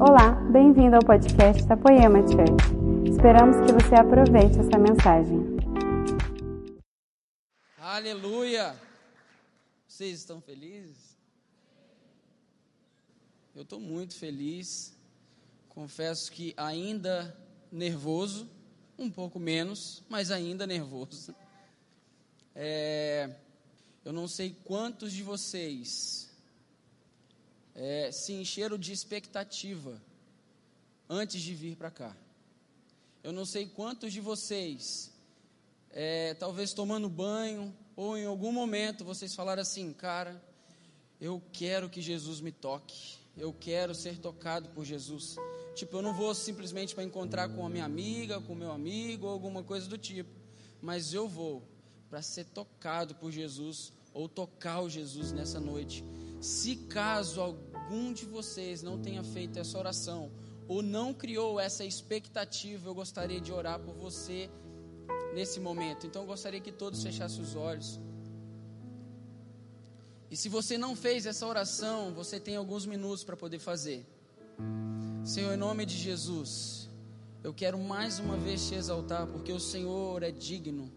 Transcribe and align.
Olá, 0.00 0.30
bem-vindo 0.52 0.94
ao 0.94 1.04
podcast 1.04 1.66
da 1.66 1.76
Poema 1.76 2.20
Church. 2.20 3.10
Esperamos 3.10 3.56
que 3.66 3.72
você 3.72 3.96
aproveite 3.96 4.56
essa 4.60 4.78
mensagem. 4.78 5.40
Aleluia! 7.76 8.80
Vocês 9.88 10.20
estão 10.20 10.40
felizes? 10.40 11.18
Eu 13.56 13.62
estou 13.62 13.80
muito 13.80 14.14
feliz. 14.14 14.96
Confesso 15.68 16.30
que 16.30 16.54
ainda 16.56 17.36
nervoso, 17.72 18.48
um 18.96 19.10
pouco 19.10 19.40
menos, 19.40 20.04
mas 20.08 20.30
ainda 20.30 20.64
nervoso. 20.64 21.34
É, 22.54 23.34
eu 24.04 24.12
não 24.12 24.28
sei 24.28 24.56
quantos 24.64 25.12
de 25.12 25.24
vocês 25.24 26.27
é, 27.78 28.10
se 28.10 28.32
encheram 28.32 28.76
de 28.76 28.92
expectativa 28.92 30.02
antes 31.08 31.40
de 31.40 31.54
vir 31.54 31.76
para 31.76 31.92
cá. 31.92 32.16
Eu 33.22 33.32
não 33.32 33.46
sei 33.46 33.66
quantos 33.66 34.12
de 34.12 34.20
vocês, 34.20 35.12
é, 35.90 36.34
talvez 36.34 36.72
tomando 36.72 37.08
banho, 37.08 37.72
ou 37.94 38.18
em 38.18 38.26
algum 38.26 38.50
momento 38.50 39.04
vocês 39.04 39.32
falaram 39.32 39.62
assim, 39.62 39.92
cara, 39.92 40.42
eu 41.20 41.40
quero 41.52 41.88
que 41.88 42.02
Jesus 42.02 42.40
me 42.40 42.50
toque, 42.50 43.16
eu 43.36 43.52
quero 43.52 43.94
ser 43.94 44.18
tocado 44.18 44.68
por 44.70 44.84
Jesus. 44.84 45.36
Tipo, 45.76 45.98
eu 45.98 46.02
não 46.02 46.12
vou 46.12 46.34
simplesmente 46.34 46.96
para 46.96 47.04
encontrar 47.04 47.48
com 47.48 47.64
a 47.64 47.70
minha 47.70 47.84
amiga, 47.84 48.40
com 48.40 48.56
meu 48.56 48.72
amigo, 48.72 49.26
ou 49.26 49.32
alguma 49.32 49.62
coisa 49.62 49.88
do 49.88 49.96
tipo, 49.96 50.30
mas 50.82 51.14
eu 51.14 51.28
vou 51.28 51.62
para 52.10 52.22
ser 52.22 52.44
tocado 52.46 53.14
por 53.14 53.30
Jesus, 53.30 53.92
ou 54.12 54.28
tocar 54.28 54.80
o 54.80 54.90
Jesus 54.90 55.30
nessa 55.30 55.60
noite. 55.60 56.02
Se 56.40 56.76
caso 56.76 57.40
algum 57.88 58.12
de 58.12 58.26
vocês 58.26 58.82
não 58.82 58.98
tenha 58.98 59.24
feito 59.24 59.58
essa 59.58 59.78
oração, 59.78 60.30
ou 60.68 60.82
não 60.82 61.14
criou 61.14 61.58
essa 61.58 61.86
expectativa, 61.86 62.86
eu 62.86 62.94
gostaria 62.94 63.40
de 63.40 63.50
orar 63.50 63.80
por 63.80 63.94
você 63.94 64.50
nesse 65.34 65.58
momento. 65.58 66.06
Então 66.06 66.20
eu 66.22 66.28
gostaria 66.28 66.60
que 66.60 66.70
todos 66.70 67.02
fechassem 67.02 67.40
os 67.42 67.56
olhos. 67.56 67.98
E 70.30 70.36
se 70.36 70.50
você 70.50 70.76
não 70.76 70.94
fez 70.94 71.24
essa 71.24 71.46
oração, 71.46 72.12
você 72.12 72.38
tem 72.38 72.56
alguns 72.56 72.84
minutos 72.84 73.24
para 73.24 73.34
poder 73.34 73.58
fazer. 73.58 74.06
Senhor, 75.24 75.54
em 75.54 75.56
nome 75.56 75.86
de 75.86 75.96
Jesus, 75.96 76.90
eu 77.42 77.54
quero 77.54 77.78
mais 77.78 78.18
uma 78.18 78.36
vez 78.36 78.68
te 78.68 78.74
exaltar, 78.74 79.26
porque 79.28 79.50
o 79.50 79.58
Senhor 79.58 80.22
é 80.22 80.30
digno 80.30 80.92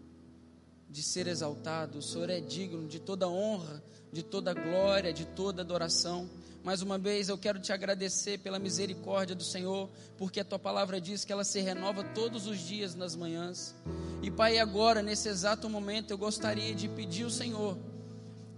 de 0.90 1.02
ser 1.02 1.26
exaltado, 1.26 2.00
o 2.00 2.02
Senhor 2.02 2.28
é 2.28 2.38
digno 2.38 2.86
de 2.86 3.00
toda 3.00 3.26
honra, 3.26 3.82
de 4.12 4.22
toda 4.22 4.52
glória, 4.52 5.10
de 5.10 5.24
toda 5.24 5.62
adoração. 5.62 6.28
Mais 6.64 6.80
uma 6.80 6.96
vez 6.96 7.28
eu 7.28 7.36
quero 7.36 7.58
te 7.58 7.72
agradecer 7.72 8.38
pela 8.38 8.56
misericórdia 8.56 9.34
do 9.34 9.42
Senhor, 9.42 9.90
porque 10.16 10.38
a 10.38 10.44
tua 10.44 10.60
palavra 10.60 11.00
diz 11.00 11.24
que 11.24 11.32
ela 11.32 11.42
se 11.42 11.60
renova 11.60 12.04
todos 12.04 12.46
os 12.46 12.58
dias 12.60 12.94
nas 12.94 13.16
manhãs. 13.16 13.74
E 14.22 14.30
Pai, 14.30 14.58
agora, 14.58 15.02
nesse 15.02 15.28
exato 15.28 15.68
momento, 15.68 16.12
eu 16.12 16.18
gostaria 16.18 16.72
de 16.72 16.88
pedir 16.88 17.24
ao 17.24 17.30
Senhor 17.30 17.76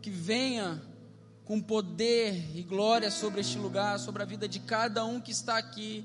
que 0.03 0.11
venha 0.11 0.83
com 1.47 1.59
poder 1.63 2.55
e 2.55 2.63
glória 2.63 3.11
sobre 3.11 3.41
este 3.41 3.57
lugar, 3.57 3.99
sobre 3.99 4.23
a 4.23 4.27
vida 4.27 4.47
de 4.47 4.61
cada 4.61 5.03
um 5.07 5.19
que 5.19 5.33
está 5.33 5.57
aqui. 5.57 6.05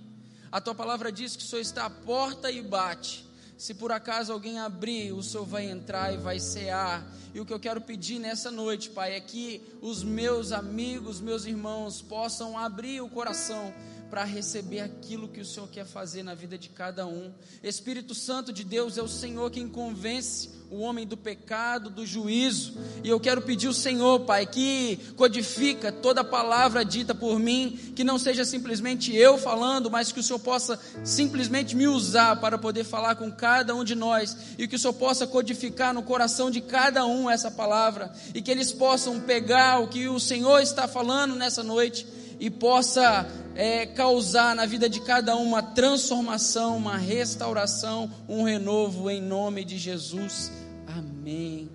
A 0.49 0.61
tua 0.61 0.73
palavra 0.73 1.11
diz 1.11 1.35
que 1.35 1.43
o 1.43 1.45
Senhor 1.45 1.61
está 1.61 1.85
à 1.85 1.89
porta 1.89 2.49
e 2.49 2.61
bate. 2.61 3.28
Se 3.59 3.73
por 3.73 3.91
acaso 3.91 4.31
alguém 4.31 4.57
abrir, 4.57 5.11
o 5.11 5.21
Senhor 5.21 5.45
vai 5.45 5.69
entrar 5.69 6.13
e 6.13 6.17
vai 6.17 6.39
cear. 6.39 7.05
E 7.33 7.41
o 7.41 7.45
que 7.45 7.53
eu 7.53 7.59
quero 7.59 7.81
pedir 7.81 8.17
nessa 8.17 8.49
noite, 8.49 8.89
Pai, 8.89 9.15
é 9.15 9.19
que 9.19 9.61
os 9.81 10.01
meus 10.01 10.53
amigos, 10.53 11.19
meus 11.19 11.45
irmãos 11.45 12.01
possam 12.01 12.57
abrir 12.57 13.01
o 13.01 13.09
coração 13.09 13.73
para 14.09 14.23
receber 14.23 14.79
aquilo 14.79 15.27
que 15.27 15.39
o 15.39 15.45
Senhor 15.45 15.67
quer 15.69 15.85
fazer 15.85 16.23
na 16.23 16.33
vida 16.33 16.57
de 16.57 16.69
cada 16.69 17.05
um. 17.05 17.31
Espírito 17.61 18.15
Santo 18.15 18.51
de 18.51 18.63
Deus 18.63 18.97
é 18.97 19.01
o 19.01 19.07
Senhor 19.07 19.51
quem 19.51 19.67
convence 19.67 20.59
o 20.71 20.81
homem 20.81 21.05
do 21.05 21.17
pecado, 21.17 21.89
do 21.89 22.05
juízo. 22.05 22.77
E 23.03 23.09
eu 23.09 23.19
quero 23.19 23.41
pedir 23.41 23.67
ao 23.67 23.73
Senhor, 23.73 24.19
Pai, 24.21 24.45
que 24.45 24.99
codifica 25.15 25.91
toda 25.91 26.23
palavra 26.23 26.85
dita 26.85 27.15
por 27.15 27.39
mim, 27.39 27.93
que 27.95 28.03
não 28.03 28.19
seja 28.19 28.45
simplesmente 28.45 29.15
eu 29.15 29.37
falando, 29.37 29.89
mas 29.89 30.11
que 30.11 30.19
o 30.19 30.23
Senhor 30.23 30.39
possa 30.39 30.79
simplesmente 31.03 31.75
me 31.75 31.87
usar 31.87 32.39
para 32.39 32.57
poder 32.57 32.83
falar 32.83 33.15
com 33.15 33.31
cada 33.31 33.75
um 33.75 33.83
de 33.83 33.95
nós 33.95 34.35
e 34.57 34.67
que 34.67 34.75
o 34.75 34.79
Senhor 34.79 34.93
possa 34.93 35.25
codificar 35.25 35.93
no 35.93 36.03
coração 36.03 36.51
de 36.51 36.61
cada 36.61 37.05
um 37.05 37.29
essa 37.29 37.49
palavra 37.49 38.11
e 38.33 38.41
que 38.41 38.51
eles 38.51 38.71
possam 38.71 39.19
pegar 39.19 39.79
o 39.79 39.87
que 39.87 40.07
o 40.07 40.19
Senhor 40.19 40.59
está 40.59 40.87
falando 40.87 41.35
nessa 41.35 41.63
noite 41.63 42.05
e 42.39 42.49
possa 42.49 43.27
é, 43.53 43.85
causar 43.85 44.55
na 44.55 44.65
vida 44.65 44.89
de 44.89 45.01
cada 45.01 45.35
um 45.35 45.43
uma 45.43 45.61
transformação, 45.61 46.77
uma 46.77 46.97
restauração, 46.97 48.09
um 48.27 48.43
renovo 48.43 49.09
em 49.09 49.21
nome 49.21 49.65
de 49.65 49.77
Jesus. 49.77 50.51
Amém 50.87 51.69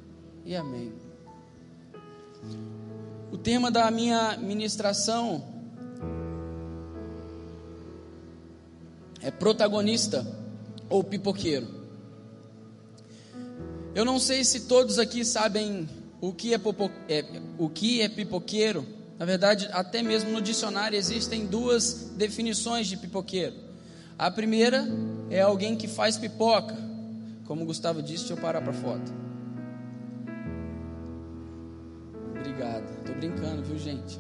e 0.44 0.56
amém. 0.56 0.92
O 3.30 3.36
tema 3.36 3.70
da 3.70 3.90
minha 3.90 4.36
ministração 4.38 5.44
é 9.20 9.30
protagonista 9.30 10.26
ou 10.88 11.02
pipoqueiro. 11.02 11.66
Eu 13.94 14.04
não 14.04 14.18
sei 14.18 14.44
se 14.44 14.62
todos 14.62 14.98
aqui 14.98 15.24
sabem 15.24 15.88
o 16.20 16.32
que 16.32 16.52
é, 16.54 16.58
popo, 16.58 16.90
é, 17.08 17.24
o 17.58 17.68
que 17.68 18.00
é 18.00 18.08
pipoqueiro. 18.08 18.86
Na 19.18 19.24
verdade, 19.24 19.68
até 19.72 20.02
mesmo 20.02 20.30
no 20.30 20.40
dicionário 20.40 20.98
existem 20.98 21.46
duas 21.46 22.12
definições 22.16 22.86
de 22.86 22.96
pipoqueiro. 22.96 23.54
A 24.18 24.30
primeira 24.30 24.86
é 25.30 25.40
alguém 25.40 25.76
que 25.76 25.86
faz 25.86 26.16
pipoca. 26.16 26.76
Como 27.46 27.62
o 27.62 27.66
Gustavo 27.66 28.02
disse, 28.02 28.24
deixa 28.24 28.34
eu 28.34 28.38
parar 28.38 28.60
para 28.60 28.72
foto. 28.72 29.12
Obrigado. 32.30 33.04
Tô 33.04 33.12
brincando, 33.14 33.62
viu, 33.62 33.78
gente? 33.78 34.18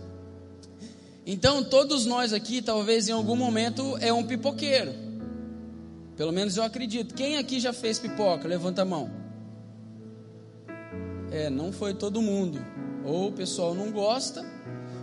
Então, 1.26 1.64
todos 1.64 2.04
nós 2.04 2.32
aqui, 2.32 2.60
talvez 2.60 3.08
em 3.08 3.12
algum 3.12 3.36
momento, 3.36 3.96
é 3.98 4.12
um 4.12 4.24
pipoqueiro. 4.24 4.92
Pelo 6.16 6.32
menos 6.32 6.56
eu 6.56 6.62
acredito. 6.62 7.14
Quem 7.14 7.38
aqui 7.38 7.58
já 7.58 7.72
fez 7.72 7.98
pipoca? 7.98 8.46
Levanta 8.46 8.82
a 8.82 8.84
mão. 8.84 9.10
É, 11.30 11.50
não 11.50 11.72
foi 11.72 11.94
todo 11.94 12.22
mundo. 12.22 12.64
Ou 13.04 13.28
o 13.28 13.32
pessoal 13.32 13.74
não 13.74 13.90
gosta, 13.90 14.44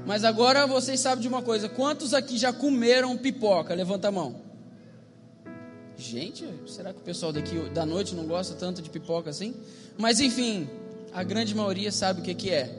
mas 0.06 0.24
agora 0.24 0.66
vocês 0.66 1.00
sabem 1.00 1.22
de 1.22 1.28
uma 1.28 1.42
coisa: 1.42 1.70
quantos 1.70 2.14
aqui 2.14 2.38
já 2.38 2.52
comeram 2.52 3.18
pipoca? 3.18 3.74
Levanta 3.74 4.08
a 4.08 4.12
mão. 4.12 4.42
Gente, 5.98 6.46
será 6.68 6.92
que 6.92 7.00
o 7.00 7.04
pessoal 7.04 7.32
daqui 7.32 7.70
da 7.70 7.86
noite 7.86 8.16
não 8.16 8.26
gosta 8.26 8.56
tanto 8.56 8.82
de 8.82 8.90
pipoca 8.90 9.30
assim? 9.30 9.54
Mas 9.98 10.20
enfim, 10.20 10.68
a 11.14 11.24
grande 11.24 11.54
maioria 11.54 11.92
sabe 11.92 12.22
o 12.22 12.24
que, 12.24 12.34
que 12.34 12.50
é. 12.50 12.76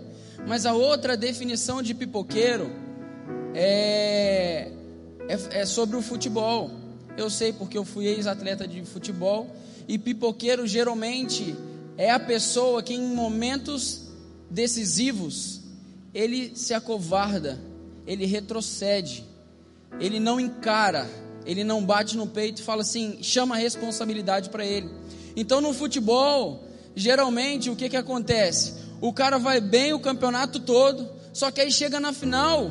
Mas 0.47 0.67
a 0.67 0.75
outra 0.75 1.17
definição 1.17 1.81
de 1.81 1.95
pipoqueiro 1.95 2.71
é, 3.55 4.73
é, 5.29 5.61
é 5.61 5.65
sobre 5.65 5.97
o 5.97 6.03
futebol. 6.03 6.71
Eu 7.17 7.31
sei 7.31 7.53
porque 7.53 7.79
eu 7.79 7.85
fui 7.85 8.07
ex-atleta 8.07 8.67
de 8.67 8.85
futebol. 8.85 9.55
E 9.87 9.99
pipoqueiro 9.99 10.67
geralmente 10.67 11.55
é 11.97 12.11
a 12.11 12.19
pessoa 12.19 12.83
que 12.83 12.95
em 12.95 13.15
momentos 13.15 14.09
decisivos 14.51 15.62
ele 16.15 16.53
se 16.55 16.75
acovarda, 16.75 17.61
ele 18.07 18.27
retrocede, 18.27 19.25
ele 20.01 20.21
não 20.21 20.39
encara, 20.39 21.09
ele 21.45 21.65
não 21.65 21.85
bate 21.85 22.17
no 22.17 22.27
peito 22.27 22.61
e 22.61 22.65
fala 22.65 22.83
assim, 22.83 23.19
chama 23.23 23.55
a 23.55 23.59
responsabilidade 23.59 24.51
para 24.51 24.65
ele. 24.65 24.91
Então 25.37 25.61
no 25.61 25.73
futebol, 25.73 26.65
geralmente 26.95 27.71
o 27.71 27.77
que, 27.77 27.89
que 27.89 27.97
acontece? 27.97 28.75
O 29.01 29.13
cara 29.13 29.39
vai 29.39 29.61
bem 29.61 29.93
o 29.93 30.01
campeonato 30.01 30.61
todo, 30.61 31.09
só 31.33 31.51
que 31.51 31.61
aí 31.61 31.73
chega 31.73 31.99
na 31.99 32.13
final, 32.13 32.71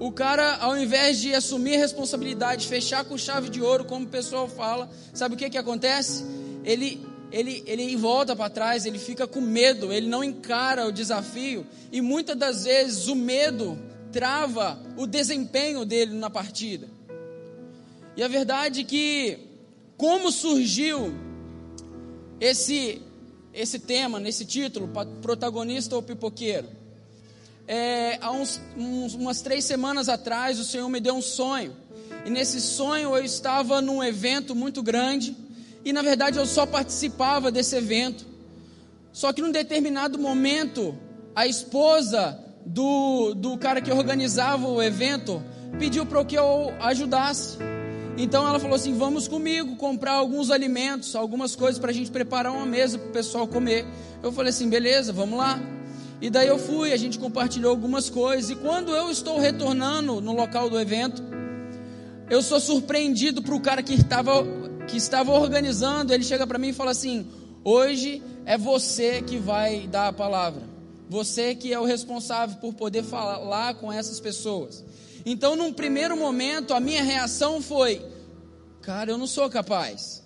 o 0.00 0.10
cara, 0.10 0.56
ao 0.56 0.76
invés 0.76 1.20
de 1.20 1.34
assumir 1.34 1.76
responsabilidade, 1.76 2.66
fechar 2.66 3.04
com 3.04 3.16
chave 3.16 3.48
de 3.48 3.60
ouro, 3.60 3.84
como 3.84 4.06
o 4.06 4.08
pessoal 4.08 4.48
fala, 4.48 4.90
sabe 5.12 5.34
o 5.34 5.38
que, 5.38 5.50
que 5.50 5.58
acontece? 5.58 6.24
Ele 6.64 7.06
ele, 7.30 7.62
ele 7.66 7.96
volta 7.96 8.34
para 8.34 8.50
trás, 8.50 8.86
ele 8.86 8.98
fica 8.98 9.26
com 9.26 9.40
medo, 9.40 9.92
ele 9.92 10.08
não 10.08 10.22
encara 10.22 10.86
o 10.86 10.92
desafio, 10.92 11.66
e 11.92 12.00
muitas 12.00 12.36
das 12.36 12.64
vezes 12.64 13.06
o 13.08 13.14
medo 13.14 13.78
trava 14.10 14.80
o 14.96 15.06
desempenho 15.06 15.84
dele 15.84 16.14
na 16.14 16.28
partida. 16.28 16.88
E 18.16 18.22
a 18.22 18.28
verdade 18.28 18.80
é 18.80 18.84
que, 18.84 19.38
como 19.96 20.32
surgiu 20.32 21.14
esse, 22.40 23.00
esse 23.54 23.78
tema, 23.78 24.18
nesse 24.18 24.44
título, 24.44 24.90
protagonista 25.22 25.94
ou 25.94 26.02
pipoqueiro? 26.02 26.68
É, 27.68 28.18
há 28.20 28.32
uns, 28.32 28.60
uns, 28.76 29.14
umas 29.14 29.40
três 29.40 29.64
semanas 29.64 30.08
atrás, 30.08 30.58
o 30.58 30.64
Senhor 30.64 30.88
me 30.88 30.98
deu 30.98 31.14
um 31.14 31.22
sonho, 31.22 31.76
e 32.26 32.30
nesse 32.30 32.60
sonho 32.60 33.16
eu 33.16 33.24
estava 33.24 33.80
num 33.80 34.02
evento 34.02 34.56
muito 34.56 34.82
grande, 34.82 35.36
e 35.84 35.92
na 35.92 36.02
verdade 36.02 36.38
eu 36.38 36.46
só 36.46 36.66
participava 36.66 37.50
desse 37.50 37.76
evento. 37.76 38.26
Só 39.12 39.32
que 39.32 39.42
num 39.42 39.50
determinado 39.50 40.18
momento, 40.18 40.96
a 41.34 41.46
esposa 41.46 42.38
do, 42.64 43.34
do 43.34 43.56
cara 43.58 43.80
que 43.80 43.90
organizava 43.90 44.68
o 44.68 44.82
evento 44.82 45.42
pediu 45.78 46.06
para 46.06 46.24
que 46.24 46.36
eu 46.36 46.72
ajudasse. 46.80 47.58
Então 48.16 48.46
ela 48.46 48.58
falou 48.58 48.76
assim: 48.76 48.96
vamos 48.96 49.26
comigo 49.26 49.76
comprar 49.76 50.12
alguns 50.12 50.50
alimentos, 50.50 51.16
algumas 51.16 51.56
coisas 51.56 51.78
para 51.78 51.90
a 51.90 51.94
gente 51.94 52.10
preparar 52.10 52.52
uma 52.52 52.66
mesa 52.66 52.98
para 52.98 53.08
o 53.08 53.12
pessoal 53.12 53.46
comer. 53.46 53.86
Eu 54.22 54.32
falei 54.32 54.50
assim: 54.50 54.68
beleza, 54.68 55.12
vamos 55.12 55.38
lá. 55.38 55.60
E 56.20 56.28
daí 56.28 56.48
eu 56.48 56.58
fui, 56.58 56.92
a 56.92 56.96
gente 56.98 57.18
compartilhou 57.18 57.70
algumas 57.70 58.10
coisas. 58.10 58.50
E 58.50 58.54
quando 58.54 58.94
eu 58.94 59.10
estou 59.10 59.38
retornando 59.38 60.20
no 60.20 60.34
local 60.34 60.68
do 60.68 60.78
evento, 60.78 61.22
eu 62.28 62.42
sou 62.42 62.60
surpreendido 62.60 63.42
para 63.42 63.54
o 63.54 63.60
cara 63.60 63.82
que 63.82 63.94
estava, 63.94 64.44
que 64.90 64.96
estava 64.96 65.32
organizando. 65.32 66.12
Ele 66.12 66.24
chega 66.24 66.46
para 66.46 66.58
mim 66.58 66.68
e 66.68 66.72
fala 66.72 66.90
assim: 66.90 67.26
hoje 67.64 68.22
é 68.44 68.58
você 68.58 69.22
que 69.22 69.38
vai 69.38 69.86
dar 69.86 70.08
a 70.08 70.12
palavra. 70.12 70.62
Você 71.08 71.54
que 71.54 71.72
é 71.72 71.78
o 71.78 71.84
responsável 71.84 72.56
por 72.58 72.74
poder 72.74 73.02
falar 73.02 73.74
com 73.74 73.92
essas 73.92 74.20
pessoas. 74.20 74.84
Então, 75.24 75.56
num 75.56 75.72
primeiro 75.72 76.16
momento, 76.16 76.74
a 76.74 76.80
minha 76.80 77.02
reação 77.02 77.60
foi: 77.62 78.04
cara, 78.82 79.10
eu 79.10 79.18
não 79.18 79.26
sou 79.26 79.48
capaz. 79.48 80.22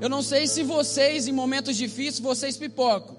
Eu 0.00 0.08
não 0.08 0.22
sei 0.22 0.46
se 0.46 0.62
vocês, 0.62 1.26
em 1.26 1.32
momentos 1.32 1.76
difíceis, 1.76 2.20
vocês 2.20 2.56
pipocam. 2.56 3.16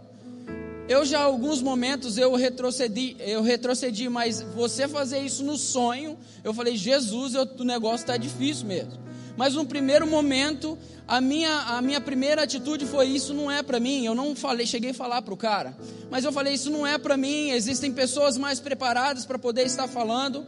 Eu 0.88 1.06
já, 1.06 1.20
alguns 1.20 1.62
momentos, 1.62 2.18
eu 2.18 2.34
retrocedi, 2.34 3.16
eu 3.20 3.44
retrocedi, 3.44 4.10
mas 4.10 4.42
você 4.42 4.88
fazer 4.88 5.20
isso 5.20 5.44
no 5.44 5.56
sonho, 5.56 6.18
eu 6.44 6.52
falei, 6.52 6.76
Jesus, 6.76 7.36
eu, 7.36 7.44
o 7.44 7.64
negócio 7.64 8.06
está 8.06 8.18
difícil 8.18 8.66
mesmo. 8.66 9.09
Mas 9.38 9.54
no 9.54 9.66
primeiro 9.66 10.06
momento, 10.06 10.78
a 11.08 11.20
minha, 11.20 11.54
a 11.62 11.82
minha 11.82 12.00
primeira 12.00 12.44
atitude 12.44 12.86
foi: 12.86 13.08
isso 13.08 13.34
não 13.34 13.50
é 13.50 13.64
para 13.64 13.80
mim. 13.80 14.06
Eu 14.06 14.14
não 14.14 14.36
falei, 14.36 14.66
cheguei 14.66 14.92
a 14.92 14.94
falar 14.94 15.22
para 15.22 15.34
o 15.34 15.38
cara, 15.38 15.76
mas 16.12 16.24
eu 16.24 16.32
falei: 16.32 16.54
isso 16.54 16.70
não 16.70 16.86
é 16.86 16.98
para 16.98 17.18
mim. 17.18 17.52
Existem 17.52 17.92
pessoas 17.92 18.38
mais 18.38 18.60
preparadas 18.60 19.26
para 19.26 19.40
poder 19.40 19.66
estar 19.66 19.88
falando. 19.88 20.46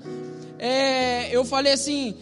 É, 0.59 1.35
eu 1.35 1.43
falei 1.43 1.73
assim: 1.73 2.15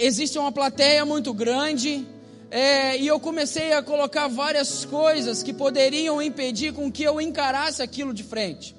existe 0.00 0.38
uma 0.38 0.52
plateia 0.52 1.04
muito 1.04 1.32
grande. 1.32 2.06
É, 2.50 2.96
e 2.96 3.06
eu 3.06 3.20
comecei 3.20 3.74
a 3.74 3.82
colocar 3.82 4.26
várias 4.26 4.86
coisas 4.86 5.42
que 5.42 5.52
poderiam 5.52 6.20
impedir 6.22 6.72
com 6.72 6.90
que 6.90 7.02
eu 7.02 7.20
encarasse 7.20 7.82
aquilo 7.82 8.14
de 8.14 8.22
frente. 8.22 8.74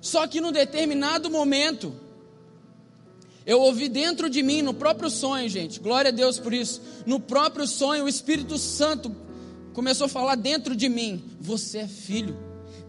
Só 0.00 0.26
que 0.26 0.40
num 0.40 0.52
determinado 0.52 1.28
momento, 1.28 1.94
eu 3.48 3.62
ouvi 3.62 3.88
dentro 3.88 4.28
de 4.28 4.42
mim, 4.42 4.60
no 4.60 4.74
próprio 4.74 5.08
sonho, 5.08 5.48
gente, 5.48 5.80
glória 5.80 6.10
a 6.10 6.12
Deus 6.12 6.38
por 6.38 6.52
isso. 6.52 6.82
No 7.06 7.18
próprio 7.18 7.66
sonho, 7.66 8.04
o 8.04 8.08
Espírito 8.08 8.58
Santo 8.58 9.10
começou 9.72 10.04
a 10.04 10.08
falar 10.08 10.34
dentro 10.34 10.76
de 10.76 10.86
mim: 10.86 11.24
Você 11.40 11.78
é 11.78 11.88
filho, 11.88 12.36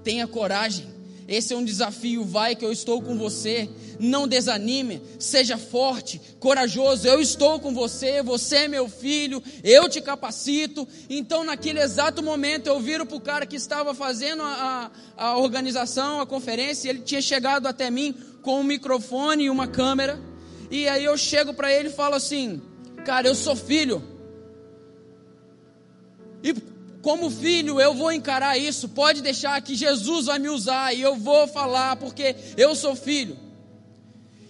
tenha 0.04 0.28
coragem. 0.28 0.86
Esse 1.30 1.54
é 1.54 1.58
um 1.58 1.64
desafio, 1.64 2.26
vai 2.26 2.58
que 2.58 2.66
eu 2.66 2.74
estou 2.74 3.02
com 3.02 3.16
você. 3.18 3.70
Não 4.00 4.28
desanime, 4.28 5.02
seja 5.18 5.58
forte, 5.58 6.20
corajoso. 6.42 7.08
Eu 7.08 7.22
estou 7.22 7.58
com 7.62 7.74
você, 7.74 8.22
você 8.22 8.58
é 8.58 8.68
meu 8.68 8.90
filho, 8.90 9.42
eu 9.64 9.88
te 9.88 10.02
capacito. 10.02 10.86
Então, 11.10 11.46
naquele 11.46 11.80
exato 11.80 12.22
momento, 12.22 12.68
eu 12.68 12.82
viro 12.82 13.06
para 13.06 13.16
o 13.16 13.22
cara 13.22 13.46
que 13.46 13.56
estava 13.56 13.94
fazendo 13.94 14.44
a, 14.44 14.92
a, 15.16 15.26
a 15.28 15.38
organização, 15.38 16.20
a 16.20 16.26
conferência, 16.26 16.90
ele 16.90 17.00
tinha 17.00 17.22
chegado 17.22 17.66
até 17.66 17.90
mim 17.90 18.14
com 18.42 18.60
um 18.60 18.64
microfone 18.64 19.46
e 19.46 19.50
uma 19.50 19.66
câmera. 19.66 20.28
E 20.70 20.88
aí 20.88 21.04
eu 21.04 21.18
chego 21.18 21.54
para 21.54 21.72
ele 21.72 21.90
e 21.90 21.94
falo 21.94 22.16
assim: 22.16 22.62
Cara, 23.06 23.28
eu 23.28 23.36
sou 23.36 23.56
filho. 23.56 24.04
E 26.44 26.54
como 27.02 27.30
filho, 27.30 27.80
eu 27.80 27.94
vou 27.94 28.12
encarar 28.12 28.58
isso. 28.58 28.90
Pode 28.90 29.22
deixar 29.22 29.62
que 29.62 29.76
Jesus 29.76 30.28
vai 30.28 30.40
me 30.40 30.50
usar 30.50 30.94
e 30.94 31.02
eu 31.02 31.16
vou 31.16 31.48
falar 31.48 31.96
porque 31.96 32.36
eu 32.58 32.76
sou 32.76 32.96
filho. 32.96 33.38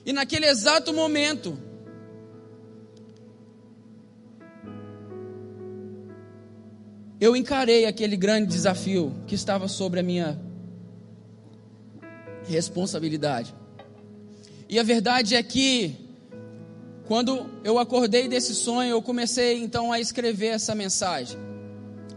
E 0.06 0.12
naquele 0.12 0.45
exato 0.45 0.92
momento, 0.94 1.57
eu 7.19 7.36
encarei 7.36 7.86
aquele 7.86 8.18
grande 8.18 8.48
desafio 8.48 9.13
que 9.27 9.36
estava 9.36 9.68
sobre 9.68 10.00
a 10.00 10.04
minha 10.04 10.39
responsabilidade. 12.48 13.54
E 14.68 14.80
a 14.80 14.83
verdade 14.83 15.36
é 15.36 15.44
que 15.44 16.08
quando 17.09 17.50
eu 17.63 17.79
acordei 17.79 18.27
desse 18.27 18.53
sonho, 18.53 18.91
eu 18.91 19.01
comecei 19.01 19.57
então 19.57 19.91
a 19.91 20.00
escrever 20.00 20.50
essa 20.50 20.75
mensagem. 20.75 21.39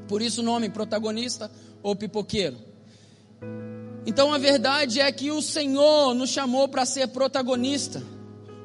Por 0.06 0.20
isso 0.20 0.42
o 0.42 0.44
nome 0.44 0.68
protagonista 0.68 1.50
ou 1.82 1.96
pipoqueiro. 1.96 2.58
Então 4.04 4.34
a 4.34 4.36
verdade 4.36 5.00
é 5.00 5.10
que 5.10 5.30
o 5.30 5.40
Senhor 5.40 6.12
nos 6.12 6.28
chamou 6.28 6.68
para 6.68 6.84
ser 6.84 7.08
protagonista. 7.08 8.02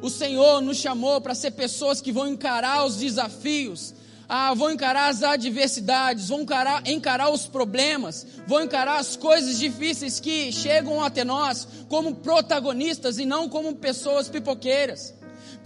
O 0.01 0.09
Senhor 0.09 0.59
nos 0.59 0.75
chamou 0.75 1.21
para 1.21 1.33
ser 1.33 1.51
pessoas 1.51 2.01
que 2.01 2.11
vão 2.11 2.27
encarar 2.27 2.85
os 2.85 2.97
desafios, 2.97 3.95
ah, 4.27 4.53
vão 4.53 4.71
encarar 4.71 5.07
as 5.07 5.23
adversidades, 5.23 6.27
vão 6.27 6.41
encarar, 6.41 6.85
encarar 6.85 7.29
os 7.29 7.47
problemas, 7.47 8.27
vão 8.45 8.65
encarar 8.65 8.99
as 8.99 9.15
coisas 9.15 9.57
difíceis 9.57 10.19
que 10.19 10.51
chegam 10.51 11.01
até 11.01 11.23
nós 11.23 11.65
como 11.87 12.15
protagonistas 12.15 13.17
e 13.17 13.25
não 13.25 13.47
como 13.47 13.73
pessoas 13.77 14.27
pipoqueiras 14.27 15.15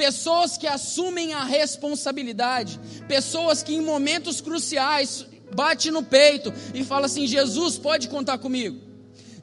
pessoas 0.02 0.58
que 0.58 0.66
assumem 0.66 1.32
a 1.32 1.44
responsabilidade, 1.44 2.80
pessoas 3.08 3.62
que 3.62 3.76
em 3.76 3.82
momentos 3.82 4.42
cruciais 4.42 5.28
bate 5.54 5.92
no 5.92 6.02
peito 6.02 6.52
e 6.74 6.84
fala 6.84 7.06
assim: 7.06 7.28
Jesus 7.28 7.78
pode 7.78 8.08
contar 8.08 8.40
comigo. 8.40 8.82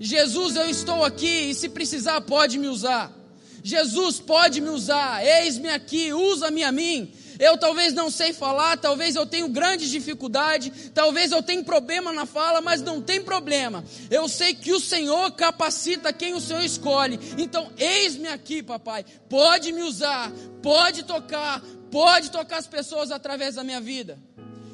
Jesus, 0.01 0.57
eu 0.57 0.69
estou 0.69 1.05
aqui 1.05 1.51
e 1.51 1.55
se 1.55 1.69
precisar 1.69 2.21
pode 2.23 2.59
me 2.59 2.67
usar. 2.67 3.17
Jesus 3.63 4.19
pode 4.19 4.61
me 4.61 4.71
usar. 4.71 5.25
Eis-me 5.25 5.69
aqui, 5.69 6.13
usa-me 6.13 6.65
a 6.65 6.73
mim. 6.73 7.13
Eu 7.39 7.57
talvez 7.57 7.93
não 7.95 8.11
sei 8.11 8.33
falar, 8.33 8.77
talvez 8.79 9.15
eu 9.15 9.25
tenha 9.25 9.47
grande 9.47 9.89
dificuldade, 9.89 10.91
talvez 10.93 11.31
eu 11.31 11.43
tenha 11.43 11.63
problema 11.63 12.13
na 12.13 12.27
fala, 12.27 12.61
mas 12.61 12.83
não 12.83 13.01
tem 13.01 13.23
problema. 13.23 13.85
Eu 14.11 14.29
sei 14.29 14.55
que 14.55 14.73
o 14.73 14.81
Senhor 14.81 15.31
capacita 15.33 16.13
quem 16.13 16.35
o 16.35 16.41
Senhor 16.41 16.63
escolhe. 16.65 17.19
Então, 17.39 17.71
eis-me 17.77 18.29
aqui, 18.29 18.63
papai. 18.63 19.05
Pode 19.29 19.73
me 19.73 19.83
usar, 19.83 20.33
pode 20.61 21.05
tocar, 21.05 21.63
pode 21.91 22.31
tocar 22.31 22.59
as 22.59 22.67
pessoas 22.67 23.13
através 23.13 23.55
da 23.55 23.63
minha 23.63 23.81
vida. 23.81 24.19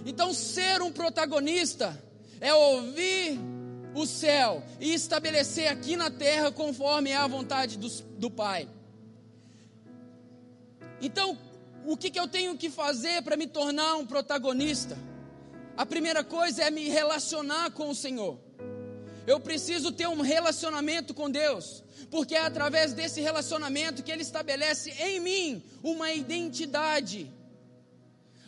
Então, 0.07 0.33
ser 0.33 0.81
um 0.81 0.91
protagonista 0.91 2.03
é 2.41 2.55
ouvir 2.55 3.39
o 3.95 4.07
céu 4.07 4.63
e 4.81 4.93
estabelecer 4.93 5.69
aqui 5.69 5.97
na 5.97 6.11
terra 6.11 6.51
conforme 6.51 7.11
é 7.11 7.17
a 7.17 7.27
vontade 7.27 7.77
do, 7.79 7.89
do 8.19 8.31
Pai. 8.31 8.69
Então, 11.01 11.39
o 11.87 11.97
que, 11.97 12.11
que 12.11 12.19
eu 12.19 12.29
tenho 12.29 12.57
que 12.57 12.71
fazer 12.71 13.23
para 13.23 13.37
me 13.37 13.47
tornar 13.47 13.97
um 13.97 14.07
protagonista? 14.07 14.97
A 15.77 15.85
primeira 15.85 16.23
coisa 16.23 16.63
é 16.63 16.71
me 16.71 16.89
relacionar 16.89 17.71
com 17.73 17.91
o 17.91 17.95
Senhor. 17.95 18.39
Eu 19.27 19.41
preciso 19.41 19.91
ter 19.91 20.07
um 20.07 20.21
relacionamento 20.21 21.15
com 21.15 21.31
Deus, 21.31 21.83
porque 22.11 22.35
é 22.35 22.41
através 22.41 22.93
desse 22.93 23.21
relacionamento 23.21 24.03
que 24.03 24.13
Ele 24.13 24.23
estabelece 24.23 24.91
em 25.01 25.19
mim 25.21 25.63
uma 25.83 26.13
identidade. 26.13 27.33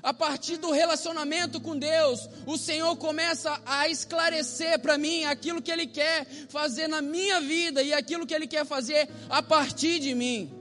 A 0.03 0.15
partir 0.15 0.59
do 0.59 0.71
relacionamento 0.71 1.61
com 1.61 1.77
Deus, 1.77 2.29
o 2.47 2.57
Senhor 2.57 2.95
começa 2.97 3.61
a 3.67 3.89
esclarecer 3.89 4.79
para 4.79 4.97
mim 4.97 5.25
aquilo 5.25 5.61
que 5.61 5.73
Ele 5.73 5.87
quer 5.87 6.25
fazer 6.49 6.87
na 6.87 7.03
minha 7.03 7.41
vida 7.41 7.83
e 7.83 7.93
aquilo 7.93 8.27
que 8.27 8.35
Ele 8.35 8.47
quer 8.47 8.65
fazer 8.65 9.09
a 9.29 9.43
partir 9.43 9.99
de 9.99 10.15
mim. 10.15 10.56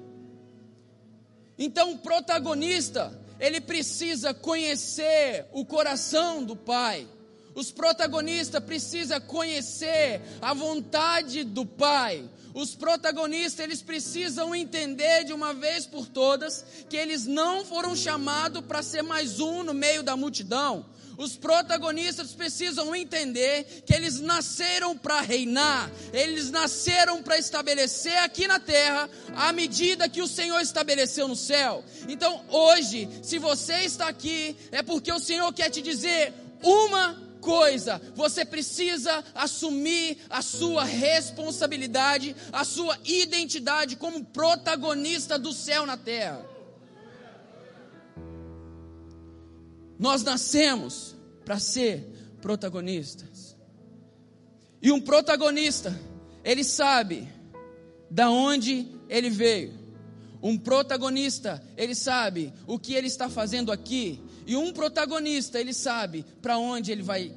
Então, 1.58 1.94
o 1.94 1.98
protagonista, 1.98 3.18
ele 3.40 3.62
precisa 3.62 4.34
conhecer 4.34 5.46
o 5.54 5.66
coração 5.66 6.44
do 6.44 6.56
Pai. 6.56 7.08
Os 7.54 7.72
protagonistas 7.72 8.62
precisam 8.64 9.20
conhecer 9.22 10.22
a 10.42 10.54
vontade 10.54 11.44
do 11.46 11.66
Pai. 11.66 12.30
Os 12.56 12.74
protagonistas, 12.74 13.66
eles 13.66 13.82
precisam 13.82 14.56
entender 14.56 15.26
de 15.26 15.34
uma 15.34 15.54
vez 15.54 15.86
por 15.86 16.08
todas 16.08 16.66
que 16.90 16.96
eles 16.96 17.26
não 17.26 17.66
foram 17.66 17.94
chamados 17.94 18.64
para 18.64 18.82
ser 18.82 19.02
mais 19.02 19.42
um 19.42 19.62
no 19.62 19.74
meio 19.74 20.02
da 20.02 20.16
multidão. 20.16 20.86
Os 21.18 21.36
protagonistas 21.36 22.32
precisam 22.32 22.96
entender 22.96 23.84
que 23.86 23.94
eles 23.94 24.22
nasceram 24.22 24.98
para 24.98 25.20
reinar, 25.20 25.92
eles 26.14 26.50
nasceram 26.50 27.22
para 27.22 27.38
estabelecer 27.38 28.18
aqui 28.20 28.48
na 28.48 28.58
terra 28.58 29.10
a 29.36 29.52
medida 29.52 30.08
que 30.08 30.22
o 30.22 30.28
Senhor 30.28 30.62
estabeleceu 30.62 31.28
no 31.28 31.36
céu. 31.36 31.84
Então, 32.08 32.42
hoje, 32.48 33.10
se 33.22 33.38
você 33.38 33.82
está 33.82 34.08
aqui, 34.08 34.56
é 34.72 34.82
porque 34.82 35.12
o 35.12 35.20
Senhor 35.20 35.52
quer 35.54 35.70
te 35.70 35.82
dizer 35.82 36.34
uma 36.64 37.25
coisa, 37.46 38.02
você 38.16 38.44
precisa 38.44 39.24
assumir 39.36 40.18
a 40.30 40.42
sua 40.42 40.84
responsabilidade, 40.84 42.36
a 42.52 42.64
sua 42.66 42.98
identidade 43.06 43.96
como 43.96 44.26
protagonista 44.26 45.38
do 45.38 45.54
céu 45.54 45.86
na 45.86 45.96
terra. 45.96 46.44
Nós 50.00 50.24
nascemos 50.24 51.16
para 51.46 51.60
ser 51.60 52.04
protagonistas. 52.42 53.56
E 54.82 54.92
um 54.92 55.00
protagonista, 55.00 55.98
ele 56.44 56.64
sabe 56.64 57.28
da 58.10 58.30
onde 58.30 58.88
ele 59.08 59.30
veio. 59.30 59.74
Um 60.42 60.58
protagonista, 60.58 61.64
ele 61.78 61.96
sabe 61.96 62.54
o 62.68 62.78
que 62.78 62.94
ele 62.94 63.08
está 63.08 63.30
fazendo 63.30 63.72
aqui, 63.72 64.22
e 64.46 64.56
um 64.56 64.72
protagonista, 64.72 65.60
ele 65.60 65.74
sabe 65.74 66.26
para 66.42 66.58
onde 66.58 66.92
ele 66.92 67.02
vai, 67.02 67.32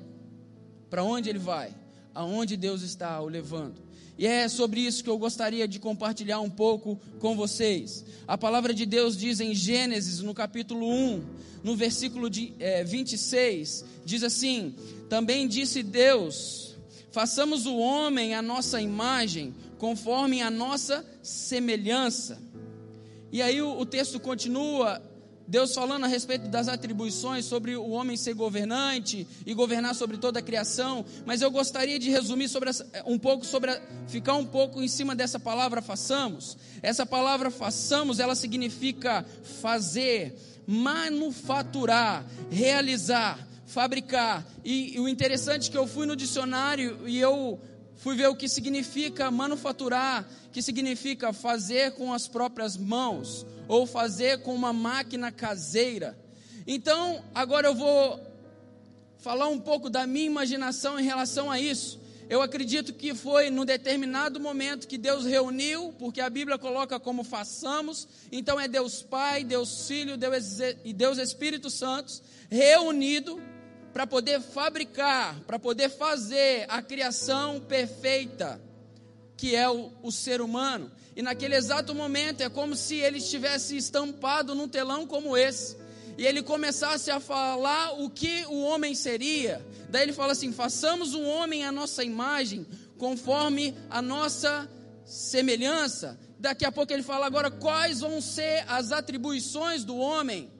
para 0.91 1.03
onde 1.03 1.29
ele 1.31 1.38
vai, 1.38 1.75
aonde 2.15 2.57
Deus 2.57 2.83
está 2.83 3.21
o 3.21 3.29
levando. 3.29 3.88
E 4.19 4.27
é 4.27 4.49
sobre 4.49 4.81
isso 4.81 5.05
que 5.05 5.09
eu 5.09 5.17
gostaria 5.17 5.69
de 5.69 5.79
compartilhar 5.79 6.41
um 6.41 6.50
pouco 6.50 7.00
com 7.21 7.37
vocês. 7.37 8.05
A 8.27 8.37
palavra 8.37 8.75
de 8.75 8.85
Deus 8.85 9.17
diz 9.17 9.38
em 9.41 9.55
Gênesis, 9.55 10.21
no 10.21 10.35
capítulo 10.35 10.87
1, 10.91 11.25
no 11.62 11.77
versículo 11.77 12.29
de, 12.29 12.53
é, 12.59 12.83
26, 12.83 13.85
diz 14.05 14.25
assim: 14.25 14.75
Também 15.09 15.47
disse 15.47 15.85
Deus: 15.85 16.77
Façamos 17.12 17.65
o 17.65 17.77
homem 17.77 18.35
a 18.35 18.43
nossa 18.43 18.83
imagem, 18.83 19.55
conforme 19.79 20.43
a 20.43 20.50
nossa 20.50 21.07
semelhança. 21.23 22.43
E 23.31 23.41
aí 23.41 23.62
o, 23.62 23.79
o 23.79 23.87
texto 23.87 24.19
continua 24.19 25.00
Deus 25.49 25.75
falando 25.75 26.05
a 26.05 26.07
respeito 26.07 26.47
das 26.47 26.69
atribuições 26.69 27.47
sobre 27.47 27.75
o 27.75 27.88
homem 27.88 28.19
ser 28.19 28.35
governante 28.35 29.26
e 29.47 29.55
governar 29.55 29.95
sobre 29.95 30.19
toda 30.19 30.40
a 30.40 30.43
criação, 30.43 31.07
mas 31.25 31.40
eu 31.40 31.50
gostaria 31.50 31.99
de 31.99 32.11
resumir 32.11 32.50
sobre 32.50 32.69
essa, 32.69 32.87
um 33.07 33.19
pouco 33.19 33.47
sobre 33.47 33.71
a, 33.71 33.81
ficar 34.07 34.35
um 34.35 34.45
pouco 34.45 34.83
em 34.83 34.88
cima 34.88 35.17
dessa 35.17 35.40
palavra 35.40 35.81
façamos. 35.81 36.59
Essa 36.83 37.07
palavra 37.07 37.50
façamos, 37.50 38.21
ela 38.21 38.35
significa 38.35 39.25
fazer, 39.62 40.37
manufaturar, 40.67 42.26
realizar, 42.50 43.49
fabricar. 43.64 44.47
E, 44.62 44.97
e 44.97 45.00
o 45.00 45.09
interessante 45.09 45.71
é 45.71 45.73
que 45.73 45.78
eu 45.78 45.87
fui 45.87 46.05
no 46.05 46.14
dicionário 46.14 47.09
e 47.09 47.19
eu 47.19 47.59
fui 47.97 48.14
ver 48.14 48.28
o 48.28 48.37
que 48.37 48.50
significa 48.50 49.31
manufaturar, 49.31 50.28
que 50.52 50.61
significa 50.61 51.33
fazer 51.33 51.93
com 51.93 52.12
as 52.12 52.28
próprias 52.28 52.76
mãos 52.76 53.47
ou 53.69 53.87
fazer 53.87 54.39
com 54.39 54.55
uma 54.55 54.73
máquina 54.73 55.31
caseira. 55.31 56.19
Então, 56.67 57.23
agora 57.35 57.69
eu 57.69 57.75
vou 57.75 58.21
falar 59.19 59.49
um 59.49 59.61
pouco 59.61 59.91
da 59.91 60.07
minha 60.07 60.27
imaginação 60.27 60.99
em 60.99 61.05
relação 61.05 61.51
a 61.51 61.61
isso. 61.61 62.01
Eu 62.29 62.43
acredito 62.43 62.93
que 62.93 63.15
foi 63.15 63.49
num 63.49 63.65
determinado 63.65 64.39
momento 64.39 64.87
que 64.87 64.99
Deus 64.99 65.25
reuniu, 65.25 65.95
porque 65.99 66.21
a 66.21 66.29
Bíblia 66.29 66.59
coloca 66.59 67.01
como 67.01 67.25
façamos, 67.25 68.07
então 68.31 68.61
é 68.61 68.69
Deus 68.69 69.03
Pai, 69.03 69.45
Deus 69.45 69.87
Filho 69.87 70.17
Deus 70.17 70.59
e 70.85 70.93
Deus 70.93 71.17
Espírito 71.17 71.71
Santo 71.71 72.21
reunido 72.51 73.41
para 73.95 74.07
poder 74.07 74.41
fabricar, 74.41 75.41
para 75.47 75.59
poder 75.59 75.89
fazer 75.89 76.67
a 76.69 76.83
criação 76.83 77.61
perfeita 77.61 78.61
que 79.38 79.54
é 79.54 79.71
o, 79.71 79.90
o 80.02 80.11
ser 80.11 80.42
humano. 80.42 80.90
E 81.16 81.23
naquele 81.23 81.54
exato 81.54 81.95
momento 81.95 82.42
é 82.42 82.50
como 82.50 82.75
se 82.76 82.97
ele 82.97 83.18
estivesse 83.18 83.76
estampado 83.76 84.54
num 84.54 84.68
telão 84.68 85.07
como 85.07 85.37
esse. 85.37 85.76
E 86.18 86.26
ele 86.26 86.42
começasse 86.42 87.09
a 87.12 87.21
falar 87.21 87.92
o 87.92 88.11
que 88.11 88.45
o 88.47 88.61
homem 88.62 88.97
seria. 88.97 89.64
Daí 89.88 90.02
ele 90.02 90.12
fala 90.12 90.33
assim: 90.33 90.52
façamos 90.52 91.14
um 91.14 91.25
homem 91.25 91.64
à 91.64 91.71
nossa 91.71 92.02
imagem, 92.02 92.66
conforme 92.99 93.75
a 93.88 94.02
nossa 94.02 94.68
semelhança. 95.07 96.18
Daqui 96.40 96.64
a 96.64 96.73
pouco 96.73 96.92
ele 96.92 97.04
fala 97.04 97.25
agora 97.25 97.50
quais 97.50 98.00
vão 98.00 98.21
ser 98.21 98.64
as 98.66 98.90
atribuições 98.90 99.85
do 99.85 99.97
homem. 99.97 100.50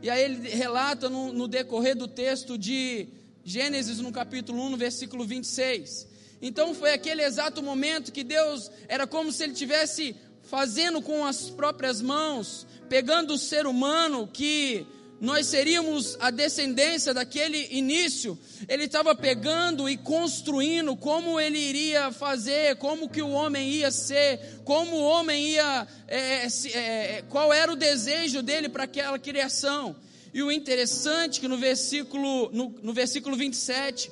E 0.00 0.08
aí 0.08 0.22
ele 0.22 0.48
relata 0.48 1.08
no, 1.10 1.32
no 1.32 1.48
decorrer 1.48 1.96
do 1.96 2.06
texto 2.06 2.56
de 2.56 3.08
Gênesis, 3.44 3.98
no 3.98 4.12
capítulo 4.12 4.62
1, 4.62 4.70
no 4.70 4.76
versículo 4.76 5.24
26. 5.24 6.15
Então 6.40 6.74
foi 6.74 6.92
aquele 6.92 7.22
exato 7.22 7.62
momento 7.62 8.12
que 8.12 8.22
Deus 8.22 8.70
era 8.88 9.06
como 9.06 9.32
se 9.32 9.44
ele 9.44 9.54
tivesse 9.54 10.14
fazendo 10.42 11.02
com 11.02 11.24
as 11.24 11.50
próprias 11.50 12.00
mãos, 12.00 12.66
pegando 12.88 13.34
o 13.34 13.38
ser 13.38 13.66
humano 13.66 14.28
que 14.32 14.86
nós 15.20 15.46
seríamos 15.46 16.16
a 16.20 16.30
descendência 16.30 17.14
daquele 17.14 17.68
início, 17.70 18.38
ele 18.68 18.84
estava 18.84 19.14
pegando 19.14 19.88
e 19.88 19.96
construindo 19.96 20.94
como 20.94 21.40
ele 21.40 21.58
iria 21.58 22.12
fazer, 22.12 22.76
como 22.76 23.08
que 23.08 23.22
o 23.22 23.30
homem 23.30 23.70
ia 23.70 23.90
ser, 23.90 24.60
como 24.62 24.96
o 24.96 25.02
homem 25.02 25.52
ia, 25.52 25.86
é, 26.06 26.46
é, 26.74 27.24
qual 27.30 27.52
era 27.52 27.72
o 27.72 27.76
desejo 27.76 28.42
dele 28.42 28.68
para 28.68 28.84
aquela 28.84 29.18
criação. 29.18 29.96
E 30.34 30.42
o 30.42 30.52
interessante 30.52 31.38
é 31.38 31.40
que 31.40 31.48
no 31.48 31.56
versículo, 31.56 32.50
no, 32.52 32.74
no 32.82 32.92
versículo 32.92 33.36
27, 33.36 34.10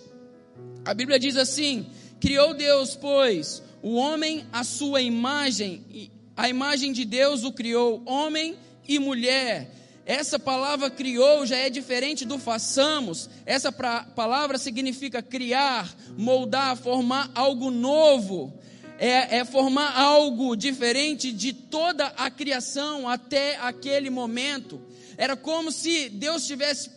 a 0.86 0.94
Bíblia 0.94 1.18
diz 1.18 1.36
assim: 1.36 1.86
Criou 2.24 2.54
Deus, 2.54 2.96
pois, 2.96 3.62
o 3.82 3.96
homem 3.96 4.46
à 4.50 4.64
sua 4.64 5.02
imagem, 5.02 6.10
a 6.34 6.48
imagem 6.48 6.90
de 6.90 7.04
Deus 7.04 7.44
o 7.44 7.52
criou, 7.52 8.02
homem 8.06 8.56
e 8.88 8.98
mulher. 8.98 9.70
Essa 10.06 10.38
palavra 10.38 10.88
criou 10.88 11.44
já 11.44 11.56
é 11.58 11.68
diferente 11.68 12.24
do 12.24 12.38
façamos. 12.38 13.28
Essa 13.44 13.70
pra, 13.70 14.04
palavra 14.04 14.56
significa 14.56 15.20
criar, 15.20 15.94
moldar, 16.16 16.78
formar 16.78 17.30
algo 17.34 17.70
novo. 17.70 18.58
É, 18.98 19.36
é, 19.36 19.44
formar 19.44 19.94
algo 19.94 20.56
diferente 20.56 21.30
de 21.30 21.52
toda 21.52 22.06
a 22.16 22.30
criação 22.30 23.06
até 23.06 23.58
aquele 23.58 24.08
momento. 24.08 24.80
Era 25.18 25.36
como 25.36 25.70
se 25.70 26.08
Deus 26.08 26.46
tivesse, 26.46 26.90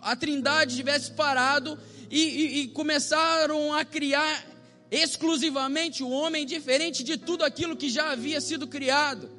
a 0.00 0.14
Trindade 0.14 0.76
tivesse 0.76 1.10
parado 1.10 1.76
e, 2.08 2.20
e, 2.20 2.60
e 2.60 2.68
começaram 2.68 3.74
a 3.74 3.84
criar 3.84 4.51
exclusivamente 4.92 6.02
o 6.02 6.10
homem, 6.10 6.44
diferente 6.44 7.02
de 7.02 7.16
tudo 7.16 7.44
aquilo 7.44 7.74
que 7.74 7.88
já 7.88 8.10
havia 8.10 8.42
sido 8.42 8.66
criado. 8.66 9.30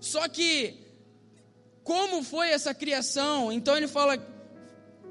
Só 0.00 0.28
que, 0.28 0.74
como 1.82 2.22
foi 2.22 2.50
essa 2.50 2.74
criação? 2.74 3.50
Então 3.50 3.74
ele 3.74 3.88
fala: 3.88 4.18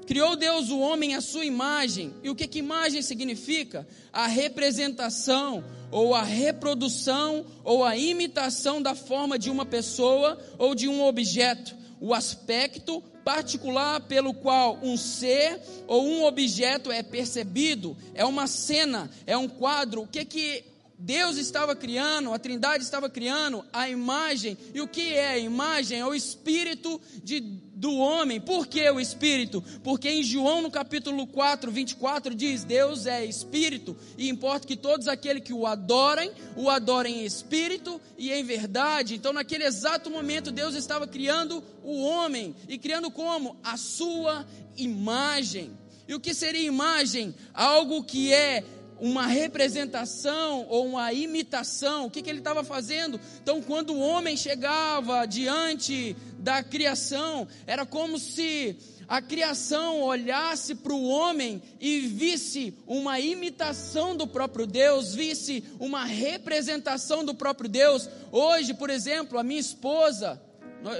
criou 0.06 0.36
Deus 0.36 0.70
o 0.70 0.78
homem 0.78 1.16
à 1.16 1.20
sua 1.20 1.44
imagem. 1.44 2.14
E 2.22 2.30
o 2.30 2.34
que, 2.34 2.46
que 2.46 2.60
imagem 2.60 3.02
significa? 3.02 3.86
A 4.12 4.28
representação, 4.28 5.64
ou 5.90 6.14
a 6.14 6.22
reprodução, 6.22 7.44
ou 7.64 7.84
a 7.84 7.96
imitação 7.96 8.80
da 8.80 8.94
forma 8.94 9.36
de 9.36 9.50
uma 9.50 9.66
pessoa 9.66 10.38
ou 10.56 10.76
de 10.76 10.86
um 10.86 11.02
objeto. 11.02 11.76
O 12.00 12.14
aspecto 12.14 13.02
particular 13.28 14.00
pelo 14.00 14.32
qual 14.32 14.78
um 14.82 14.96
ser 14.96 15.60
ou 15.86 16.02
um 16.02 16.24
objeto 16.24 16.90
é 16.90 17.02
percebido, 17.02 17.94
é 18.14 18.24
uma 18.24 18.46
cena, 18.46 19.10
é 19.26 19.36
um 19.36 19.46
quadro. 19.46 20.00
O 20.00 20.06
que 20.06 20.24
que 20.24 20.64
Deus 21.00 21.36
estava 21.36 21.76
criando, 21.76 22.32
a 22.32 22.40
Trindade 22.40 22.82
estava 22.82 23.08
criando 23.08 23.64
a 23.72 23.88
imagem. 23.88 24.58
E 24.74 24.80
o 24.80 24.88
que 24.88 25.14
é 25.14 25.28
a 25.28 25.38
imagem? 25.38 26.00
É 26.00 26.04
o 26.04 26.12
espírito 26.12 27.00
de, 27.22 27.38
do 27.38 27.94
homem. 27.94 28.40
Por 28.40 28.66
que 28.66 28.90
o 28.90 28.98
espírito? 28.98 29.62
Porque 29.84 30.10
em 30.10 30.24
João, 30.24 30.60
no 30.60 30.72
capítulo 30.72 31.24
4, 31.28 31.70
24, 31.70 32.34
diz: 32.34 32.64
Deus 32.64 33.06
é 33.06 33.24
espírito, 33.24 33.96
e 34.16 34.28
importa 34.28 34.66
que 34.66 34.76
todos 34.76 35.06
aqueles 35.06 35.44
que 35.44 35.52
o 35.52 35.68
adorem, 35.68 36.32
o 36.56 36.68
adorem 36.68 37.20
em 37.20 37.24
espírito 37.24 38.00
e 38.16 38.32
em 38.32 38.42
verdade. 38.42 39.14
Então, 39.14 39.32
naquele 39.32 39.64
exato 39.64 40.10
momento, 40.10 40.50
Deus 40.50 40.74
estava 40.74 41.06
criando 41.06 41.62
o 41.84 42.02
homem. 42.02 42.56
E 42.68 42.76
criando 42.76 43.08
como? 43.08 43.56
A 43.62 43.76
sua 43.76 44.44
imagem. 44.76 45.70
E 46.08 46.14
o 46.14 46.18
que 46.18 46.34
seria 46.34 46.62
imagem? 46.62 47.34
Algo 47.52 48.02
que 48.02 48.32
é 48.32 48.64
uma 49.00 49.26
representação 49.26 50.66
ou 50.68 50.86
uma 50.86 51.12
imitação. 51.12 52.06
O 52.06 52.10
que, 52.10 52.22
que 52.22 52.30
ele 52.30 52.38
estava 52.38 52.64
fazendo? 52.64 53.20
Então, 53.42 53.62
quando 53.62 53.94
o 53.94 54.00
homem 54.00 54.36
chegava 54.36 55.26
diante 55.26 56.16
da 56.38 56.62
criação, 56.62 57.46
era 57.66 57.84
como 57.84 58.18
se 58.18 58.76
a 59.08 59.22
criação 59.22 60.02
olhasse 60.02 60.74
para 60.74 60.92
o 60.92 61.08
homem 61.08 61.62
e 61.80 62.00
visse 62.00 62.74
uma 62.86 63.18
imitação 63.18 64.14
do 64.14 64.26
próprio 64.26 64.66
Deus, 64.66 65.14
visse 65.14 65.64
uma 65.80 66.04
representação 66.04 67.24
do 67.24 67.34
próprio 67.34 67.70
Deus. 67.70 68.08
Hoje, 68.30 68.74
por 68.74 68.90
exemplo, 68.90 69.38
a 69.38 69.42
minha 69.42 69.60
esposa, 69.60 70.40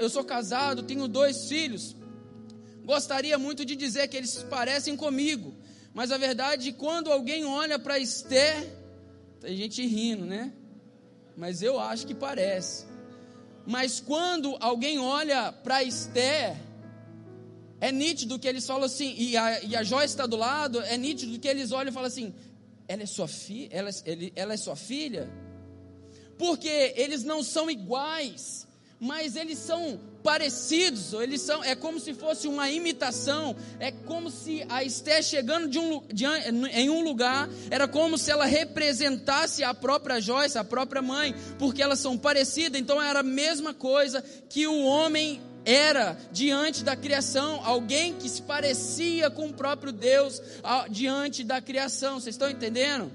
eu 0.01 0.09
sou 0.09 0.23
casado, 0.23 0.81
tenho 0.81 1.07
dois 1.07 1.47
filhos, 1.47 1.95
gostaria 2.83 3.37
muito 3.37 3.63
de 3.63 3.75
dizer 3.75 4.07
que 4.07 4.17
eles 4.17 4.41
parecem 4.49 4.95
comigo. 4.95 5.53
Mas 5.93 6.11
a 6.11 6.17
verdade, 6.17 6.71
quando 6.73 7.11
alguém 7.11 7.45
olha 7.45 7.79
para 7.79 7.99
Esther, 7.99 8.67
tem 9.41 9.55
gente 9.55 9.85
rindo, 9.85 10.25
né? 10.25 10.53
Mas 11.35 11.61
eu 11.61 11.79
acho 11.79 12.05
que 12.05 12.13
parece. 12.13 12.85
Mas 13.65 13.99
quando 13.99 14.57
alguém 14.59 14.99
olha 14.99 15.51
para 15.51 15.83
Esther, 15.83 16.55
é 17.79 17.91
nítido 17.91 18.37
que 18.37 18.47
eles 18.47 18.65
falam 18.65 18.83
assim, 18.83 19.15
e 19.17 19.37
a, 19.37 19.63
e 19.63 19.75
a 19.75 19.83
Joyce 19.83 20.13
está 20.13 20.25
do 20.25 20.35
lado, 20.35 20.81
é 20.81 20.97
nítido 20.97 21.39
que 21.39 21.47
eles 21.47 21.71
olham 21.71 21.89
e 21.89 21.93
falam 21.93 22.07
assim: 22.07 22.33
ela 22.87 23.03
é 23.03 23.05
sua 23.05 23.27
filha? 23.27 23.69
Ela, 23.71 23.89
ela 24.35 24.53
é 24.53 24.57
sua 24.57 24.75
filha? 24.75 25.29
Porque 26.37 26.93
eles 26.95 27.23
não 27.23 27.43
são 27.43 27.69
iguais. 27.69 28.67
mas 28.99 29.35
eles 29.35 29.57
são 29.57 29.99
parecidos, 30.23 31.13
eles 31.13 31.41
são, 31.41 31.63
é 31.63 31.75
como 31.75 31.99
se 31.99 32.13
fosse 32.13 32.47
uma 32.47 32.69
imitação, 32.69 33.55
é 33.79 33.91
como 33.91 34.29
se 34.29 34.65
a 34.69 34.83
Esté 34.83 35.21
chegando 35.21 35.67
de 35.67 35.79
um, 35.79 36.01
de, 36.11 36.25
em 36.73 36.89
um 36.89 37.03
lugar, 37.03 37.49
era 37.69 37.87
como 37.87 38.17
se 38.17 38.31
ela 38.31 38.45
representasse 38.45 39.63
a 39.63 39.73
própria 39.73 40.19
Joyce, 40.19 40.57
a 40.57 40.63
própria 40.63 41.01
mãe, 41.01 41.33
porque 41.57 41.81
elas 41.81 41.99
são 41.99 42.17
parecidas, 42.17 42.79
então 42.79 43.01
era 43.01 43.21
a 43.21 43.23
mesma 43.23 43.73
coisa 43.73 44.23
que 44.49 44.67
o 44.67 44.83
homem 44.83 45.41
era 45.65 46.17
diante 46.31 46.83
da 46.83 46.95
criação, 46.95 47.61
alguém 47.63 48.13
que 48.15 48.29
se 48.29 48.41
parecia 48.41 49.29
com 49.29 49.47
o 49.47 49.53
próprio 49.53 49.91
Deus 49.91 50.41
diante 50.89 51.43
da 51.43 51.61
criação, 51.61 52.19
vocês 52.19 52.35
estão 52.35 52.49
entendendo? 52.49 53.11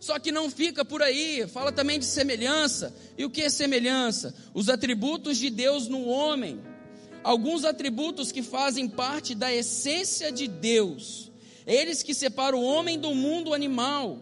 Só 0.00 0.18
que 0.18 0.32
não 0.32 0.50
fica 0.50 0.82
por 0.82 1.02
aí, 1.02 1.46
fala 1.46 1.70
também 1.70 1.98
de 1.98 2.06
semelhança. 2.06 2.94
E 3.18 3.24
o 3.24 3.30
que 3.30 3.42
é 3.42 3.50
semelhança? 3.50 4.34
Os 4.54 4.70
atributos 4.70 5.36
de 5.36 5.50
Deus 5.50 5.88
no 5.88 6.06
homem. 6.06 6.58
Alguns 7.22 7.66
atributos 7.66 8.32
que 8.32 8.42
fazem 8.42 8.88
parte 8.88 9.34
da 9.34 9.52
essência 9.52 10.32
de 10.32 10.48
Deus. 10.48 11.30
Eles 11.66 12.02
que 12.02 12.14
separam 12.14 12.58
o 12.58 12.64
homem 12.64 12.98
do 12.98 13.14
mundo 13.14 13.52
animal. 13.52 14.18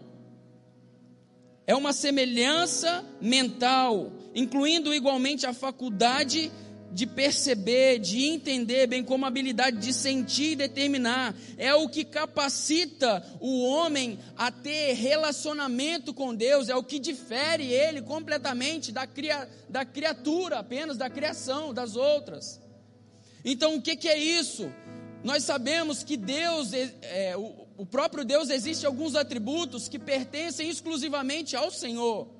É 1.65 1.73
uma 1.73 1.93
semelhança 1.93 3.05
mental, 3.21 4.11
incluindo 4.35 4.93
igualmente 4.93 5.45
a 5.45 5.53
faculdade 5.53 6.51
de 6.91 7.05
perceber, 7.05 7.99
de 7.99 8.25
entender, 8.25 8.87
bem 8.87 9.03
como 9.03 9.25
a 9.25 9.27
habilidade 9.27 9.77
de 9.77 9.93
sentir 9.93 10.53
e 10.53 10.55
determinar. 10.55 11.35
É 11.57 11.73
o 11.73 11.87
que 11.87 12.03
capacita 12.03 13.23
o 13.39 13.63
homem 13.63 14.19
a 14.37 14.51
ter 14.51 14.93
relacionamento 14.93 16.13
com 16.13 16.33
Deus, 16.33 16.69
é 16.69 16.75
o 16.75 16.83
que 16.83 16.99
difere 16.99 17.71
ele 17.71 18.01
completamente 18.01 18.91
da, 18.91 19.05
cria, 19.05 19.47
da 19.67 19.85
criatura, 19.85 20.59
apenas 20.59 20.97
da 20.97 21.09
criação, 21.09 21.73
das 21.73 21.95
outras. 21.95 22.59
Então, 23.45 23.75
o 23.75 23.81
que, 23.81 23.95
que 23.95 24.07
é 24.07 24.17
isso? 24.17 24.71
Nós 25.23 25.43
sabemos 25.43 26.03
que 26.03 26.17
Deus, 26.17 26.71
é, 26.73 27.35
o, 27.37 27.67
o 27.77 27.85
próprio 27.85 28.25
Deus, 28.25 28.49
existe 28.49 28.85
alguns 28.85 29.15
atributos 29.15 29.87
que 29.87 29.99
pertencem 29.99 30.69
exclusivamente 30.69 31.55
ao 31.55 31.71
Senhor. 31.71 32.38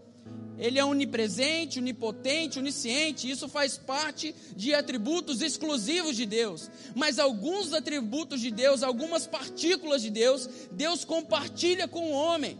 Ele 0.60 0.78
é 0.78 0.84
onipresente, 0.84 1.80
onipotente, 1.80 2.60
onisciente, 2.60 3.32
isso 3.32 3.48
faz 3.48 3.78
parte 3.78 4.36
de 4.56 4.74
atributos 4.74 5.42
exclusivos 5.42 6.18
de 6.18 6.26
Deus. 6.26 6.70
Mas 6.94 7.18
alguns 7.18 7.72
atributos 7.72 8.42
de 8.42 8.52
Deus, 8.52 8.84
algumas 8.84 9.26
partículas 9.26 10.02
de 10.02 10.10
Deus, 10.10 10.50
Deus 10.70 11.06
compartilha 11.06 11.88
com 11.88 12.12
o 12.12 12.14
homem. 12.14 12.60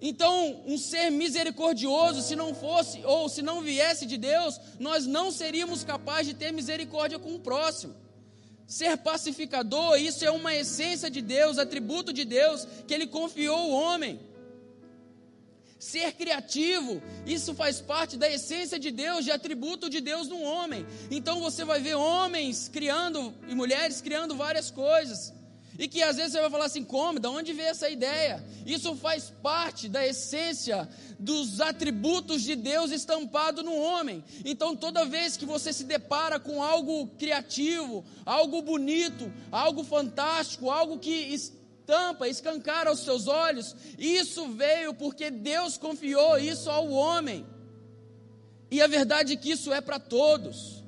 Então, 0.00 0.62
um 0.66 0.76
ser 0.76 1.10
misericordioso, 1.10 2.22
se 2.22 2.34
não 2.34 2.54
fosse 2.54 3.04
ou 3.04 3.28
se 3.28 3.40
não 3.40 3.62
viesse 3.62 4.04
de 4.04 4.16
Deus, 4.16 4.60
nós 4.78 5.06
não 5.06 5.30
seríamos 5.30 5.84
capazes 5.84 6.28
de 6.28 6.34
ter 6.34 6.52
misericórdia 6.52 7.20
com 7.20 7.34
o 7.34 7.40
próximo. 7.40 7.94
Ser 8.66 8.98
pacificador, 8.98 9.96
isso 9.96 10.24
é 10.24 10.30
uma 10.30 10.54
essência 10.54 11.10
de 11.10 11.22
Deus, 11.22 11.56
atributo 11.56 12.12
de 12.12 12.24
Deus 12.24 12.66
que 12.86 12.94
ele 12.94 13.06
confiou 13.06 13.56
ao 13.56 13.70
homem. 13.70 14.20
Ser 15.78 16.12
criativo, 16.12 17.00
isso 17.24 17.54
faz 17.54 17.80
parte 17.80 18.16
da 18.16 18.28
essência 18.28 18.78
de 18.78 18.90
Deus, 18.90 19.24
de 19.24 19.30
atributo 19.30 19.88
de 19.88 20.00
Deus 20.00 20.26
no 20.28 20.40
homem. 20.42 20.84
Então 21.10 21.40
você 21.40 21.64
vai 21.64 21.80
ver 21.80 21.94
homens 21.94 22.68
criando 22.68 23.32
e 23.46 23.54
mulheres 23.54 24.00
criando 24.00 24.34
várias 24.34 24.70
coisas. 24.70 25.32
E 25.78 25.86
que 25.86 26.02
às 26.02 26.16
vezes 26.16 26.32
você 26.32 26.40
vai 26.40 26.50
falar 26.50 26.64
assim: 26.64 26.82
como? 26.82 27.20
Da 27.20 27.30
onde 27.30 27.52
veio 27.52 27.68
essa 27.68 27.88
ideia? 27.88 28.44
Isso 28.66 28.96
faz 28.96 29.32
parte 29.40 29.88
da 29.88 30.04
essência 30.04 30.88
dos 31.18 31.60
atributos 31.60 32.42
de 32.42 32.56
Deus 32.56 32.90
estampado 32.90 33.62
no 33.62 33.76
homem. 33.76 34.24
Então, 34.44 34.74
toda 34.74 35.04
vez 35.04 35.36
que 35.36 35.46
você 35.46 35.72
se 35.72 35.84
depara 35.84 36.40
com 36.40 36.60
algo 36.60 37.06
criativo, 37.16 38.04
algo 38.26 38.60
bonito, 38.60 39.32
algo 39.52 39.84
fantástico, 39.84 40.68
algo 40.68 40.98
que 40.98 41.10
tampa, 41.88 42.28
escancara 42.28 42.92
os 42.92 43.00
seus 43.00 43.26
olhos. 43.26 43.74
Isso 43.98 44.46
veio 44.48 44.92
porque 44.92 45.30
Deus 45.30 45.78
confiou 45.78 46.36
isso 46.36 46.68
ao 46.68 46.90
homem. 46.90 47.46
E 48.70 48.82
a 48.82 48.86
verdade 48.86 49.32
é 49.32 49.36
que 49.36 49.50
isso 49.50 49.72
é 49.72 49.80
para 49.80 49.98
todos. 49.98 50.84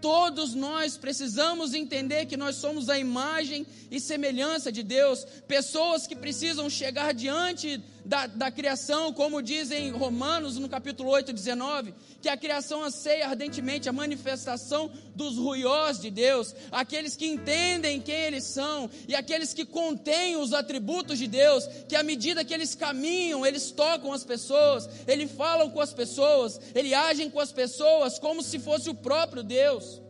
Todos 0.00 0.54
nós 0.54 0.96
precisamos 0.96 1.72
entender 1.72 2.26
que 2.26 2.36
nós 2.36 2.56
somos 2.56 2.90
a 2.90 2.98
imagem 2.98 3.64
e 3.92 4.00
semelhança 4.00 4.72
de 4.72 4.82
Deus, 4.82 5.24
pessoas 5.46 6.04
que 6.04 6.16
precisam 6.16 6.68
chegar 6.68 7.14
diante 7.14 7.80
da, 8.04 8.26
da 8.26 8.50
criação, 8.50 9.12
como 9.12 9.42
dizem 9.42 9.90
Romanos 9.90 10.58
no 10.58 10.68
capítulo 10.68 11.08
8, 11.10 11.32
19, 11.32 11.94
que 12.20 12.28
a 12.28 12.36
criação 12.36 12.84
anseia 12.84 13.28
ardentemente 13.28 13.88
a 13.88 13.92
manifestação 13.92 14.90
dos 15.14 15.38
ruiós 15.38 15.98
de 16.00 16.10
Deus, 16.10 16.54
aqueles 16.70 17.16
que 17.16 17.26
entendem 17.26 18.00
quem 18.00 18.14
eles 18.14 18.44
são 18.44 18.90
e 19.08 19.14
aqueles 19.14 19.54
que 19.54 19.64
contêm 19.64 20.36
os 20.36 20.52
atributos 20.52 21.18
de 21.18 21.26
Deus, 21.26 21.66
que 21.88 21.96
à 21.96 22.02
medida 22.02 22.44
que 22.44 22.52
eles 22.52 22.74
caminham, 22.74 23.46
eles 23.46 23.70
tocam 23.70 24.12
as 24.12 24.24
pessoas, 24.24 24.88
eles 25.06 25.32
falam 25.32 25.70
com 25.70 25.80
as 25.80 25.94
pessoas, 25.94 26.60
eles 26.74 26.92
agem 26.92 27.30
com 27.30 27.40
as 27.40 27.52
pessoas 27.52 28.18
como 28.18 28.42
se 28.42 28.58
fosse 28.58 28.90
o 28.90 28.94
próprio 28.94 29.42
Deus, 29.42 30.02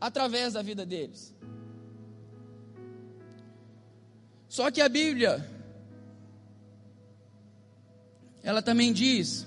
através 0.00 0.52
da 0.52 0.62
vida 0.62 0.86
deles. 0.86 1.34
Só 4.48 4.70
que 4.70 4.80
a 4.80 4.88
Bíblia, 4.88 5.57
ela 8.42 8.62
também 8.62 8.92
diz 8.92 9.46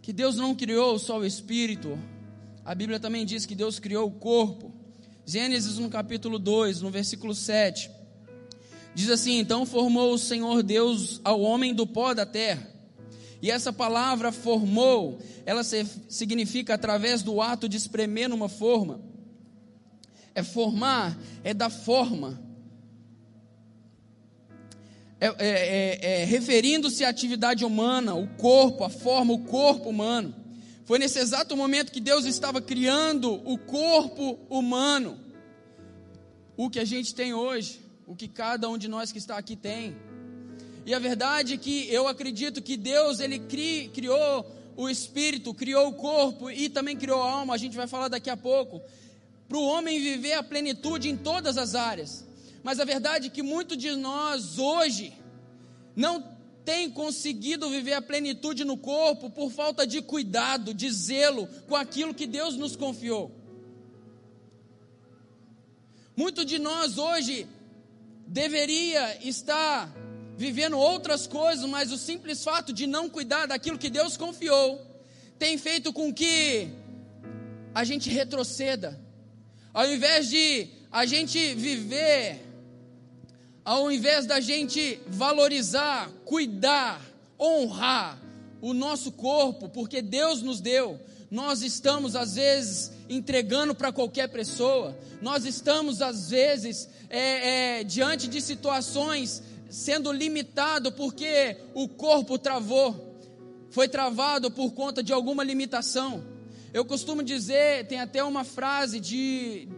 que 0.00 0.12
Deus 0.12 0.36
não 0.36 0.54
criou 0.54 0.98
só 0.98 1.18
o 1.18 1.24
espírito, 1.24 1.98
a 2.64 2.74
Bíblia 2.74 3.00
também 3.00 3.24
diz 3.24 3.44
que 3.44 3.54
Deus 3.54 3.78
criou 3.78 4.08
o 4.08 4.12
corpo. 4.12 4.72
Gênesis 5.24 5.78
no 5.78 5.88
capítulo 5.88 6.38
2, 6.38 6.80
no 6.82 6.90
versículo 6.90 7.34
7, 7.34 7.90
diz 8.94 9.10
assim: 9.10 9.38
Então 9.38 9.64
formou 9.64 10.12
o 10.12 10.18
Senhor 10.18 10.62
Deus 10.62 11.20
ao 11.24 11.40
homem 11.40 11.74
do 11.74 11.86
pó 11.86 12.14
da 12.14 12.26
terra. 12.26 12.68
E 13.40 13.50
essa 13.50 13.72
palavra 13.72 14.30
formou, 14.30 15.18
ela 15.44 15.62
significa 15.64 16.74
através 16.74 17.22
do 17.22 17.40
ato 17.40 17.68
de 17.68 17.76
espremer 17.76 18.28
numa 18.28 18.48
forma. 18.48 19.00
É 20.34 20.42
formar, 20.42 21.18
é 21.42 21.52
dar 21.52 21.70
forma 21.70 22.40
é, 25.22 25.26
é, 25.38 25.48
é, 25.48 26.22
é, 26.22 26.24
referindo-se 26.24 27.04
à 27.04 27.08
atividade 27.08 27.64
humana, 27.64 28.12
o 28.12 28.26
corpo, 28.26 28.82
a 28.82 28.90
forma, 28.90 29.32
o 29.32 29.38
corpo 29.38 29.88
humano. 29.88 30.34
Foi 30.84 30.98
nesse 30.98 31.20
exato 31.20 31.56
momento 31.56 31.92
que 31.92 32.00
Deus 32.00 32.24
estava 32.24 32.60
criando 32.60 33.40
o 33.48 33.56
corpo 33.56 34.36
humano, 34.50 35.16
o 36.56 36.68
que 36.68 36.80
a 36.80 36.84
gente 36.84 37.14
tem 37.14 37.32
hoje, 37.32 37.80
o 38.04 38.16
que 38.16 38.26
cada 38.26 38.68
um 38.68 38.76
de 38.76 38.88
nós 38.88 39.12
que 39.12 39.18
está 39.18 39.38
aqui 39.38 39.54
tem. 39.54 39.94
E 40.84 40.92
a 40.92 40.98
verdade 40.98 41.54
é 41.54 41.56
que 41.56 41.86
eu 41.88 42.08
acredito 42.08 42.60
que 42.60 42.76
Deus 42.76 43.20
ele 43.20 43.38
cri, 43.38 43.92
criou 43.94 44.44
o 44.76 44.88
espírito, 44.88 45.54
criou 45.54 45.86
o 45.86 45.92
corpo 45.92 46.50
e 46.50 46.68
também 46.68 46.96
criou 46.96 47.22
a 47.22 47.30
alma. 47.30 47.54
A 47.54 47.58
gente 47.58 47.76
vai 47.76 47.86
falar 47.86 48.08
daqui 48.08 48.28
a 48.28 48.36
pouco 48.36 48.82
para 49.48 49.56
o 49.56 49.66
homem 49.66 50.00
viver 50.00 50.32
a 50.32 50.42
plenitude 50.42 51.08
em 51.08 51.16
todas 51.16 51.56
as 51.56 51.76
áreas. 51.76 52.24
Mas 52.62 52.78
a 52.78 52.84
verdade 52.84 53.26
é 53.26 53.30
que 53.30 53.42
muitos 53.42 53.76
de 53.76 53.90
nós 53.96 54.58
hoje 54.58 55.12
não 55.96 56.32
tem 56.64 56.88
conseguido 56.90 57.68
viver 57.68 57.94
a 57.94 58.02
plenitude 58.02 58.64
no 58.64 58.76
corpo 58.76 59.28
por 59.28 59.50
falta 59.50 59.86
de 59.86 60.00
cuidado, 60.00 60.72
de 60.72 60.90
zelo 60.90 61.48
com 61.66 61.74
aquilo 61.74 62.14
que 62.14 62.26
Deus 62.26 62.56
nos 62.56 62.76
confiou. 62.76 63.32
Muito 66.16 66.44
de 66.44 66.58
nós 66.58 66.98
hoje 66.98 67.48
deveria 68.26 69.26
estar 69.26 69.92
vivendo 70.36 70.78
outras 70.78 71.26
coisas, 71.26 71.68
mas 71.68 71.90
o 71.90 71.98
simples 71.98 72.44
fato 72.44 72.72
de 72.72 72.86
não 72.86 73.08
cuidar 73.08 73.46
daquilo 73.46 73.78
que 73.78 73.90
Deus 73.90 74.16
confiou 74.16 74.80
tem 75.38 75.58
feito 75.58 75.92
com 75.92 76.12
que 76.12 76.68
a 77.74 77.82
gente 77.82 78.08
retroceda. 78.08 79.00
Ao 79.72 79.90
invés 79.90 80.28
de 80.28 80.68
a 80.90 81.06
gente 81.06 81.54
viver 81.54 82.51
ao 83.64 83.90
invés 83.90 84.26
da 84.26 84.40
gente 84.40 85.00
valorizar, 85.06 86.10
cuidar, 86.24 87.00
honrar 87.38 88.18
o 88.60 88.72
nosso 88.72 89.12
corpo, 89.12 89.68
porque 89.68 90.00
Deus 90.00 90.42
nos 90.42 90.60
deu, 90.60 91.00
nós 91.30 91.62
estamos 91.62 92.14
às 92.14 92.34
vezes 92.34 92.92
entregando 93.08 93.74
para 93.74 93.92
qualquer 93.92 94.28
pessoa, 94.28 94.96
nós 95.20 95.44
estamos 95.44 96.02
às 96.02 96.30
vezes 96.30 96.88
é, 97.08 97.78
é, 97.80 97.84
diante 97.84 98.28
de 98.28 98.40
situações 98.40 99.42
sendo 99.68 100.12
limitado 100.12 100.92
porque 100.92 101.56
o 101.72 101.88
corpo 101.88 102.38
travou, 102.38 103.16
foi 103.70 103.88
travado 103.88 104.50
por 104.50 104.72
conta 104.72 105.02
de 105.02 105.12
alguma 105.12 105.42
limitação. 105.42 106.22
Eu 106.74 106.84
costumo 106.84 107.22
dizer, 107.22 107.86
tem 107.86 108.00
até 108.00 108.22
uma 108.22 108.44
frase 108.44 109.00
de, 109.00 109.68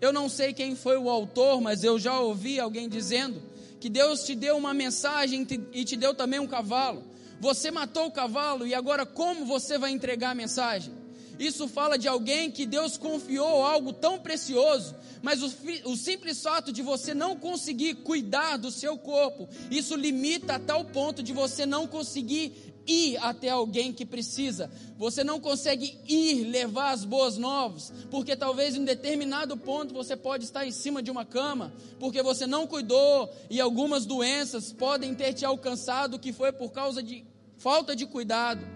eu 0.00 0.12
não 0.12 0.28
sei 0.28 0.52
quem 0.52 0.76
foi 0.76 0.96
o 0.96 1.10
autor, 1.10 1.60
mas 1.60 1.82
eu 1.82 1.98
já 1.98 2.18
ouvi 2.20 2.60
alguém 2.60 2.88
dizendo 2.88 3.42
que 3.80 3.88
Deus 3.88 4.24
te 4.24 4.34
deu 4.34 4.56
uma 4.56 4.74
mensagem 4.74 5.46
e 5.72 5.84
te 5.84 5.96
deu 5.96 6.14
também 6.14 6.40
um 6.40 6.46
cavalo. 6.46 7.04
Você 7.40 7.70
matou 7.70 8.06
o 8.06 8.10
cavalo 8.10 8.66
e 8.66 8.74
agora 8.74 9.06
como 9.06 9.46
você 9.46 9.78
vai 9.78 9.90
entregar 9.90 10.30
a 10.30 10.34
mensagem? 10.34 10.92
Isso 11.38 11.68
fala 11.68 11.96
de 11.96 12.08
alguém 12.08 12.50
que 12.50 12.66
Deus 12.66 12.96
confiou 12.96 13.64
algo 13.64 13.92
tão 13.92 14.18
precioso, 14.18 14.96
mas 15.22 15.40
o, 15.40 15.52
o, 15.84 15.96
simples 15.96 16.42
fato 16.42 16.72
de 16.72 16.82
você 16.82 17.14
não 17.14 17.36
conseguir 17.36 17.94
cuidar 17.94 18.56
do 18.56 18.72
seu 18.72 18.98
corpo, 18.98 19.48
isso 19.70 19.94
limita 19.94 20.54
a 20.54 20.58
tal 20.58 20.84
ponto 20.84 21.22
de 21.22 21.32
você 21.32 21.64
não 21.64 21.86
conseguir 21.86 22.67
ir 22.88 23.18
até 23.18 23.50
alguém 23.50 23.92
que 23.92 24.06
precisa. 24.06 24.70
Você 24.96 25.22
não 25.22 25.38
consegue 25.38 25.98
ir 26.08 26.44
levar 26.44 26.90
as 26.90 27.04
boas 27.04 27.36
novas, 27.36 27.92
porque 28.10 28.34
talvez 28.34 28.74
em 28.74 28.84
determinado 28.84 29.56
ponto 29.56 29.92
você 29.92 30.16
pode 30.16 30.44
estar 30.44 30.66
em 30.66 30.72
cima 30.72 31.02
de 31.02 31.10
uma 31.10 31.24
cama, 31.24 31.72
porque 32.00 32.22
você 32.22 32.46
não 32.46 32.66
cuidou 32.66 33.30
e 33.50 33.60
algumas 33.60 34.06
doenças 34.06 34.72
podem 34.72 35.14
ter 35.14 35.34
te 35.34 35.44
alcançado 35.44 36.18
que 36.18 36.32
foi 36.32 36.50
por 36.50 36.72
causa 36.72 37.02
de 37.02 37.24
falta 37.58 37.94
de 37.94 38.06
cuidado 38.06 38.66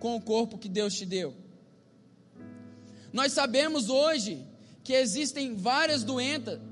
com 0.00 0.16
o 0.16 0.20
corpo 0.20 0.58
que 0.58 0.68
Deus 0.68 0.94
te 0.94 1.06
deu. 1.06 1.34
Nós 3.12 3.32
sabemos 3.32 3.88
hoje 3.88 4.44
que 4.82 4.92
existem 4.92 5.54
várias 5.54 6.04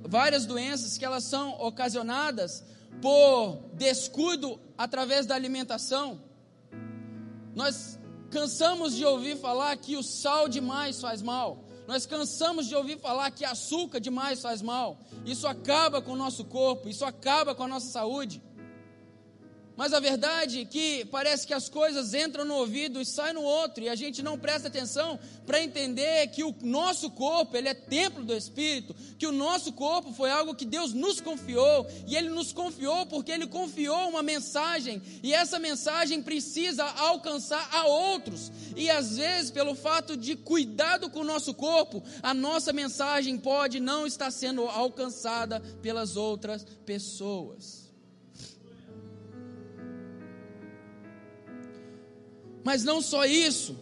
várias 0.06 0.44
doenças 0.44 0.98
que 0.98 1.04
elas 1.04 1.24
são 1.24 1.52
ocasionadas 1.60 2.64
por 3.00 3.58
descuido 3.74 4.60
através 4.76 5.24
da 5.24 5.34
alimentação. 5.34 6.20
Nós 7.54 7.98
cansamos 8.30 8.94
de 8.94 9.04
ouvir 9.04 9.36
falar 9.36 9.76
que 9.76 9.96
o 9.96 10.02
sal 10.02 10.48
demais 10.48 11.00
faz 11.00 11.22
mal. 11.22 11.64
Nós 11.86 12.06
cansamos 12.06 12.66
de 12.66 12.74
ouvir 12.74 12.98
falar 12.98 13.30
que 13.30 13.44
açúcar 13.44 13.98
demais 13.98 14.40
faz 14.40 14.62
mal. 14.62 14.98
Isso 15.26 15.46
acaba 15.46 16.00
com 16.00 16.12
o 16.12 16.16
nosso 16.16 16.44
corpo, 16.44 16.88
isso 16.88 17.04
acaba 17.04 17.54
com 17.54 17.64
a 17.64 17.68
nossa 17.68 17.90
saúde. 17.90 18.42
Mas 19.76 19.92
a 19.92 20.00
verdade 20.00 20.60
é 20.60 20.64
que 20.64 21.04
parece 21.06 21.46
que 21.46 21.54
as 21.54 21.68
coisas 21.68 22.12
entram 22.12 22.44
no 22.44 22.54
ouvido 22.54 23.00
e 23.00 23.06
saem 23.06 23.34
no 23.34 23.42
outro, 23.42 23.82
e 23.82 23.88
a 23.88 23.94
gente 23.94 24.22
não 24.22 24.38
presta 24.38 24.68
atenção 24.68 25.18
para 25.46 25.62
entender 25.62 26.26
que 26.28 26.44
o 26.44 26.54
nosso 26.62 27.10
corpo, 27.10 27.56
ele 27.56 27.68
é 27.68 27.74
templo 27.74 28.22
do 28.22 28.34
Espírito, 28.34 28.94
que 29.18 29.26
o 29.26 29.32
nosso 29.32 29.72
corpo 29.72 30.12
foi 30.12 30.30
algo 30.30 30.54
que 30.54 30.66
Deus 30.66 30.92
nos 30.92 31.20
confiou, 31.20 31.86
e 32.06 32.16
ele 32.16 32.28
nos 32.28 32.52
confiou 32.52 33.06
porque 33.06 33.32
ele 33.32 33.46
confiou 33.46 34.08
uma 34.08 34.22
mensagem, 34.22 35.00
e 35.22 35.32
essa 35.32 35.58
mensagem 35.58 36.22
precisa 36.22 36.84
alcançar 36.84 37.68
a 37.72 37.86
outros. 37.86 38.52
E 38.76 38.90
às 38.90 39.16
vezes, 39.16 39.50
pelo 39.50 39.74
fato 39.74 40.16
de 40.16 40.36
cuidado 40.36 41.08
com 41.08 41.20
o 41.20 41.24
nosso 41.24 41.54
corpo, 41.54 42.02
a 42.22 42.34
nossa 42.34 42.72
mensagem 42.72 43.38
pode 43.38 43.80
não 43.80 44.06
estar 44.06 44.30
sendo 44.30 44.66
alcançada 44.66 45.60
pelas 45.80 46.16
outras 46.16 46.64
pessoas. 46.84 47.81
Mas 52.64 52.84
não 52.84 53.00
só 53.00 53.24
isso. 53.24 53.76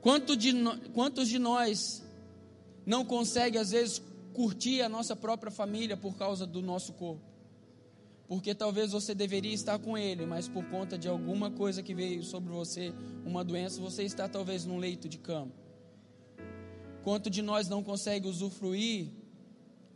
Quanto 0.00 0.36
de 0.36 0.52
quantos 0.92 1.28
de 1.28 1.38
nós 1.38 2.04
não 2.84 3.04
consegue 3.04 3.56
às 3.56 3.70
vezes 3.70 4.02
curtir 4.34 4.82
a 4.82 4.88
nossa 4.88 5.16
própria 5.16 5.50
família 5.50 5.96
por 5.96 6.14
causa 6.16 6.46
do 6.46 6.60
nosso 6.60 6.92
corpo? 6.92 7.24
Porque 8.28 8.54
talvez 8.54 8.92
você 8.92 9.14
deveria 9.14 9.52
estar 9.52 9.78
com 9.78 9.96
ele, 9.96 10.24
mas 10.26 10.48
por 10.48 10.64
conta 10.66 10.96
de 10.96 11.08
alguma 11.08 11.50
coisa 11.50 11.82
que 11.82 11.94
veio 11.94 12.22
sobre 12.22 12.52
você, 12.52 12.92
uma 13.24 13.44
doença, 13.44 13.80
você 13.80 14.02
está 14.02 14.28
talvez 14.28 14.64
num 14.64 14.78
leito 14.78 15.08
de 15.08 15.18
cama. 15.18 15.52
Quanto 17.02 17.28
de 17.28 17.42
nós 17.42 17.68
não 17.68 17.82
consegue 17.82 18.26
usufruir 18.26 19.10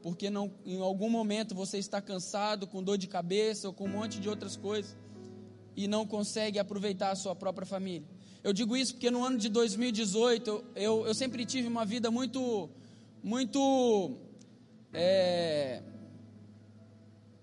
porque 0.02 0.30
não, 0.30 0.52
em 0.64 0.80
algum 0.80 1.11
momento 1.11 1.54
você 1.54 1.78
está 1.78 2.00
cansado, 2.00 2.66
com 2.66 2.82
dor 2.82 2.98
de 2.98 3.06
cabeça 3.06 3.68
ou 3.68 3.74
com 3.74 3.84
um 3.84 3.88
monte 3.88 4.20
de 4.20 4.28
outras 4.28 4.56
coisas 4.56 4.96
e 5.76 5.87
não 5.87 6.06
consegue 6.06 6.58
aproveitar 6.58 7.11
a 7.11 7.16
sua 7.16 7.34
própria 7.34 7.66
família. 7.66 8.06
Eu 8.42 8.52
digo 8.52 8.76
isso 8.76 8.94
porque 8.94 9.11
no 9.11 9.24
ano 9.24 9.37
de 9.37 9.48
2018 9.48 10.64
eu, 10.74 11.06
eu 11.06 11.14
sempre 11.14 11.44
tive 11.44 11.68
uma 11.68 11.84
vida 11.84 12.11
muito, 12.11 12.70
muito, 13.22 14.16
é, 14.92 15.82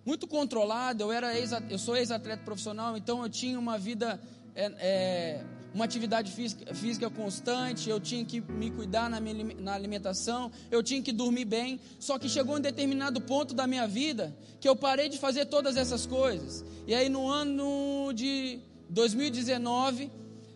muito 0.05 0.27
controlada. 0.27 1.03
Eu 1.03 1.11
era 1.11 1.37
ex, 1.37 1.51
eu 1.69 1.77
sou 1.77 1.95
ex-atleta 1.95 2.43
profissional, 2.43 2.97
então 2.97 3.23
eu 3.23 3.29
tinha 3.29 3.59
uma 3.59 3.77
vida 3.77 4.19
é, 4.55 4.65
é, 4.79 5.45
uma 5.75 5.83
atividade 5.83 6.31
física, 6.31 6.73
física 6.73 7.09
constante, 7.09 7.89
eu 7.89 7.99
tinha 7.99 8.23
que 8.23 8.39
me 8.39 8.71
cuidar 8.71 9.09
na, 9.09 9.19
minha, 9.19 9.53
na 9.59 9.73
alimentação, 9.73 10.49
eu 10.71 10.81
tinha 10.81 11.01
que 11.01 11.11
dormir 11.11 11.43
bem. 11.43 11.81
Só 11.99 12.17
que 12.17 12.29
chegou 12.29 12.55
um 12.55 12.61
determinado 12.61 13.19
ponto 13.19 13.53
da 13.53 13.67
minha 13.67 13.85
vida 13.85 14.33
que 14.61 14.69
eu 14.69 14.75
parei 14.75 15.09
de 15.09 15.17
fazer 15.17 15.47
todas 15.47 15.75
essas 15.75 16.05
coisas. 16.05 16.63
E 16.87 16.95
aí 16.95 17.09
no 17.09 17.27
ano 17.27 18.13
de 18.13 18.61
2019, 18.89 20.09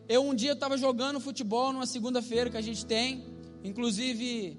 eu 0.08 0.24
um 0.24 0.34
dia 0.34 0.54
estava 0.54 0.78
jogando 0.78 1.20
futebol 1.20 1.74
numa 1.74 1.86
segunda-feira 1.86 2.50
que 2.50 2.56
a 2.56 2.62
gente 2.62 2.86
tem, 2.86 3.26
inclusive 3.62 4.58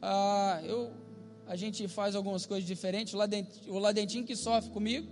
ah, 0.00 0.62
eu, 0.64 0.92
a 1.46 1.56
gente 1.56 1.86
faz 1.88 2.16
algumas 2.16 2.46
coisas 2.46 2.66
diferentes, 2.66 3.12
o 3.12 3.18
Ladentinho, 3.18 3.74
o 3.74 3.78
Ladentinho 3.78 4.24
que 4.24 4.34
sofre 4.34 4.70
comigo, 4.70 5.06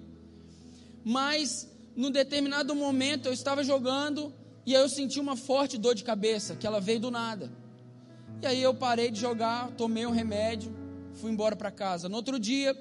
mas 1.04 1.70
num 1.94 2.10
determinado 2.10 2.74
momento 2.74 3.26
eu 3.26 3.34
estava 3.34 3.62
jogando 3.62 4.32
e 4.64 4.76
aí 4.76 4.82
eu 4.82 4.88
senti 4.88 5.18
uma 5.18 5.36
forte 5.36 5.76
dor 5.76 5.94
de 5.94 6.04
cabeça, 6.04 6.54
que 6.54 6.66
ela 6.66 6.80
veio 6.80 7.00
do 7.00 7.10
nada. 7.10 7.50
E 8.40 8.46
aí 8.46 8.62
eu 8.62 8.74
parei 8.74 9.10
de 9.10 9.20
jogar, 9.20 9.70
tomei 9.72 10.06
um 10.06 10.10
remédio, 10.10 10.74
fui 11.14 11.30
embora 11.30 11.56
para 11.56 11.70
casa. 11.70 12.08
No 12.08 12.16
outro 12.16 12.38
dia, 12.38 12.76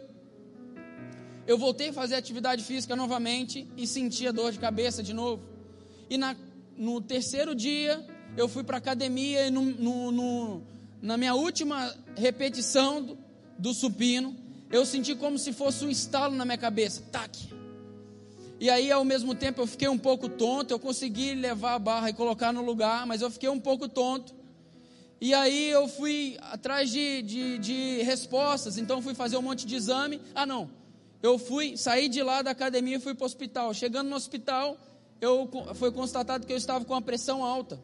eu 1.48 1.58
voltei 1.58 1.90
a 1.90 1.94
fazer 1.94 2.16
atividade 2.16 2.64
física 2.64 2.96
novamente 2.96 3.68
e 3.76 3.88
senti 3.88 4.28
a 4.28 4.32
dor 4.32 4.52
de 4.52 4.60
cabeça 4.60 5.02
de 5.02 5.14
novo. 5.14 5.44
E 6.10 6.18
na, 6.18 6.36
no 6.78 7.02
terceiro 7.02 7.56
dia, 7.56 8.06
eu 8.38 8.48
fui 8.48 8.64
para 8.64 8.78
a 8.78 8.80
academia 8.80 9.48
e 9.48 9.52
no, 9.52 9.62
no, 9.62 10.12
no, 10.12 10.62
na 11.02 11.18
minha 11.18 11.34
última 11.34 11.94
repetição 12.16 13.04
do, 13.04 13.18
do 13.58 13.74
supino, 13.74 14.36
eu 14.72 14.86
senti 14.86 15.16
como 15.16 15.38
se 15.38 15.52
fosse 15.52 15.84
um 15.84 15.90
estalo 15.90 16.36
na 16.36 16.46
minha 16.46 16.58
cabeça. 16.58 17.02
Tac! 17.12 17.61
E 18.62 18.70
aí, 18.70 18.92
ao 18.92 19.04
mesmo 19.04 19.34
tempo, 19.34 19.60
eu 19.60 19.66
fiquei 19.66 19.88
um 19.88 19.98
pouco 19.98 20.30
tonto. 20.30 20.72
Eu 20.72 20.78
consegui 20.78 21.34
levar 21.34 21.74
a 21.74 21.80
barra 21.80 22.12
e 22.12 22.14
colocar 22.14 22.54
no 22.54 22.62
lugar, 22.62 23.08
mas 23.08 23.20
eu 23.24 23.32
fiquei 23.32 23.50
um 23.50 23.60
pouco 23.60 23.90
tonto. 23.90 24.36
E 25.20 25.34
aí, 25.34 25.72
eu 25.72 25.88
fui 25.88 26.38
atrás 26.42 26.92
de, 26.92 27.24
de, 27.24 27.58
de 27.58 28.04
respostas. 28.04 28.78
Então, 28.78 29.02
fui 29.02 29.16
fazer 29.16 29.36
um 29.36 29.42
monte 29.42 29.66
de 29.66 29.76
exame. 29.76 30.22
Ah, 30.36 30.46
não. 30.46 30.70
Eu 31.24 31.40
fui, 31.40 31.76
saí 31.76 32.08
de 32.08 32.22
lá 32.22 32.44
da 32.44 32.52
academia 32.52 32.98
e 32.98 33.00
fui 33.00 33.16
para 33.16 33.24
o 33.24 33.26
hospital. 33.26 33.74
Chegando 33.74 34.12
no 34.12 34.16
hospital, 34.16 34.78
eu, 35.20 35.50
foi 35.74 35.92
constatado 35.92 36.46
que 36.46 36.54
eu 36.54 36.58
estava 36.58 36.86
com 36.86 36.94
a 36.94 37.02
pressão 37.02 37.44
alta. 37.44 37.82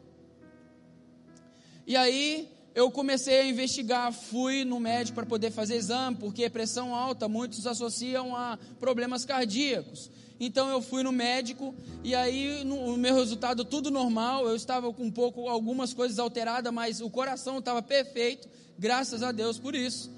E 1.88 1.96
aí, 1.96 2.48
eu 2.72 2.88
comecei 2.88 3.40
a 3.40 3.44
investigar, 3.48 4.12
fui 4.12 4.64
no 4.64 4.78
médico 4.78 5.16
para 5.16 5.26
poder 5.26 5.50
fazer 5.50 5.74
exame, 5.74 6.16
porque 6.18 6.48
pressão 6.48 6.94
alta 6.94 7.26
muitos 7.26 7.66
associam 7.66 8.36
a 8.36 8.56
problemas 8.78 9.24
cardíacos. 9.24 10.08
Então 10.40 10.68
eu 10.68 10.80
fui 10.80 11.02
no 11.02 11.10
médico 11.10 11.74
e 12.04 12.14
aí 12.14 12.62
no, 12.64 12.76
o 12.76 12.96
meu 12.96 13.14
resultado 13.14 13.64
tudo 13.64 13.90
normal. 13.90 14.46
Eu 14.46 14.54
estava 14.54 14.92
com 14.92 15.04
um 15.04 15.10
pouco 15.10 15.48
algumas 15.48 15.92
coisas 15.92 16.18
alteradas, 16.18 16.72
mas 16.72 17.00
o 17.00 17.10
coração 17.10 17.58
estava 17.58 17.82
perfeito. 17.82 18.48
Graças 18.78 19.22
a 19.22 19.32
Deus 19.32 19.58
por 19.58 19.74
isso. 19.74 20.10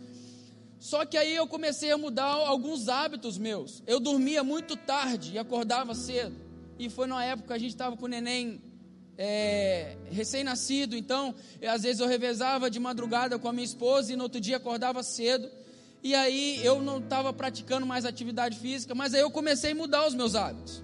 Só 0.79 1.05
que 1.05 1.17
aí 1.17 1.35
eu 1.35 1.47
comecei 1.47 1.91
a 1.91 1.99
mudar 1.99 2.25
alguns 2.25 2.89
hábitos 2.89 3.37
meus. 3.37 3.83
Eu 3.87 4.01
dormia 4.01 4.43
muito 4.43 4.77
tarde 4.77 5.33
e 5.35 5.39
acordava 5.39 5.95
cedo. 5.95 6.35
E 6.79 6.89
foi 6.89 7.07
na 7.07 7.23
época 7.23 7.49
que 7.49 7.53
a 7.53 7.59
gente 7.59 7.73
estava 7.73 7.97
com 7.97 8.07
o 8.07 8.09
neném 8.09 8.61
é, 9.19 9.97
recém-nascido. 10.11 10.97
Então, 10.97 11.35
às 11.69 11.83
vezes 11.83 12.01
eu 12.01 12.07
revezava 12.07 12.71
de 12.71 12.81
madrugada 12.81 13.39
com 13.39 13.47
a 13.47 13.53
minha 13.53 13.65
esposa 13.65 14.13
e 14.13 14.17
no 14.17 14.23
outro 14.23 14.41
dia 14.41 14.57
acordava 14.57 15.03
cedo. 15.03 15.51
E 16.03 16.15
aí 16.15 16.65
eu 16.65 16.81
não 16.81 16.99
estava 16.99 17.33
praticando 17.33 17.87
mais 17.87 18.05
atividade 18.05 18.59
física, 18.59 18.95
mas 18.95 19.15
aí 19.15 19.21
eu 19.21 19.31
comecei 19.31 19.73
a 19.73 19.75
mudar 19.75 20.07
os 20.07 20.15
meus 20.15 20.35
hábitos. 20.35 20.83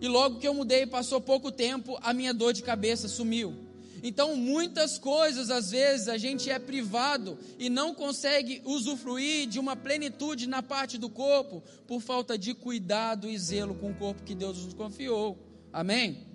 E 0.00 0.08
logo 0.08 0.38
que 0.38 0.46
eu 0.46 0.52
mudei, 0.52 0.86
passou 0.86 1.20
pouco 1.20 1.50
tempo, 1.50 1.98
a 2.02 2.12
minha 2.12 2.34
dor 2.34 2.52
de 2.52 2.62
cabeça 2.62 3.08
sumiu. 3.08 3.54
Então, 4.02 4.36
muitas 4.36 4.98
coisas, 4.98 5.48
às 5.48 5.70
vezes, 5.70 6.08
a 6.08 6.18
gente 6.18 6.50
é 6.50 6.58
privado 6.58 7.38
e 7.58 7.70
não 7.70 7.94
consegue 7.94 8.60
usufruir 8.66 9.48
de 9.48 9.58
uma 9.58 9.74
plenitude 9.74 10.46
na 10.46 10.62
parte 10.62 10.98
do 10.98 11.08
corpo 11.08 11.62
por 11.86 12.02
falta 12.02 12.36
de 12.36 12.52
cuidado 12.52 13.26
e 13.26 13.38
zelo 13.38 13.74
com 13.74 13.92
o 13.92 13.94
corpo 13.94 14.22
que 14.22 14.34
Deus 14.34 14.62
nos 14.62 14.74
confiou. 14.74 15.38
Amém? 15.72 16.26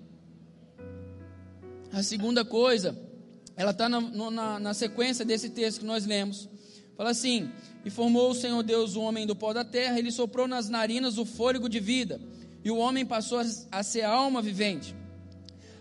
A 1.92 2.02
segunda 2.02 2.44
coisa, 2.44 2.98
ela 3.56 3.70
está 3.70 3.88
na, 3.88 4.00
na, 4.00 4.58
na 4.58 4.74
sequência 4.74 5.24
desse 5.24 5.48
texto 5.50 5.78
que 5.78 5.86
nós 5.86 6.04
lemos. 6.04 6.48
Fala 6.96 7.10
assim: 7.10 7.52
e 7.84 7.90
formou 7.90 8.30
o 8.30 8.34
Senhor 8.34 8.62
Deus 8.62 8.96
o 8.96 9.00
homem 9.00 9.26
do 9.26 9.34
pó 9.34 9.52
da 9.52 9.64
terra, 9.64 9.98
ele 9.98 10.10
soprou 10.10 10.46
nas 10.46 10.68
narinas 10.68 11.18
o 11.18 11.24
fôlego 11.24 11.68
de 11.68 11.80
vida, 11.80 12.20
e 12.64 12.70
o 12.70 12.76
homem 12.76 13.06
passou 13.06 13.40
a 13.70 13.82
ser 13.82 14.02
alma 14.02 14.42
vivente. 14.42 14.94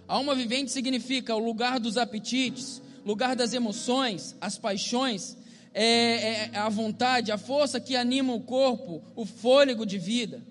Alma 0.08 0.34
vivente 0.34 0.72
significa 0.72 1.36
o 1.36 1.40
lugar 1.40 1.80
dos 1.80 1.98
apetites, 1.98 2.82
lugar 3.06 3.36
das 3.36 3.54
emoções, 3.54 4.36
as 4.40 4.58
paixões. 4.58 5.38
é, 5.74 6.50
é 6.52 6.58
a 6.58 6.70
vontade, 6.70 7.32
a 7.32 7.38
força 7.38 7.80
que 7.80 7.96
anima 7.96 8.34
o 8.34 8.42
corpo, 8.42 9.04
o 9.16 9.26
fôlego 9.26 9.86
de 9.86 9.98
vida. 9.98 10.42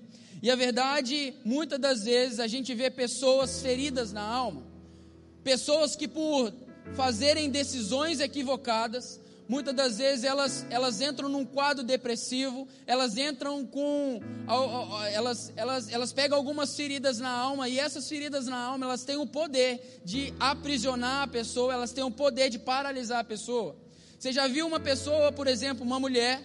E 0.40 0.50
a 0.50 0.54
verdade, 0.54 1.34
muitas 1.44 1.78
das 1.80 2.04
vezes 2.04 2.38
a 2.38 2.46
gente 2.46 2.72
vê 2.72 2.90
pessoas 2.90 3.60
feridas 3.60 4.12
na 4.12 4.22
alma, 4.22 4.62
pessoas 5.42 5.96
que 5.96 6.06
por 6.06 6.52
fazerem 6.94 7.50
decisões 7.50 8.20
equivocadas, 8.20 9.20
muitas 9.48 9.74
das 9.74 9.98
vezes 9.98 10.24
elas, 10.24 10.66
elas 10.68 11.00
entram 11.00 11.28
num 11.28 11.44
quadro 11.44 11.82
depressivo, 11.82 12.68
elas 12.86 13.16
entram 13.16 13.64
com. 13.64 14.20
Elas, 15.12 15.52
elas, 15.56 15.90
elas 15.90 16.12
pegam 16.12 16.36
algumas 16.36 16.76
feridas 16.76 17.18
na 17.18 17.30
alma, 17.30 17.68
e 17.68 17.78
essas 17.78 18.08
feridas 18.08 18.46
na 18.46 18.58
alma 18.58 18.86
elas 18.86 19.04
têm 19.04 19.16
o 19.16 19.26
poder 19.26 20.00
de 20.04 20.34
aprisionar 20.38 21.22
a 21.22 21.26
pessoa, 21.26 21.72
elas 21.72 21.92
têm 21.92 22.04
o 22.04 22.10
poder 22.10 22.50
de 22.50 22.58
paralisar 22.58 23.20
a 23.20 23.24
pessoa. 23.24 23.74
Você 24.18 24.32
já 24.32 24.46
viu 24.46 24.66
uma 24.66 24.80
pessoa, 24.80 25.32
por 25.32 25.46
exemplo, 25.46 25.84
uma 25.84 25.98
mulher, 25.98 26.42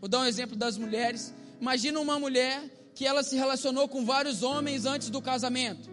vou 0.00 0.08
dar 0.08 0.20
um 0.20 0.26
exemplo 0.26 0.54
das 0.54 0.76
mulheres. 0.78 1.34
Imagina 1.60 1.98
uma 1.98 2.18
mulher 2.18 2.62
que 2.94 3.06
ela 3.06 3.22
se 3.22 3.36
relacionou 3.36 3.88
com 3.88 4.04
vários 4.04 4.42
homens 4.42 4.84
antes 4.84 5.10
do 5.10 5.20
casamento. 5.20 5.90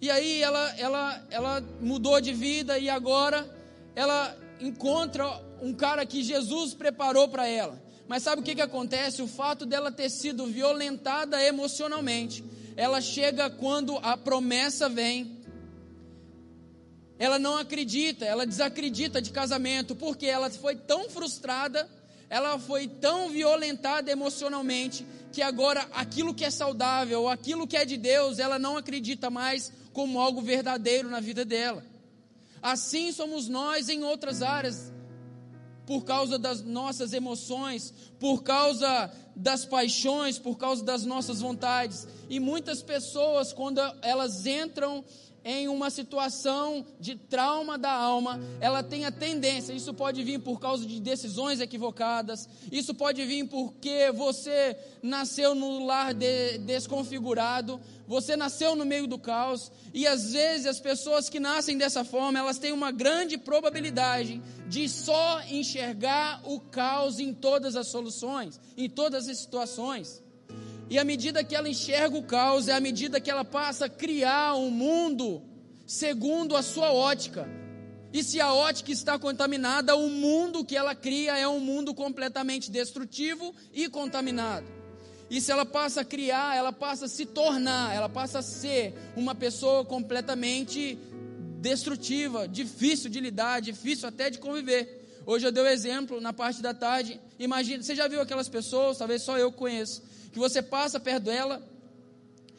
E 0.00 0.10
aí 0.10 0.42
ela, 0.42 0.74
ela, 0.78 1.26
ela 1.30 1.64
mudou 1.80 2.18
de 2.20 2.32
vida 2.32 2.78
e 2.78 2.88
agora 2.88 3.46
ela 3.94 4.34
encontra 4.60 5.26
um 5.60 5.72
cara 5.72 6.04
que 6.06 6.22
Jesus 6.22 6.74
preparou 6.74 7.28
para 7.28 7.46
ela. 7.46 7.80
Mas 8.06 8.22
sabe 8.22 8.42
o 8.42 8.44
que, 8.44 8.54
que 8.54 8.60
acontece? 8.60 9.22
O 9.22 9.28
fato 9.28 9.64
dela 9.64 9.92
ter 9.92 10.10
sido 10.10 10.46
violentada 10.46 11.42
emocionalmente, 11.42 12.44
ela 12.76 13.00
chega 13.00 13.48
quando 13.48 13.96
a 13.98 14.16
promessa 14.16 14.88
vem. 14.88 15.38
Ela 17.18 17.38
não 17.38 17.56
acredita, 17.56 18.24
ela 18.24 18.46
desacredita 18.46 19.20
de 19.20 19.30
casamento, 19.30 19.94
porque 19.94 20.26
ela 20.26 20.50
foi 20.50 20.74
tão 20.74 21.08
frustrada, 21.10 21.88
ela 22.28 22.58
foi 22.58 22.88
tão 22.88 23.28
violentada 23.28 24.10
emocionalmente, 24.10 25.06
que 25.30 25.42
agora 25.42 25.86
aquilo 25.92 26.34
que 26.34 26.44
é 26.44 26.50
saudável, 26.50 27.28
aquilo 27.28 27.66
que 27.66 27.76
é 27.76 27.84
de 27.84 27.96
Deus, 27.96 28.38
ela 28.38 28.58
não 28.58 28.76
acredita 28.76 29.30
mais 29.30 29.72
como 29.92 30.18
algo 30.18 30.40
verdadeiro 30.40 31.08
na 31.08 31.20
vida 31.20 31.44
dela. 31.44 31.84
Assim 32.62 33.12
somos 33.12 33.48
nós 33.48 33.88
em 33.88 34.04
outras 34.04 34.42
áreas, 34.42 34.92
por 35.86 36.04
causa 36.04 36.38
das 36.38 36.62
nossas 36.62 37.12
emoções, 37.12 37.92
por 38.18 38.42
causa 38.42 39.10
das 39.34 39.64
paixões, 39.64 40.38
por 40.38 40.56
causa 40.56 40.84
das 40.84 41.04
nossas 41.04 41.40
vontades. 41.40 42.06
E 42.28 42.38
muitas 42.38 42.82
pessoas, 42.82 43.52
quando 43.52 43.80
elas 44.02 44.46
entram 44.46 45.04
em 45.44 45.68
uma 45.68 45.90
situação 45.90 46.84
de 46.98 47.16
trauma 47.16 47.78
da 47.78 47.92
alma, 47.92 48.40
ela 48.60 48.82
tem 48.82 49.04
a 49.04 49.10
tendência, 49.10 49.72
isso 49.72 49.94
pode 49.94 50.22
vir 50.22 50.40
por 50.40 50.60
causa 50.60 50.86
de 50.86 51.00
decisões 51.00 51.60
equivocadas, 51.60 52.48
isso 52.70 52.94
pode 52.94 53.24
vir 53.24 53.48
porque 53.48 54.10
você 54.12 54.76
nasceu 55.02 55.54
no 55.54 55.84
lar 55.84 56.12
de, 56.12 56.58
desconfigurado, 56.58 57.80
você 58.06 58.36
nasceu 58.36 58.74
no 58.74 58.84
meio 58.84 59.06
do 59.06 59.18
caos, 59.18 59.70
e 59.94 60.06
às 60.06 60.32
vezes 60.32 60.66
as 60.66 60.80
pessoas 60.80 61.28
que 61.28 61.38
nascem 61.38 61.78
dessa 61.78 62.04
forma, 62.04 62.38
elas 62.38 62.58
têm 62.58 62.72
uma 62.72 62.90
grande 62.90 63.38
probabilidade 63.38 64.42
de 64.68 64.88
só 64.88 65.40
enxergar 65.48 66.42
o 66.44 66.60
caos 66.60 67.18
em 67.18 67.32
todas 67.32 67.76
as 67.76 67.88
soluções, 67.88 68.60
em 68.76 68.88
todas 68.88 69.28
as 69.28 69.38
situações. 69.38 70.22
E 70.90 70.98
à 70.98 71.04
medida 71.04 71.44
que 71.44 71.54
ela 71.54 71.68
enxerga 71.68 72.18
o 72.18 72.22
caos, 72.24 72.66
é 72.66 72.72
à 72.72 72.80
medida 72.80 73.20
que 73.20 73.30
ela 73.30 73.44
passa 73.44 73.84
a 73.84 73.88
criar 73.88 74.56
um 74.56 74.70
mundo 74.70 75.40
segundo 75.86 76.56
a 76.56 76.62
sua 76.62 76.92
ótica. 76.92 77.48
E 78.12 78.24
se 78.24 78.40
a 78.40 78.52
ótica 78.52 78.90
está 78.90 79.16
contaminada, 79.16 79.94
o 79.94 80.10
mundo 80.10 80.64
que 80.64 80.76
ela 80.76 80.92
cria 80.92 81.38
é 81.38 81.46
um 81.46 81.60
mundo 81.60 81.94
completamente 81.94 82.72
destrutivo 82.72 83.54
e 83.72 83.88
contaminado. 83.88 84.66
E 85.30 85.40
se 85.40 85.52
ela 85.52 85.64
passa 85.64 86.00
a 86.00 86.04
criar, 86.04 86.56
ela 86.56 86.72
passa 86.72 87.04
a 87.04 87.08
se 87.08 87.24
tornar, 87.24 87.94
ela 87.94 88.08
passa 88.08 88.40
a 88.40 88.42
ser 88.42 88.92
uma 89.16 89.32
pessoa 89.32 89.84
completamente 89.84 90.98
destrutiva, 91.60 92.48
difícil 92.48 93.08
de 93.08 93.20
lidar, 93.20 93.60
difícil 93.60 94.08
até 94.08 94.28
de 94.28 94.40
conviver. 94.40 95.22
Hoje 95.24 95.46
eu 95.46 95.52
dei 95.52 95.62
o 95.62 95.66
um 95.66 95.68
exemplo 95.68 96.20
na 96.20 96.32
parte 96.32 96.60
da 96.60 96.74
tarde. 96.74 97.20
Imagina, 97.40 97.82
você 97.82 97.94
já 97.94 98.06
viu 98.06 98.20
aquelas 98.20 98.50
pessoas, 98.50 98.98
talvez 98.98 99.22
só 99.22 99.38
eu 99.38 99.50
conheço, 99.50 100.02
que 100.30 100.38
você 100.38 100.60
passa 100.60 101.00
perto 101.00 101.24
dela 101.24 101.66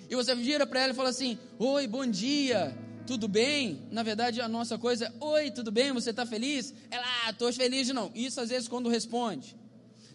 e 0.09 0.15
você 0.15 0.33
vira 0.33 0.65
para 0.65 0.79
ela 0.79 0.91
e 0.91 0.95
fala 0.95 1.09
assim: 1.09 1.37
Oi, 1.59 1.85
bom 1.85 2.03
dia, 2.03 2.75
tudo 3.05 3.27
bem? 3.27 3.83
Na 3.91 4.01
verdade, 4.01 4.41
a 4.41 4.47
nossa 4.47 4.79
coisa 4.79 5.05
é: 5.05 5.11
Oi, 5.23 5.51
tudo 5.51 5.71
bem? 5.71 5.91
Você 5.91 6.09
está 6.09 6.25
feliz? 6.25 6.73
Ela, 6.89 7.05
ah, 7.25 7.29
estou 7.29 7.53
feliz 7.53 7.89
não. 7.89 8.11
Isso 8.15 8.41
às 8.41 8.49
vezes 8.49 8.67
quando 8.67 8.89
responde. 8.89 9.55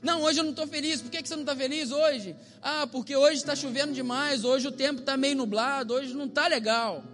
Não, 0.02 0.22
hoje 0.22 0.40
eu 0.40 0.44
não 0.44 0.50
estou 0.50 0.66
feliz. 0.66 1.00
Por 1.00 1.12
que, 1.12 1.22
que 1.22 1.28
você 1.28 1.36
não 1.36 1.44
está 1.44 1.54
feliz 1.54 1.92
hoje? 1.92 2.34
Ah, 2.60 2.88
porque 2.88 3.14
hoje 3.14 3.36
está 3.36 3.54
chovendo 3.54 3.92
demais, 3.92 4.44
hoje 4.44 4.66
o 4.66 4.72
tempo 4.72 4.98
está 4.98 5.16
meio 5.16 5.36
nublado, 5.36 5.94
hoje 5.94 6.12
não 6.12 6.26
está 6.26 6.48
legal. 6.48 7.04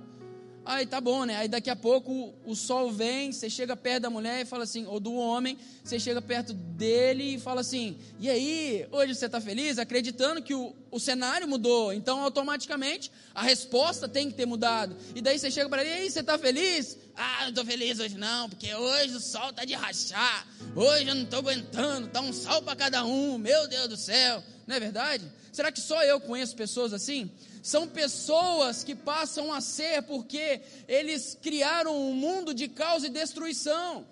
Aí 0.64 0.86
tá 0.86 1.00
bom, 1.00 1.24
né? 1.24 1.36
Aí 1.36 1.48
daqui 1.48 1.68
a 1.68 1.74
pouco 1.74 2.32
o 2.46 2.54
sol 2.54 2.92
vem, 2.92 3.32
você 3.32 3.50
chega 3.50 3.76
perto 3.76 4.02
da 4.02 4.10
mulher 4.10 4.42
e 4.42 4.44
fala 4.44 4.62
assim, 4.62 4.86
ou 4.86 5.00
do 5.00 5.12
homem, 5.12 5.58
você 5.82 5.98
chega 5.98 6.22
perto 6.22 6.52
dele 6.52 7.34
e 7.34 7.40
fala 7.40 7.62
assim: 7.62 7.98
e 8.20 8.30
aí, 8.30 8.86
hoje 8.92 9.14
você 9.14 9.26
está 9.26 9.40
feliz? 9.40 9.78
Acreditando 9.78 10.40
que 10.40 10.54
o, 10.54 10.72
o 10.88 11.00
cenário 11.00 11.48
mudou, 11.48 11.92
então 11.92 12.22
automaticamente 12.22 13.10
a 13.34 13.42
resposta 13.42 14.08
tem 14.08 14.30
que 14.30 14.36
ter 14.36 14.46
mudado. 14.46 14.96
E 15.16 15.20
daí 15.20 15.36
você 15.36 15.50
chega 15.50 15.68
para 15.68 15.82
ele: 15.82 15.90
e 15.90 15.94
aí, 15.94 16.10
você 16.10 16.20
está 16.20 16.38
feliz? 16.38 16.96
Ah, 17.16 17.40
não 17.42 17.48
estou 17.48 17.64
feliz 17.64 17.98
hoje 17.98 18.16
não, 18.16 18.48
porque 18.48 18.72
hoje 18.72 19.16
o 19.16 19.20
sol 19.20 19.50
está 19.50 19.64
de 19.64 19.74
rachar, 19.74 20.46
hoje 20.76 21.08
eu 21.08 21.14
não 21.14 21.24
estou 21.24 21.40
aguentando, 21.40 22.06
tá 22.06 22.20
um 22.20 22.32
sol 22.32 22.62
para 22.62 22.76
cada 22.76 23.04
um, 23.04 23.36
meu 23.36 23.66
Deus 23.66 23.88
do 23.88 23.96
céu, 23.96 24.42
não 24.66 24.76
é 24.76 24.80
verdade? 24.80 25.24
Será 25.52 25.70
que 25.70 25.80
só 25.80 26.02
eu 26.04 26.20
conheço 26.20 26.56
pessoas 26.56 26.92
assim? 26.94 27.30
São 27.62 27.86
pessoas 27.86 28.82
que 28.82 28.94
passam 28.94 29.52
a 29.52 29.60
ser 29.60 30.02
porque 30.02 30.60
eles 30.88 31.38
criaram 31.40 31.96
um 31.96 32.12
mundo 32.12 32.52
de 32.52 32.66
caos 32.66 33.04
e 33.04 33.08
destruição. 33.08 34.04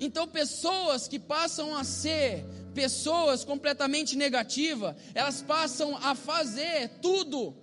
Então, 0.00 0.26
pessoas 0.26 1.06
que 1.06 1.18
passam 1.18 1.74
a 1.74 1.84
ser 1.84 2.44
pessoas 2.74 3.44
completamente 3.44 4.16
negativas, 4.16 4.96
elas 5.14 5.40
passam 5.40 5.96
a 5.96 6.14
fazer 6.14 6.90
tudo 7.00 7.56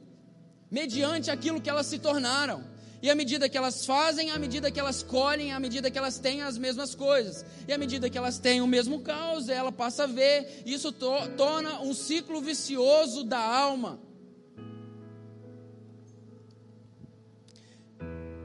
mediante 0.72 1.30
aquilo 1.30 1.62
que 1.62 1.70
elas 1.70 1.86
se 1.86 2.00
tornaram. 2.00 2.73
E 3.04 3.10
à 3.10 3.16
medida 3.16 3.50
que 3.50 3.58
elas 3.58 3.86
fazem, 3.86 4.32
à 4.32 4.40
medida 4.40 4.72
que 4.72 4.80
elas 4.80 5.04
colhem, 5.04 5.52
à 5.52 5.60
medida 5.60 5.92
que 5.92 5.98
elas 5.98 6.20
têm 6.20 6.42
as 6.42 6.58
mesmas 6.58 6.96
coisas. 6.96 7.46
E 7.68 7.74
à 7.74 7.78
medida 7.78 8.10
que 8.10 8.18
elas 8.18 8.40
têm 8.40 8.62
o 8.62 8.66
mesmo 8.66 9.02
caos, 9.02 9.50
ela 9.50 9.74
passa 9.74 10.06
a 10.06 10.08
ver. 10.08 10.64
Isso 10.66 10.90
to 10.90 11.12
torna 11.36 11.82
um 11.82 11.94
ciclo 11.94 12.40
vicioso 12.40 13.26
da 13.26 13.40
alma. 13.40 14.00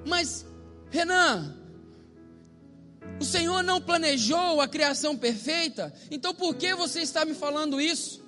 Mas, 0.04 0.44
Renan, 0.90 1.56
o 3.20 3.24
Senhor 3.24 3.62
não 3.62 3.80
planejou 3.80 4.60
a 4.60 4.66
criação 4.66 5.16
perfeita, 5.16 5.94
então 6.10 6.34
por 6.34 6.56
que 6.56 6.74
você 6.74 7.02
está 7.02 7.24
me 7.24 7.34
falando 7.34 7.80
isso? 7.80 8.27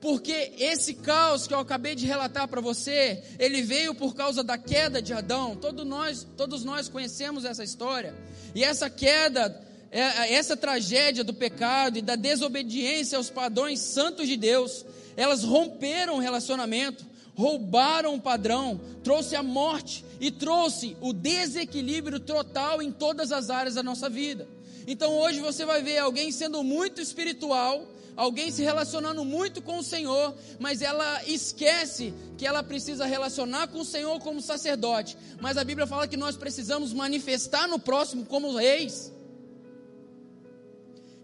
Porque 0.00 0.52
esse 0.58 0.94
caos 0.94 1.46
que 1.46 1.54
eu 1.54 1.58
acabei 1.58 1.94
de 1.94 2.06
relatar 2.06 2.46
para 2.48 2.60
você, 2.60 3.22
ele 3.38 3.62
veio 3.62 3.94
por 3.94 4.14
causa 4.14 4.44
da 4.44 4.58
queda 4.58 5.00
de 5.00 5.12
Adão. 5.12 5.56
Todos 5.56 5.86
nós, 5.86 6.26
todos 6.36 6.64
nós 6.64 6.88
conhecemos 6.88 7.44
essa 7.44 7.64
história. 7.64 8.14
E 8.54 8.62
essa 8.62 8.90
queda, 8.90 9.60
é, 9.90 10.34
essa 10.34 10.56
tragédia 10.56 11.24
do 11.24 11.32
pecado 11.32 11.98
e 11.98 12.02
da 12.02 12.14
desobediência 12.14 13.16
aos 13.16 13.30
padrões 13.30 13.80
santos 13.80 14.28
de 14.28 14.36
Deus, 14.36 14.84
elas 15.16 15.42
romperam 15.42 16.16
o 16.16 16.20
relacionamento, 16.20 17.06
roubaram 17.34 18.14
o 18.14 18.20
padrão, 18.20 18.80
trouxe 19.02 19.34
a 19.34 19.42
morte 19.42 20.04
e 20.20 20.30
trouxe 20.30 20.96
o 21.00 21.12
desequilíbrio 21.12 22.20
total 22.20 22.82
em 22.82 22.92
todas 22.92 23.32
as 23.32 23.50
áreas 23.50 23.74
da 23.74 23.82
nossa 23.82 24.08
vida. 24.08 24.46
Então 24.86 25.12
hoje 25.18 25.40
você 25.40 25.64
vai 25.64 25.82
ver 25.82 25.98
alguém 25.98 26.30
sendo 26.30 26.62
muito 26.62 27.00
espiritual, 27.00 27.86
alguém 28.16 28.50
se 28.50 28.62
relacionando 28.62 29.24
muito 29.24 29.60
com 29.60 29.78
o 29.78 29.84
Senhor, 29.84 30.34
mas 30.58 30.80
ela 30.80 31.22
esquece 31.24 32.14
que 32.38 32.46
ela 32.46 32.62
precisa 32.62 33.04
relacionar 33.04 33.68
com 33.68 33.80
o 33.80 33.84
Senhor 33.84 34.18
como 34.20 34.40
sacerdote. 34.40 35.16
Mas 35.40 35.56
a 35.56 35.64
Bíblia 35.64 35.86
fala 35.86 36.08
que 36.08 36.16
nós 36.16 36.36
precisamos 36.36 36.92
manifestar 36.92 37.68
no 37.68 37.78
próximo 37.78 38.24
como 38.24 38.56
reis. 38.56 39.12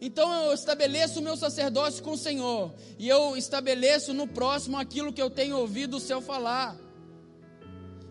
Então 0.01 0.47
eu 0.47 0.53
estabeleço 0.53 1.21
o 1.21 1.23
meu 1.23 1.37
sacerdócio 1.37 2.03
com 2.03 2.13
o 2.13 2.19
Senhor, 2.19 2.75
e 2.99 3.09
eu 3.09 3.37
estabeleço 3.37 4.13
no 4.13 4.27
próximo 4.27 4.77
aquilo 4.77 5.13
que 5.13 5.23
eu 5.23 5.31
tenho 5.31 5.57
ouvido 5.57 5.97
o 5.97 6.01
céu 6.01 6.21
falar. 6.21 6.77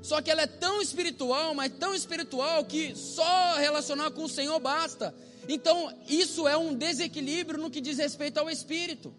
Só 0.01 0.21
que 0.21 0.31
ela 0.31 0.41
é 0.41 0.47
tão 0.47 0.81
espiritual, 0.81 1.53
mas 1.53 1.71
tão 1.73 1.93
espiritual 1.93 2.65
que 2.65 2.95
só 2.95 3.57
relacionar 3.57 4.09
com 4.11 4.23
o 4.23 4.29
Senhor 4.29 4.57
basta. 4.59 5.13
Então, 5.47 5.93
isso 6.07 6.47
é 6.47 6.55
um 6.55 6.73
desequilíbrio 6.73 7.59
no 7.59 7.69
que 7.69 7.81
diz 7.81 7.97
respeito 7.97 8.39
ao 8.39 8.49
espírito. 8.49 9.13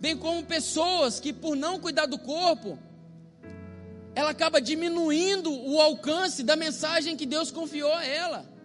Bem 0.00 0.16
como 0.16 0.44
pessoas 0.44 1.18
que, 1.18 1.32
por 1.32 1.56
não 1.56 1.80
cuidar 1.80 2.06
do 2.06 2.18
corpo, 2.18 2.78
ela 4.14 4.30
acaba 4.30 4.60
diminuindo 4.60 5.52
o 5.52 5.80
alcance 5.80 6.42
da 6.42 6.56
mensagem 6.56 7.16
que 7.16 7.26
Deus 7.26 7.50
confiou 7.50 7.92
a 7.92 8.04
ela. 8.04 8.58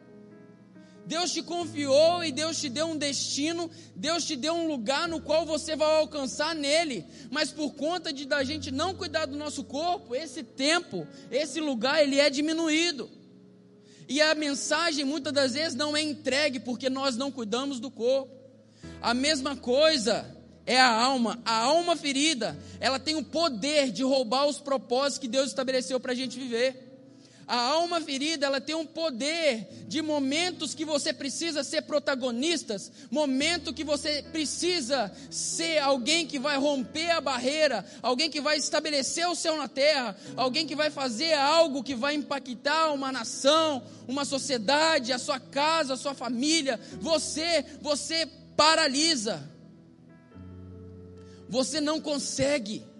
Deus 1.06 1.32
te 1.34 1.42
confiou 1.42 2.24
e 2.24 2.32
Deus 2.32 2.60
te 2.60 2.70
deu 2.70 2.88
um 2.88 2.98
destino, 2.98 3.70
Deus 3.96 4.26
te 4.26 4.36
deu 4.36 4.54
um 4.54 4.68
lugar 4.68 5.08
no 5.08 5.20
qual 5.20 5.46
você 5.46 5.76
vai 5.76 6.00
alcançar 6.00 6.56
nele. 6.56 7.06
Mas 7.30 7.52
por 7.52 7.74
conta 7.74 8.14
de 8.14 8.26
da 8.26 8.44
gente 8.44 8.72
não 8.72 8.96
cuidar 8.96 9.26
do 9.26 9.36
nosso 9.36 9.64
corpo, 9.64 10.16
esse 10.16 10.44
tempo, 10.44 11.06
esse 11.30 11.60
lugar, 11.60 12.02
ele 12.02 12.20
é 12.20 12.30
diminuído. 12.30 13.10
E 14.08 14.22
a 14.22 14.36
mensagem 14.36 15.06
muitas 15.06 15.34
das 15.34 15.54
vezes 15.54 15.76
não 15.76 15.96
é 15.96 16.02
entregue 16.02 16.60
porque 16.60 16.90
nós 16.90 17.16
não 17.16 17.32
cuidamos 17.32 17.80
do 17.80 17.90
corpo. 17.90 18.32
A 19.02 19.14
mesma 19.14 19.56
coisa 19.56 20.26
é 20.66 20.80
a 20.80 20.90
alma. 20.90 21.40
A 21.46 21.58
alma 21.58 21.96
ferida, 21.96 22.58
ela 22.80 23.00
tem 23.00 23.16
o 23.16 23.24
poder 23.24 23.92
de 23.92 24.04
roubar 24.04 24.46
os 24.46 24.60
propósitos 24.60 25.20
que 25.20 25.28
Deus 25.28 25.48
estabeleceu 25.48 26.00
para 26.00 26.12
a 26.12 26.16
gente 26.16 26.38
viver. 26.38 26.93
A 27.48 27.58
alma 27.58 28.00
ferida, 28.00 28.46
ela 28.46 28.62
tem 28.62 28.76
um 28.76 28.86
poder 28.86 29.68
de 29.88 30.02
momentos 30.02 30.74
que 30.74 30.86
você 30.86 31.12
precisa 31.12 31.64
ser 31.64 31.82
protagonistas, 31.84 32.92
momento 33.12 33.74
que 33.74 33.84
você 33.84 34.24
precisa 34.32 35.12
ser 35.30 35.80
alguém 35.80 36.26
que 36.26 36.40
vai 36.40 36.58
romper 36.58 37.12
a 37.12 37.22
barreira, 37.22 37.86
alguém 38.02 38.30
que 38.30 38.40
vai 38.40 38.58
estabelecer 38.58 39.28
o 39.28 39.36
céu 39.36 39.58
na 39.58 39.68
terra, 39.68 40.16
alguém 40.38 40.66
que 40.66 40.76
vai 40.76 40.90
fazer 40.90 41.34
algo 41.34 41.84
que 41.84 41.96
vai 41.96 42.16
impactar 42.16 42.94
uma 42.94 43.12
nação, 43.12 43.84
uma 44.08 44.26
sociedade, 44.26 45.12
a 45.12 45.20
sua 45.20 45.40
casa, 45.40 45.94
a 45.94 45.98
sua 45.98 46.14
família. 46.14 46.80
Você, 47.02 47.66
você 47.82 48.26
paralisa. 48.56 49.50
Você 51.50 51.80
não 51.80 52.00
consegue. 52.00 52.93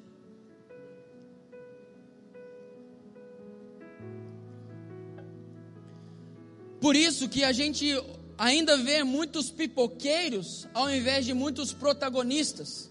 Por 6.84 6.98
isso 6.98 7.30
que 7.30 7.46
a 7.46 7.54
gente 7.54 7.96
ainda 8.38 8.76
vê 8.76 9.06
muitos 9.06 9.50
pipoqueiros 9.50 10.68
ao 10.74 10.94
invés 10.94 11.26
de 11.26 11.34
muitos 11.34 11.72
protagonistas. 11.72 12.90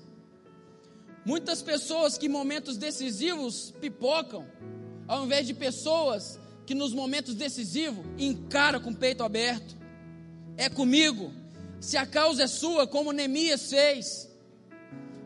Muitas 1.26 1.60
pessoas 1.60 2.16
que 2.16 2.24
em 2.24 2.30
momentos 2.30 2.78
decisivos 2.78 3.70
pipocam, 3.82 4.46
ao 5.06 5.26
invés 5.26 5.46
de 5.46 5.52
pessoas 5.52 6.40
que 6.64 6.74
nos 6.74 6.94
momentos 6.94 7.34
decisivos 7.34 8.02
encara 8.16 8.80
com 8.80 8.92
o 8.92 8.96
peito 8.96 9.22
aberto. 9.22 9.76
É 10.56 10.70
comigo. 10.70 11.30
Se 11.78 11.98
a 11.98 12.06
causa 12.06 12.44
é 12.44 12.46
sua, 12.46 12.86
como 12.86 13.12
Neemias 13.12 13.68
fez, 13.68 14.26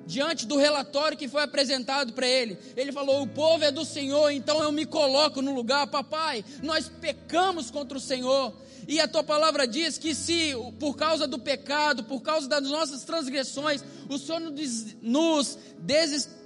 diante 0.07 0.47
do 0.47 0.57
relatório 0.57 1.19
que 1.19 1.29
foi 1.29 1.43
apresentado 1.43 2.13
para 2.13 2.27
ele. 2.27 2.57
Ele 2.77 2.93
falou: 2.93 3.23
O 3.23 3.27
povo 3.27 3.65
é 3.65 3.71
do 3.71 3.85
Senhor, 3.85 4.31
então 4.31 4.63
eu 4.63 4.73
me 4.73 4.87
coloco 4.87 5.43
no 5.43 5.55
lugar, 5.55 5.87
papai. 5.89 6.45
Nós 6.63 6.89
pecamos 6.89 7.71
contra 7.71 7.99
o 7.99 8.01
Senhor. 8.01 8.55
E 8.89 9.01
a 9.01 9.09
tua 9.09 9.25
palavra 9.25 9.67
diz 9.67 9.99
que 9.99 10.15
se 10.15 10.53
por 10.79 10.97
causa 10.97 11.27
do 11.27 11.41
pecado, 11.41 12.05
por 12.05 12.23
causa 12.23 12.49
das 12.49 12.63
nossas 12.63 13.03
transgressões, 13.03 13.83
o 14.09 14.17
Senhor 14.17 14.41
nos 15.03 15.59
desestimou 15.79 16.46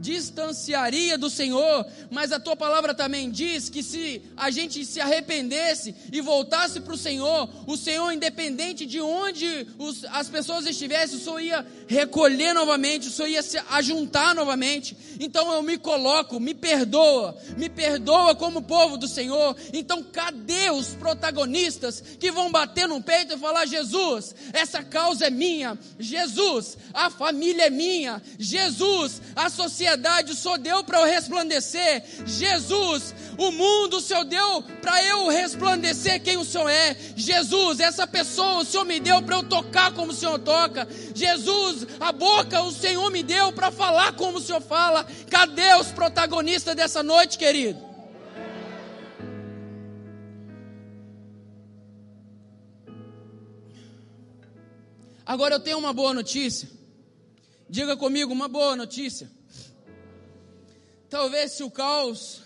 distanciaria 0.00 1.18
do 1.18 1.28
Senhor, 1.28 1.86
mas 2.10 2.32
a 2.32 2.40
tua 2.40 2.56
palavra 2.56 2.94
também 2.94 3.30
diz 3.30 3.68
que 3.68 3.82
se 3.82 4.22
a 4.36 4.50
gente 4.50 4.84
se 4.84 5.00
arrependesse 5.00 5.94
e 6.12 6.20
voltasse 6.20 6.80
para 6.80 6.94
o 6.94 6.98
Senhor, 6.98 7.48
o 7.66 7.76
Senhor, 7.76 8.10
independente 8.10 8.86
de 8.86 9.00
onde 9.00 9.66
os, 9.78 10.04
as 10.06 10.28
pessoas 10.28 10.66
estivessem, 10.66 11.18
o 11.18 11.20
Senhor 11.20 11.40
ia 11.40 11.66
recolher 11.86 12.54
novamente, 12.54 13.08
o 13.08 13.10
Senhor 13.10 13.28
ia 13.28 13.42
se 13.42 13.58
ajuntar 13.70 14.34
novamente. 14.34 14.96
Então 15.20 15.52
eu 15.52 15.62
me 15.62 15.76
coloco, 15.76 16.40
me 16.40 16.54
perdoa, 16.54 17.36
me 17.56 17.68
perdoa 17.68 18.34
como 18.34 18.62
povo 18.62 18.96
do 18.96 19.06
Senhor. 19.06 19.54
Então 19.72 20.02
cadê 20.02 20.70
os 20.70 20.94
protagonistas 20.94 22.02
que 22.18 22.30
vão 22.30 22.50
bater 22.50 22.88
no 22.88 23.02
peito 23.02 23.34
e 23.34 23.38
falar: 23.38 23.66
Jesus, 23.66 24.34
essa 24.52 24.82
causa 24.82 25.26
é 25.26 25.30
minha, 25.30 25.78
Jesus, 25.98 26.78
a 26.94 27.10
família 27.10 27.66
é 27.66 27.70
minha, 27.70 28.22
Jesus, 28.38 29.20
a 29.36 29.50
sociedade 29.50 29.89
Senhor 30.34 30.58
deu 30.58 30.84
para 30.84 31.00
eu 31.00 31.06
resplandecer. 31.06 32.02
Jesus, 32.26 33.14
o 33.38 33.50
mundo 33.50 33.98
o 33.98 34.00
Senhor 34.00 34.24
deu 34.24 34.62
para 34.80 35.02
eu 35.04 35.28
resplandecer 35.28 36.22
quem 36.22 36.36
o 36.36 36.44
Senhor 36.44 36.68
é. 36.68 36.96
Jesus, 37.16 37.80
essa 37.80 38.06
pessoa 38.06 38.60
o 38.60 38.64
Senhor 38.64 38.84
me 38.84 38.98
deu 38.98 39.22
para 39.22 39.36
eu 39.36 39.42
tocar 39.42 39.92
como 39.92 40.12
o 40.12 40.14
Senhor 40.14 40.38
toca. 40.38 40.88
Jesus, 41.14 41.86
a 41.98 42.12
boca 42.12 42.62
o 42.62 42.72
Senhor 42.72 43.10
me 43.10 43.22
deu 43.22 43.52
para 43.52 43.70
falar 43.70 44.12
como 44.12 44.38
o 44.38 44.40
Senhor 44.40 44.60
fala. 44.60 45.06
Cadê 45.28 45.74
os 45.74 45.88
protagonistas 45.88 46.74
dessa 46.74 47.02
noite, 47.02 47.38
querido? 47.38 47.90
Agora 55.24 55.54
eu 55.54 55.60
tenho 55.60 55.78
uma 55.78 55.92
boa 55.92 56.12
notícia. 56.12 56.68
Diga 57.68 57.96
comigo, 57.96 58.32
uma 58.32 58.48
boa 58.48 58.74
notícia. 58.74 59.30
Talvez 61.10 61.50
se 61.50 61.64
o 61.64 61.70
caos 61.70 62.42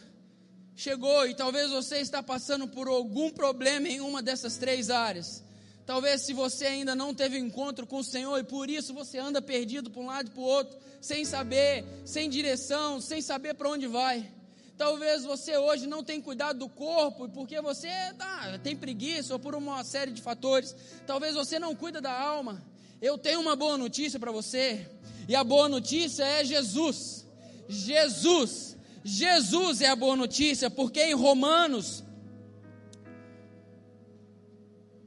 chegou 0.75 1.29
e 1.29 1.35
talvez 1.35 1.71
você 1.71 1.99
está 1.99 2.23
passando 2.23 2.67
por 2.67 2.89
algum 2.89 3.31
problema 3.31 3.89
em 3.89 4.01
uma 4.01 4.23
dessas 4.23 4.57
três 4.57 4.89
áreas. 4.89 5.45
Talvez 5.85 6.23
se 6.23 6.33
você 6.33 6.65
ainda 6.65 6.95
não 6.95 7.15
teve 7.15 7.39
encontro 7.39 7.87
com 7.87 7.99
o 7.99 8.05
Senhor 8.05 8.39
e 8.39 8.43
por 8.43 8.71
isso 8.71 8.95
você 8.95 9.19
anda 9.19 9.43
perdido 9.43 9.91
para 9.91 10.01
um 10.01 10.07
lado 10.07 10.29
e 10.29 10.31
para 10.31 10.41
o 10.41 10.45
outro, 10.45 10.79
sem 10.99 11.27
saber, 11.27 11.85
sem 12.07 12.31
direção, 12.31 13.03
sem 13.03 13.21
saber 13.21 13.53
para 13.53 13.69
onde 13.69 13.87
vai. 13.87 14.33
Talvez 14.79 15.25
você 15.25 15.59
hoje 15.59 15.87
não 15.87 16.03
tenha 16.03 16.23
cuidado 16.23 16.59
do 16.59 16.69
corpo 16.69 17.29
porque 17.29 17.61
você 17.61 17.91
tá, 18.17 18.59
tem 18.63 18.75
preguiça 18.75 19.35
ou 19.35 19.39
por 19.39 19.55
uma 19.55 19.85
série 19.85 20.11
de 20.11 20.23
fatores. 20.23 20.75
Talvez 21.07 21.35
você 21.35 21.59
não 21.59 21.77
cuida 21.77 22.01
da 22.01 22.19
alma. 22.19 22.65
Eu 23.01 23.19
tenho 23.19 23.41
uma 23.41 23.55
boa 23.55 23.77
notícia 23.77 24.19
para 24.19 24.33
você. 24.33 24.89
E 25.29 25.37
a 25.37 25.45
boa 25.45 25.69
notícia 25.69 26.25
é 26.25 26.43
Jesus. 26.43 27.24
Jesus. 27.69 28.77
Jesus 29.03 29.81
é 29.81 29.89
a 29.89 29.97
boa 29.97 30.17
notícia, 30.17 30.71
porque 30.71 31.01
em 31.03 31.15
Romanos, 31.15 32.03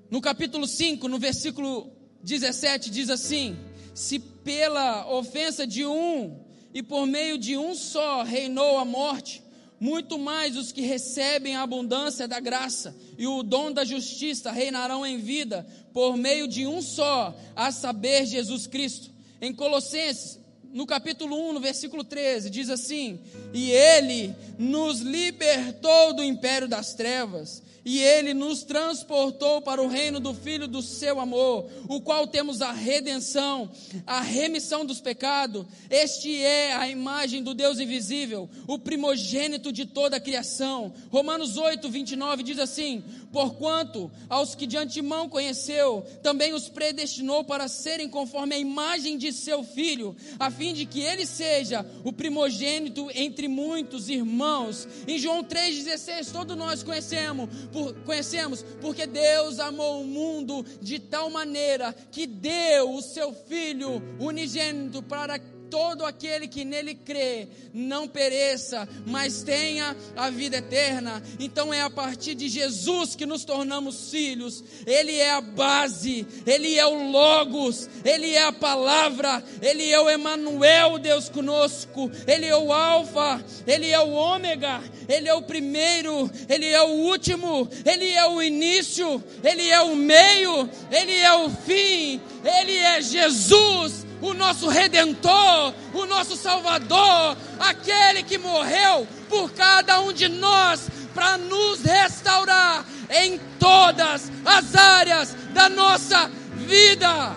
no 0.10 0.22
capítulo 0.22 0.68
5, 0.68 1.08
no 1.08 1.18
versículo 1.18 1.92
17, 2.24 2.92
diz 2.92 3.10
assim: 3.10 3.58
Se 3.94 4.20
pela 4.20 5.12
ofensa 5.12 5.66
de 5.66 5.86
um 5.86 6.40
e 6.74 6.84
por 6.84 7.08
meio 7.08 7.38
de 7.38 7.58
um 7.58 7.74
só 7.74 8.24
reinou 8.24 8.78
a 8.78 8.86
morte, 8.86 9.44
muito 9.80 10.18
mais 10.18 10.56
os 10.58 10.72
que 10.72 10.82
recebem 10.82 11.56
a 11.56 11.62
abundância 11.62 12.28
da 12.28 12.40
graça 12.40 12.96
e 13.18 13.28
o 13.28 13.44
dom 13.44 13.72
da 13.72 13.84
justiça 13.84 14.52
reinarão 14.52 15.06
em 15.06 15.18
vida 15.18 15.68
por 15.94 16.18
meio 16.18 16.48
de 16.48 16.66
um 16.66 16.82
só, 16.82 17.36
a 17.56 17.72
saber, 17.72 18.26
Jesus 18.26 18.68
Cristo. 18.68 19.12
Em 19.40 19.54
Colossenses 19.54 20.40
no 20.74 20.86
capítulo 20.86 21.50
1, 21.50 21.54
no 21.54 21.60
versículo 21.60 22.04
13, 22.04 22.50
diz 22.50 22.70
assim: 22.70 23.20
E 23.54 23.72
ele 23.72 24.36
nos 24.58 25.00
libertou 25.00 26.14
do 26.14 26.24
império 26.24 26.68
das 26.68 26.94
trevas 26.94 27.64
e 27.88 28.04
ele 28.04 28.34
nos 28.34 28.64
transportou 28.64 29.62
para 29.62 29.82
o 29.82 29.88
reino 29.88 30.20
do 30.20 30.34
Filho 30.34 30.68
do 30.68 30.82
seu 30.82 31.22
amor, 31.22 31.72
o 31.88 32.02
qual 32.02 32.28
temos 32.28 32.62
a 32.62 32.74
redenção, 32.74 33.72
a 34.06 34.20
remissão 34.20 34.86
dos 34.86 35.00
pecados. 35.00 35.66
Este 35.90 36.36
é 36.36 36.74
a 36.74 36.90
imagem 36.90 37.42
do 37.42 37.54
Deus 37.54 37.80
invisível, 37.80 38.50
o 38.68 38.78
primogênito 38.78 39.72
de 39.72 39.86
toda 39.86 40.18
a 40.18 40.20
criação. 40.20 40.94
Romanos 41.10 41.56
8, 41.56 41.90
29 41.90 42.44
diz 42.44 42.60
assim: 42.60 43.02
Porquanto 43.32 44.12
aos 44.28 44.54
que 44.54 44.68
de 44.68 44.76
antemão 44.76 45.30
conheceu, 45.30 46.06
também 46.22 46.54
os 46.54 46.68
predestinou 46.68 47.46
para 47.46 47.70
serem 47.70 48.10
conforme 48.10 48.56
a 48.56 48.60
imagem 48.60 49.18
de 49.18 49.32
seu 49.32 49.64
filho, 49.64 50.14
a 50.38 50.52
fim 50.52 50.74
de 50.74 50.86
que 50.86 51.00
ele 51.00 51.26
seja 51.26 51.86
o 52.04 52.12
primogênito 52.12 53.08
entre 53.16 53.48
muitos 53.48 54.10
irmãos. 54.10 54.86
Em 55.08 55.18
João 55.18 55.42
3,16, 55.42 56.34
todos 56.34 56.58
nós 56.58 56.84
conhecemos 56.84 57.48
por, 57.78 57.94
conhecemos, 58.04 58.64
porque 58.82 59.06
Deus 59.06 59.60
amou 59.60 60.02
o 60.02 60.06
mundo 60.06 60.66
de 60.82 61.00
tal 61.00 61.30
maneira 61.30 61.94
que 62.12 62.26
deu 62.26 62.96
o 62.96 63.02
seu 63.02 63.34
Filho 63.34 64.02
unigênito 64.20 65.04
para 65.04 65.40
todo 65.70 66.06
aquele 66.06 66.48
que 66.48 66.66
nele 66.66 66.96
crê 66.96 67.48
não 67.74 68.08
pereça, 68.08 68.88
mas 69.06 69.44
tenha 69.44 69.96
a 70.16 70.30
vida 70.30 70.58
eterna. 70.58 71.22
Então 71.40 71.74
é 71.74 71.82
a 71.82 71.90
partir 71.90 72.36
de 72.36 72.50
Jesus 72.50 73.16
que 73.16 73.26
nos 73.26 73.46
tornamos 73.46 74.10
filhos. 74.10 74.64
Ele 74.86 75.16
é 75.16 75.32
a 75.32 75.42
base, 75.42 76.26
ele 76.46 76.78
é 76.78 76.86
o 76.86 77.12
logos, 77.12 77.90
ele 78.04 78.34
é 78.34 78.44
a 78.44 78.52
palavra, 78.52 79.44
ele 79.62 79.90
é 79.90 80.00
o 80.00 80.10
Emanuel, 80.10 80.98
Deus 80.98 81.30
conosco. 81.30 82.10
Ele 82.26 82.46
é 82.46 82.58
o 82.58 82.72
alfa, 82.74 83.44
ele 83.66 83.90
é 83.90 84.00
o 84.00 84.12
ômega, 84.12 84.82
ele 85.08 85.28
é 85.28 85.34
o 85.34 85.42
primeiro, 85.42 86.30
ele 86.50 86.66
é 86.66 86.82
o 86.82 86.90
último, 86.90 87.70
ele 87.86 88.10
é 88.10 88.28
o 88.28 88.42
início, 88.42 89.24
ele 89.44 89.70
é 89.70 89.82
o 89.82 89.96
meio, 89.96 90.70
ele 90.92 91.14
é 91.14 91.34
o 91.34 91.50
fim. 91.50 92.22
Ele 92.44 92.76
é 92.78 93.02
Jesus 93.02 94.07
o 94.22 94.34
nosso 94.34 94.68
redentor, 94.68 95.74
o 95.94 96.06
nosso 96.06 96.36
salvador, 96.36 97.38
aquele 97.60 98.24
que 98.24 98.38
morreu 98.38 99.08
por 99.30 99.52
cada 99.52 100.00
um 100.02 100.12
de 100.12 100.28
nós 100.28 100.90
para 101.14 101.38
nos 101.38 101.82
restaurar 101.82 102.86
em 103.10 103.40
todas 103.60 104.32
as 104.46 104.76
áreas 104.76 105.36
da 105.54 105.70
nossa 105.70 106.30
vida. 106.56 107.36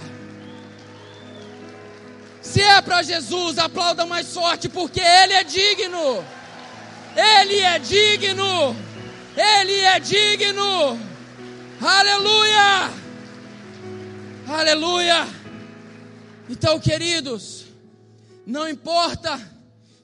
Se 2.42 2.60
é 2.60 2.80
para 2.80 3.02
Jesus, 3.02 3.58
aplauda 3.58 4.04
mais 4.06 4.32
forte, 4.32 4.68
porque 4.68 5.00
Ele 5.00 5.34
é 5.34 5.44
digno. 5.44 6.24
Ele 7.16 7.60
é 7.60 7.78
digno. 7.78 8.76
Ele 9.36 9.80
é 9.80 10.00
digno. 10.00 10.98
Aleluia. 11.80 12.90
Aleluia. 14.48 15.39
Então, 16.52 16.80
queridos, 16.80 17.66
não 18.44 18.68
importa 18.68 19.40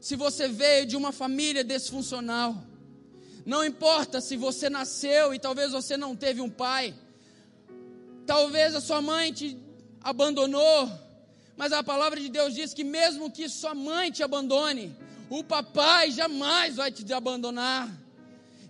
se 0.01 0.15
você 0.15 0.47
veio 0.47 0.87
de 0.87 0.97
uma 0.97 1.11
família 1.11 1.65
disfuncional, 1.65 2.57
não 3.45 3.65
importa 3.65 4.21
se 4.21 4.37
você 4.37 4.71
nasceu 4.71 5.35
e 5.35 5.41
talvez 5.41 5.73
você 5.73 5.97
não 5.97 6.15
teve 6.15 6.41
um 6.41 6.49
pai, 6.49 6.95
talvez 8.25 8.77
a 8.77 8.81
sua 8.81 9.03
mãe 9.03 9.33
te 9.33 9.59
abandonou, 10.01 10.89
mas 11.57 11.73
a 11.73 11.83
palavra 11.83 12.21
de 12.21 12.29
Deus 12.29 12.55
diz 12.55 12.73
que 12.73 12.85
mesmo 12.85 13.29
que 13.29 13.49
sua 13.49 13.75
mãe 13.75 14.13
te 14.13 14.23
abandone, 14.23 14.97
o 15.29 15.43
papai 15.43 16.13
jamais 16.13 16.77
vai 16.77 16.93
te 16.93 17.13
abandonar. 17.13 17.91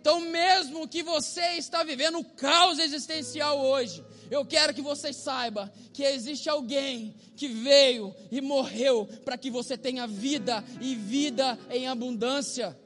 Então, 0.00 0.18
mesmo 0.18 0.88
que 0.88 1.02
você 1.02 1.58
está 1.58 1.84
vivendo 1.84 2.20
o 2.20 2.24
caos 2.24 2.78
existencial 2.78 3.60
hoje, 3.60 4.02
eu 4.30 4.44
quero 4.44 4.74
que 4.74 4.82
você 4.82 5.12
saiba 5.12 5.72
que 5.92 6.02
existe 6.02 6.48
alguém 6.48 7.14
que 7.36 7.48
veio 7.48 8.14
e 8.30 8.40
morreu 8.40 9.06
para 9.24 9.38
que 9.38 9.50
você 9.50 9.76
tenha 9.76 10.06
vida 10.06 10.64
e 10.80 10.94
vida 10.94 11.58
em 11.70 11.86
abundância, 11.86 12.76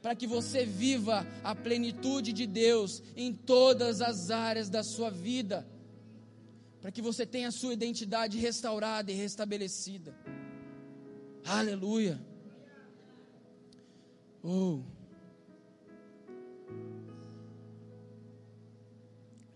para 0.00 0.14
que 0.14 0.26
você 0.26 0.64
viva 0.64 1.26
a 1.42 1.54
plenitude 1.54 2.32
de 2.32 2.46
Deus 2.46 3.02
em 3.16 3.32
todas 3.34 4.00
as 4.00 4.30
áreas 4.30 4.70
da 4.70 4.82
sua 4.82 5.10
vida, 5.10 5.66
para 6.80 6.90
que 6.90 7.02
você 7.02 7.26
tenha 7.26 7.48
a 7.48 7.52
sua 7.52 7.72
identidade 7.72 8.38
restaurada 8.38 9.10
e 9.10 9.14
restabelecida. 9.14 10.16
Aleluia. 11.44 12.20
Oh. 14.42 14.80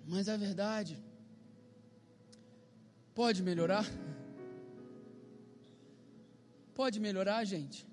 Mas 0.07 0.29
a 0.29 0.37
verdade 0.37 1.12
Pode 3.15 3.43
melhorar? 3.43 3.87
Pode 6.75 6.99
melhorar, 6.99 7.45
gente? 7.45 7.87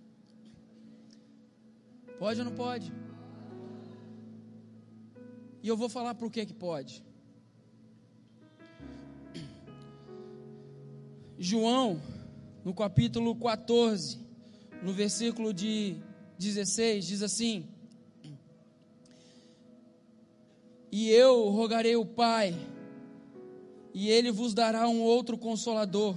Pode 2.17 2.39
ou 2.39 2.45
não 2.45 2.55
pode? 2.55 2.91
E 5.61 5.67
eu 5.67 5.75
vou 5.75 5.89
falar 5.89 6.15
por 6.15 6.31
que 6.31 6.45
que 6.45 6.53
pode. 6.53 7.03
João, 11.37 12.01
no 12.63 12.73
capítulo 12.73 13.35
14, 13.35 14.19
no 14.81 14.93
versículo 14.93 15.53
de 15.53 15.97
16, 16.37 17.05
diz 17.05 17.21
assim: 17.21 17.67
E 20.91 21.09
eu 21.09 21.49
rogarei 21.49 21.95
o 21.95 22.05
Pai, 22.05 22.53
e 23.93 24.09
ele 24.09 24.31
vos 24.31 24.53
dará 24.53 24.87
um 24.87 25.01
outro 25.01 25.37
consolador, 25.37 26.15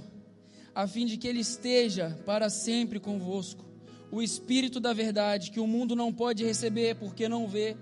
a 0.73 0.87
fim 0.87 1.05
de 1.05 1.17
que 1.17 1.27
ele 1.27 1.39
esteja 1.39 2.17
para 2.25 2.49
sempre 2.49 2.99
convosco. 2.99 3.63
O 4.11 4.21
Espírito 4.21 4.79
da 4.79 4.93
Verdade, 4.93 5.51
que 5.51 5.59
o 5.59 5.67
mundo 5.67 5.95
não 5.95 6.13
pode 6.13 6.43
receber 6.43 6.95
porque 6.95 7.27
não 7.27 7.47
vê, 7.47 7.75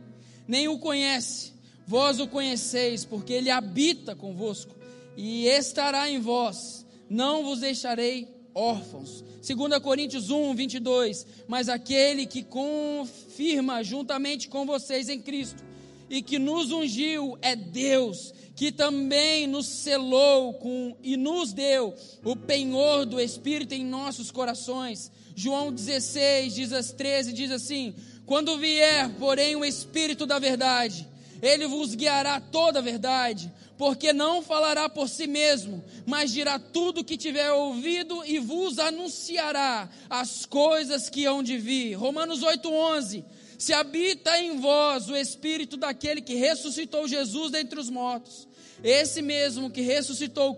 nem 0.47 0.67
o 0.67 0.79
conhece. 0.79 1.53
Vós 1.85 2.19
o 2.19 2.27
conheceis, 2.27 3.03
porque 3.03 3.33
ele 3.33 3.49
habita 3.49 4.15
convosco 4.15 4.75
e 5.17 5.45
estará 5.47 6.09
em 6.09 6.19
vós. 6.19 6.85
Não 7.09 7.43
vos 7.43 7.59
deixarei 7.59 8.27
órfãos. 8.53 9.23
2 9.45 9.79
Coríntios 9.79 10.29
1, 10.29 10.55
22. 10.55 11.25
Mas 11.47 11.67
aquele 11.67 12.25
que 12.25 12.43
confirma 12.43 13.83
juntamente 13.83 14.47
com 14.47 14.65
vocês 14.65 15.09
em 15.09 15.19
Cristo 15.19 15.63
e 16.09 16.21
que 16.21 16.37
nos 16.39 16.71
ungiu 16.71 17.37
é 17.41 17.55
Deus 17.55 18.33
que 18.61 18.71
também 18.71 19.47
nos 19.47 19.65
selou 19.65 20.53
com 20.53 20.95
e 21.01 21.17
nos 21.17 21.51
deu 21.51 21.95
o 22.23 22.35
penhor 22.35 23.07
do 23.07 23.19
Espírito 23.19 23.73
em 23.73 23.83
nossos 23.83 24.29
corações. 24.29 25.11
João 25.35 25.73
16, 25.73 26.53
diz 26.53 26.71
as 26.71 26.91
13, 26.91 27.33
diz 27.33 27.49
assim: 27.49 27.95
Quando 28.23 28.59
vier, 28.59 29.09
porém, 29.17 29.55
o 29.55 29.65
Espírito 29.65 30.27
da 30.27 30.37
verdade, 30.37 31.09
ele 31.41 31.65
vos 31.65 31.95
guiará 31.95 32.39
toda 32.39 32.77
a 32.77 32.83
verdade, 32.83 33.51
porque 33.79 34.13
não 34.13 34.43
falará 34.43 34.87
por 34.87 35.09
si 35.09 35.25
mesmo, 35.25 35.83
mas 36.05 36.31
dirá 36.31 36.59
tudo 36.59 37.01
o 37.01 37.03
que 37.03 37.17
tiver 37.17 37.51
ouvido 37.51 38.23
e 38.23 38.37
vos 38.37 38.77
anunciará 38.77 39.89
as 40.07 40.45
coisas 40.45 41.09
que 41.09 41.25
hão 41.25 41.41
de 41.41 41.57
vir. 41.57 41.95
Romanos 41.95 42.43
8:11 42.43 43.25
Se 43.57 43.73
habita 43.73 44.37
em 44.37 44.59
vós 44.59 45.09
o 45.09 45.15
espírito 45.15 45.77
daquele 45.77 46.21
que 46.21 46.35
ressuscitou 46.35 47.07
Jesus 47.07 47.51
dentre 47.51 47.79
os 47.79 47.89
mortos, 47.89 48.50
esse 48.83 49.21
mesmo 49.21 49.69
que 49.69 49.81
ressuscitou 49.81 50.55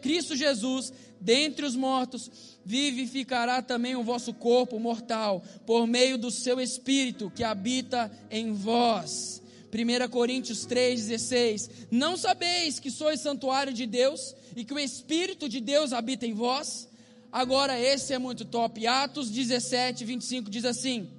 Cristo 0.00 0.34
Jesus 0.34 0.92
dentre 1.20 1.66
os 1.66 1.74
mortos, 1.74 2.30
vivificará 2.64 3.60
também 3.62 3.96
o 3.96 4.02
vosso 4.02 4.32
corpo 4.32 4.78
mortal, 4.78 5.42
por 5.66 5.86
meio 5.86 6.16
do 6.16 6.30
seu 6.30 6.60
Espírito 6.60 7.30
que 7.34 7.44
habita 7.44 8.10
em 8.30 8.52
vós. 8.52 9.42
1 9.72 10.08
Coríntios 10.10 10.66
3,16: 10.66 11.70
Não 11.90 12.16
sabeis 12.16 12.78
que 12.78 12.90
sois 12.90 13.20
santuário 13.20 13.72
de 13.72 13.86
Deus 13.86 14.34
e 14.56 14.64
que 14.64 14.72
o 14.72 14.78
Espírito 14.78 15.48
de 15.48 15.60
Deus 15.60 15.92
habita 15.92 16.26
em 16.26 16.32
vós? 16.32 16.88
Agora, 17.30 17.78
esse 17.78 18.14
é 18.14 18.18
muito 18.18 18.44
top. 18.44 18.86
Atos 18.86 19.30
17, 19.30 20.04
25 20.04 20.50
diz 20.50 20.64
assim: 20.64 21.10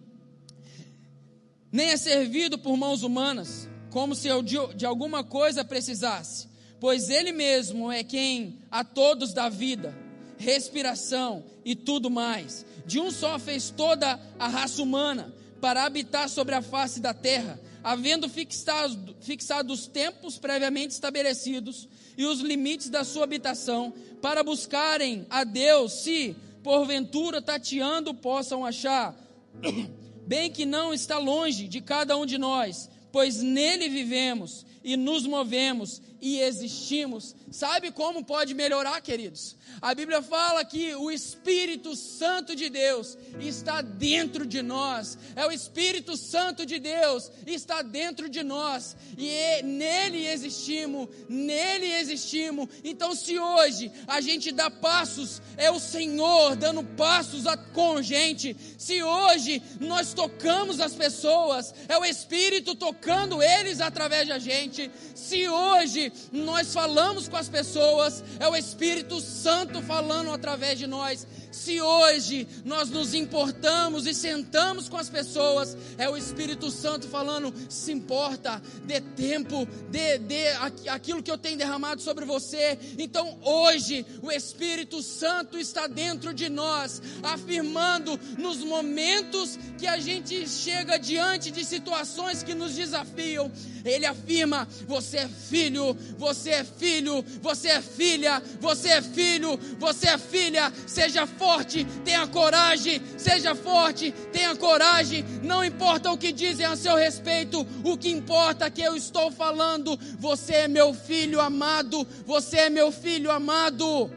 Nem 1.72 1.90
é 1.90 1.98
servido 1.98 2.58
por 2.58 2.76
mãos 2.76 3.04
humanas 3.04 3.70
como 3.90 4.16
se 4.16 4.28
eu 4.28 4.42
de, 4.42 4.56
de 4.76 4.86
alguma 4.86 5.24
coisa 5.24 5.66
precisasse, 5.66 6.48
pois 6.80 7.10
Ele 7.10 7.32
mesmo 7.32 7.92
é 7.92 8.04
quem 8.04 8.60
a 8.70 8.84
todos 8.84 9.34
dá 9.34 9.50
vida, 9.50 9.98
respiração 10.38 11.44
e 11.66 11.76
tudo 11.76 12.10
mais. 12.10 12.66
De 12.86 13.00
um 13.00 13.12
só 13.12 13.38
fez 13.38 13.70
toda 13.70 14.20
a 14.38 14.48
raça 14.48 14.82
humana 14.82 15.34
para 15.60 15.84
habitar 15.84 16.30
sobre 16.30 16.56
a 16.56 16.62
face 16.62 17.00
da 17.00 17.14
terra, 17.14 17.60
havendo 17.84 18.30
fixado, 18.30 19.16
fixado 19.22 19.74
os 19.74 19.88
tempos 19.88 20.38
previamente 20.38 20.94
estabelecidos 20.94 21.88
e 22.18 22.26
os 22.26 22.40
limites 22.40 22.90
da 22.90 23.04
sua 23.04 23.24
habitação, 23.24 23.94
para 24.22 24.44
buscarem 24.44 25.26
a 25.30 25.44
Deus, 25.44 26.04
se 26.04 26.36
porventura 26.64 27.42
tateando 27.42 28.14
possam 28.14 28.66
achar, 28.66 29.16
bem 30.28 30.52
que 30.52 30.66
não 30.66 30.94
está 30.94 31.18
longe 31.18 31.68
de 31.68 31.82
cada 31.82 32.18
um 32.18 32.26
de 32.26 32.38
nós 32.38 32.90
pois 33.12 33.42
nele 33.42 33.90
vivemos 33.90 34.66
e 34.84 34.96
nos 34.96 35.26
movemos 35.26 36.02
e 36.22 36.40
existimos. 36.42 37.36
Sabe 37.52 37.92
como 37.92 38.24
pode 38.24 38.54
melhorar, 38.54 39.02
queridos? 39.02 39.56
A 39.82 39.94
Bíblia 39.94 40.22
fala 40.22 40.66
que 40.66 40.94
o 40.96 41.10
Espírito 41.10 41.96
Santo 41.96 42.56
de 42.56 42.70
Deus 42.70 43.18
está 43.40 43.82
dentro 43.82 44.46
de 44.46 44.62
nós. 44.62 45.18
É 45.36 45.46
o 45.46 45.52
Espírito 45.52 46.18
Santo 46.18 46.66
de 46.66 46.80
Deus 46.80 47.32
está 47.46 47.82
dentro 47.82 48.30
de 48.30 48.44
nós 48.44 48.96
e 49.18 49.30
é, 49.30 49.62
nele 49.64 50.28
existimos, 50.28 51.08
nele 51.28 51.92
existimos. 51.94 52.68
Então, 52.84 53.16
se 53.16 53.40
hoje 53.40 53.92
a 54.08 54.20
gente 54.22 54.52
dá 54.52 54.70
passos, 54.70 55.42
é 55.56 55.72
o 55.72 55.80
Senhor 55.80 56.56
dando 56.56 56.84
passos 56.84 57.44
com 57.74 58.02
gente. 58.02 58.56
Se 58.78 59.02
hoje 59.02 59.62
nós 59.80 60.14
tocamos 60.14 60.80
as 60.80 60.94
pessoas, 60.94 61.74
é 61.88 61.98
o 61.98 62.06
Espírito 62.06 62.76
tocando 62.76 63.42
eles 63.42 63.80
através 63.80 64.28
da 64.28 64.40
gente. 64.40 64.92
Se 65.16 65.48
hoje 65.48 66.09
nós 66.32 66.74
falamos 66.74 67.28
com 67.28 67.38
as 67.38 67.50
pessoas, 67.50 68.24
é 68.40 68.48
o 68.48 68.56
Espírito 68.56 69.20
Santo 69.20 69.82
falando 69.82 70.32
através 70.32 70.78
de 70.78 70.88
nós. 70.88 71.26
Se 71.52 71.82
hoje 71.82 72.48
nós 72.64 72.90
nos 72.90 73.14
importamos 73.14 74.06
e 74.06 74.14
sentamos 74.14 74.88
com 74.88 74.98
as 74.98 75.10
pessoas, 75.10 75.76
é 75.98 76.08
o 76.08 76.16
Espírito 76.16 76.70
Santo 76.70 77.08
falando: 77.08 77.54
se 77.68 77.92
importa, 77.92 78.62
dê 78.86 79.02
tempo, 79.02 79.68
dê, 79.90 80.20
dê 80.20 80.50
aquilo 80.90 81.24
que 81.24 81.32
eu 81.32 81.38
tenho 81.38 81.58
derramado 81.58 82.02
sobre 82.02 82.24
você. 82.24 82.78
Então 83.00 83.40
hoje 83.42 84.06
o 84.22 84.32
Espírito 84.32 85.02
Santo 85.02 85.58
está 85.58 85.88
dentro 85.88 86.34
de 86.34 86.50
nós, 86.50 87.02
afirmando 87.24 88.20
nos 88.38 88.64
momentos 88.64 89.58
que 89.78 89.88
a 89.88 89.98
gente 89.98 90.48
chega 90.48 91.00
diante 91.00 91.50
de 91.50 91.66
situações 91.66 92.44
que 92.44 92.54
nos 92.54 92.76
desafiam, 92.76 93.52
ele 93.84 94.06
afirma: 94.06 94.68
você 94.88 95.18
é 95.18 95.28
filho, 95.28 95.98
você 96.16 96.52
é 96.52 96.64
filho, 96.64 97.26
você 97.42 97.70
é 97.70 97.82
filha, 97.82 98.42
você 98.62 98.90
é 98.90 99.02
filho, 99.02 99.60
você 99.80 100.10
é 100.10 100.18
filha, 100.20 100.72
seja 100.86 101.26
filho 101.26 101.39
forte, 101.40 101.86
tenha 102.04 102.28
coragem, 102.28 103.02
seja 103.18 103.56
forte, 103.56 104.12
tenha 104.34 104.54
coragem. 104.56 105.24
Não 105.42 105.64
importa 105.64 106.12
o 106.12 106.18
que 106.18 106.34
dizem 106.34 106.66
a 106.66 106.76
seu 106.76 106.96
respeito, 106.98 107.66
o 107.84 107.98
que 107.98 108.10
importa 108.10 108.66
é 108.66 108.70
que 108.70 108.82
eu 108.82 108.96
estou 108.96 109.32
falando. 109.32 109.98
Você 110.20 110.54
é 110.54 110.68
meu 110.68 110.94
filho 110.94 111.40
amado, 111.40 112.06
você 112.26 112.58
é 112.58 112.70
meu 112.70 112.92
filho 112.92 113.32
amado. 113.32 114.12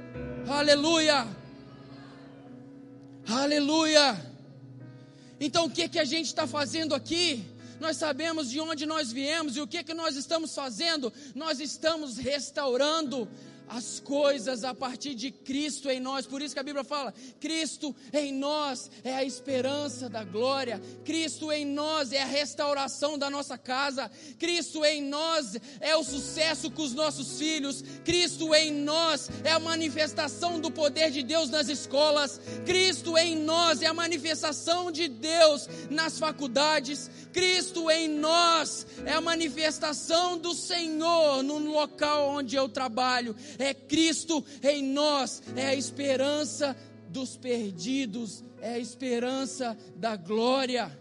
Aleluia! 0.49 1.27
Aleluia! 3.29 4.33
Então 5.39 5.67
o 5.67 5.71
que, 5.71 5.89
que 5.89 6.01
a 6.01 6.05
gente 6.05 6.27
está 6.27 6.47
fazendo 6.47 6.95
aqui? 6.95 7.45
Nós 7.81 7.97
sabemos 7.97 8.49
de 8.51 8.61
onde 8.61 8.87
nós 8.87 9.11
viemos 9.11 9.57
e 9.57 9.61
o 9.61 9.67
que, 9.67 9.83
que 9.83 9.95
nós 9.95 10.15
estamos 10.17 10.55
fazendo? 10.55 11.13
Nós 11.35 11.59
estamos 11.59 12.17
restaurando 12.17 13.29
as 13.75 14.01
coisas 14.01 14.65
a 14.65 14.75
partir 14.75 15.15
de 15.15 15.31
Cristo 15.31 15.89
em 15.89 15.99
nós. 15.99 16.27
Por 16.27 16.43
isso 16.43 16.55
que 16.55 16.61
a 16.61 16.65
Bíblia 16.65 16.85
fala: 16.85 17.13
Cristo 17.41 17.95
em 18.13 18.33
nós 18.33 18.91
é 19.03 19.15
a 19.15 19.25
esperança 19.25 20.11
da 20.11 20.23
glória, 20.23 20.81
Cristo 21.05 21.51
em 21.51 21.65
nós 21.65 22.13
é 22.13 22.23
a 22.23 22.27
restauração 22.27 23.17
da 23.17 23.31
nossa 23.31 23.57
casa, 23.57 24.11
Cristo 24.39 24.85
em 24.85 25.03
nós 25.03 25.57
é 25.81 25.97
o 25.97 26.05
sucesso 26.05 26.71
com 26.71 26.83
os 26.83 26.93
nossos 26.93 27.39
filhos, 27.39 27.83
Cristo 28.05 28.55
em 28.55 28.71
nós 28.71 29.31
é 29.43 29.53
a 29.53 29.59
manifestação 29.59 30.61
do 30.61 30.71
poder 30.71 31.11
de 31.11 31.23
Deus 31.23 31.49
nas 31.49 31.69
escolas, 31.69 32.41
Cristo 32.67 33.17
em 33.17 33.37
nós 33.37 33.81
é 33.81 33.87
a 33.87 33.95
manifestação 33.95 34.93
de 34.93 35.09
Deus 35.09 35.67
nas 35.89 36.19
faculdades, 36.19 37.11
Cristo 37.33 37.91
em 37.91 38.09
nós 38.09 38.87
é 39.07 39.13
a 39.13 39.21
manifestação 39.21 40.37
do 40.37 40.53
Senhor 40.55 41.43
no 41.43 41.59
local 41.59 42.29
onde 42.29 42.55
eu 42.55 42.69
trabalho 42.69 43.35
é 43.63 43.75
Cristo 43.75 44.45
em 44.63 44.83
nós, 44.83 45.43
é 45.57 45.67
a 45.67 45.75
esperança 45.75 46.77
dos 47.09 47.37
perdidos, 47.37 48.43
é 48.61 48.75
a 48.75 48.79
esperança 48.79 49.77
da 49.97 50.17
glória. 50.17 50.99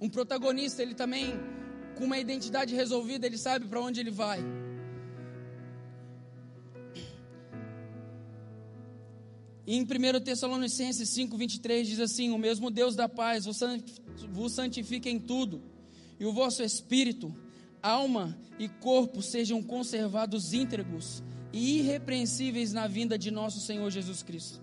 Um 0.00 0.08
protagonista, 0.08 0.82
ele 0.82 0.94
também, 0.94 1.34
com 1.96 2.04
uma 2.04 2.18
identidade 2.18 2.74
resolvida, 2.74 3.26
ele 3.26 3.38
sabe 3.38 3.66
para 3.66 3.80
onde 3.80 4.00
ele 4.00 4.10
vai. 4.10 4.40
em 9.66 9.82
1 9.82 10.20
Tessalonicenses 10.22 11.08
5, 11.08 11.36
23 11.36 11.88
diz 11.88 12.00
assim: 12.00 12.30
O 12.30 12.38
mesmo 12.38 12.70
Deus 12.70 12.94
da 12.94 13.08
paz 13.08 13.46
vos 14.30 14.52
santifica 14.52 15.08
em 15.08 15.18
tudo, 15.18 15.62
e 16.18 16.26
o 16.26 16.32
vosso 16.32 16.62
espírito, 16.62 17.34
alma 17.84 18.34
e 18.58 18.66
corpo 18.66 19.20
sejam 19.20 19.62
conservados 19.62 20.54
íntegros 20.54 21.22
e 21.52 21.80
irrepreensíveis 21.80 22.72
na 22.72 22.86
vinda 22.86 23.18
de 23.18 23.30
nosso 23.30 23.60
Senhor 23.60 23.90
Jesus 23.90 24.22
Cristo. 24.22 24.62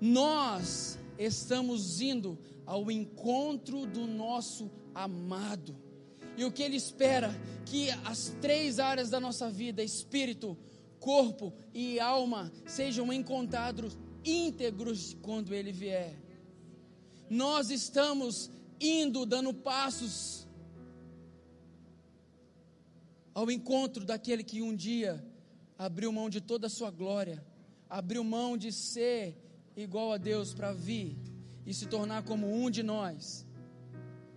Nós 0.00 0.98
estamos 1.16 2.00
indo 2.00 2.36
ao 2.66 2.90
encontro 2.90 3.86
do 3.86 4.04
nosso 4.06 4.68
amado. 4.92 5.76
E 6.36 6.44
o 6.44 6.50
que 6.50 6.62
ele 6.62 6.76
espera? 6.76 7.32
Que 7.64 7.88
as 8.04 8.34
três 8.40 8.80
áreas 8.80 9.08
da 9.08 9.20
nossa 9.20 9.48
vida, 9.48 9.82
espírito, 9.82 10.58
corpo 10.98 11.52
e 11.72 12.00
alma, 12.00 12.52
sejam 12.66 13.12
encontrados 13.12 13.96
íntegros 14.24 15.16
quando 15.22 15.54
ele 15.54 15.70
vier. 15.70 16.18
Nós 17.30 17.70
estamos 17.70 18.50
indo, 18.80 19.24
dando 19.24 19.54
passos 19.54 20.43
ao 23.34 23.50
encontro 23.50 24.04
daquele 24.04 24.44
que 24.44 24.62
um 24.62 24.74
dia 24.74 25.24
abriu 25.76 26.12
mão 26.12 26.30
de 26.30 26.40
toda 26.40 26.68
a 26.68 26.70
sua 26.70 26.90
glória, 26.90 27.44
abriu 27.90 28.22
mão 28.22 28.56
de 28.56 28.70
ser 28.70 29.36
igual 29.76 30.12
a 30.12 30.16
Deus 30.16 30.54
para 30.54 30.72
vir 30.72 31.16
e 31.66 31.74
se 31.74 31.86
tornar 31.86 32.22
como 32.22 32.46
um 32.46 32.70
de 32.70 32.82
nós 32.82 33.44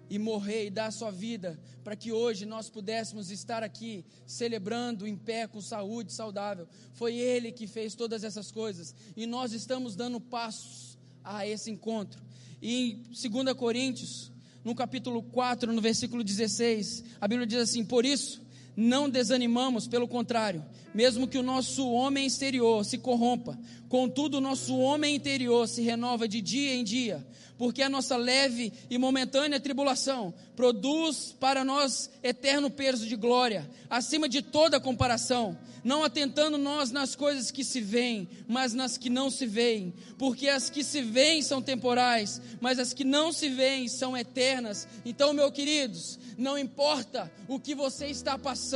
e 0.10 0.18
morrer 0.18 0.66
e 0.66 0.70
dar 0.70 0.88
a 0.88 0.92
sua 0.92 1.12
vida 1.12 1.60
para 1.84 1.96
que 1.96 2.12
hoje 2.12 2.46
nós 2.46 2.70
pudéssemos 2.70 3.30
estar 3.30 3.62
aqui 3.62 4.06
celebrando 4.26 5.06
em 5.06 5.16
pé 5.16 5.48
com 5.48 5.62
saúde 5.62 6.12
saudável. 6.12 6.68
Foi 6.94 7.16
ele 7.16 7.52
que 7.52 7.68
fez 7.68 7.94
todas 7.94 8.24
essas 8.24 8.50
coisas 8.52 8.96
e 9.16 9.26
nós 9.28 9.54
estamos 9.54 9.96
dando 9.96 10.20
passos 10.20 10.98
a 11.24 11.46
esse 11.46 11.70
encontro. 11.70 12.22
E 12.62 13.04
em 13.24 13.32
2 13.32 13.54
Coríntios, 13.54 14.32
no 14.64 14.74
capítulo 14.74 15.22
4, 15.22 15.72
no 15.72 15.82
versículo 15.82 16.24
16, 16.24 17.04
a 17.22 17.28
Bíblia 17.28 17.46
diz 17.46 17.60
assim: 17.60 17.86
"Por 17.86 18.06
isso, 18.06 18.42
não 18.78 19.10
desanimamos, 19.10 19.88
pelo 19.88 20.08
contrário, 20.08 20.64
mesmo 20.94 21.28
que 21.28 21.40
o 21.40 21.44
nosso 21.44 21.90
homem 21.90 22.28
exterior 22.28 22.86
se 22.86 23.00
corrompa, 23.00 23.58
contudo 23.90 24.38
o 24.38 24.42
nosso 24.42 24.78
homem 24.78 25.16
interior 25.16 25.68
se 25.68 25.82
renova 25.82 26.28
de 26.28 26.40
dia 26.40 26.76
em 26.76 26.84
dia, 26.84 27.26
porque 27.58 27.82
a 27.82 27.90
nossa 27.90 28.16
leve 28.16 28.72
e 28.88 29.00
momentânea 29.00 29.60
tribulação 29.60 30.32
produz 30.56 31.36
para 31.40 31.66
nós 31.66 32.10
eterno 32.22 32.70
peso 32.70 33.08
de 33.08 33.16
glória, 33.16 33.68
acima 33.90 34.30
de 34.30 34.44
toda 34.44 34.80
comparação, 34.80 35.58
não 35.84 36.04
atentando 36.04 36.58
nós 36.58 36.92
nas 36.92 37.16
coisas 37.16 37.50
que 37.50 37.64
se 37.64 37.80
veem, 37.80 38.28
mas 38.48 38.74
nas 38.74 38.98
que 38.98 39.10
não 39.10 39.30
se 39.30 39.46
veem, 39.46 39.94
porque 40.18 40.50
as 40.50 40.70
que 40.70 40.84
se 40.84 41.02
veem 41.02 41.42
são 41.42 41.62
temporais, 41.62 42.42
mas 42.60 42.78
as 42.78 42.94
que 42.94 43.04
não 43.04 43.32
se 43.32 43.50
veem 43.50 43.88
são 43.88 44.16
eternas. 44.16 44.88
Então, 45.06 45.34
meus 45.34 45.52
queridos, 45.52 46.20
não 46.38 46.58
importa 46.58 47.32
o 47.48 47.60
que 47.60 47.74
você 47.74 48.08
está 48.08 48.38
passando, 48.38 48.67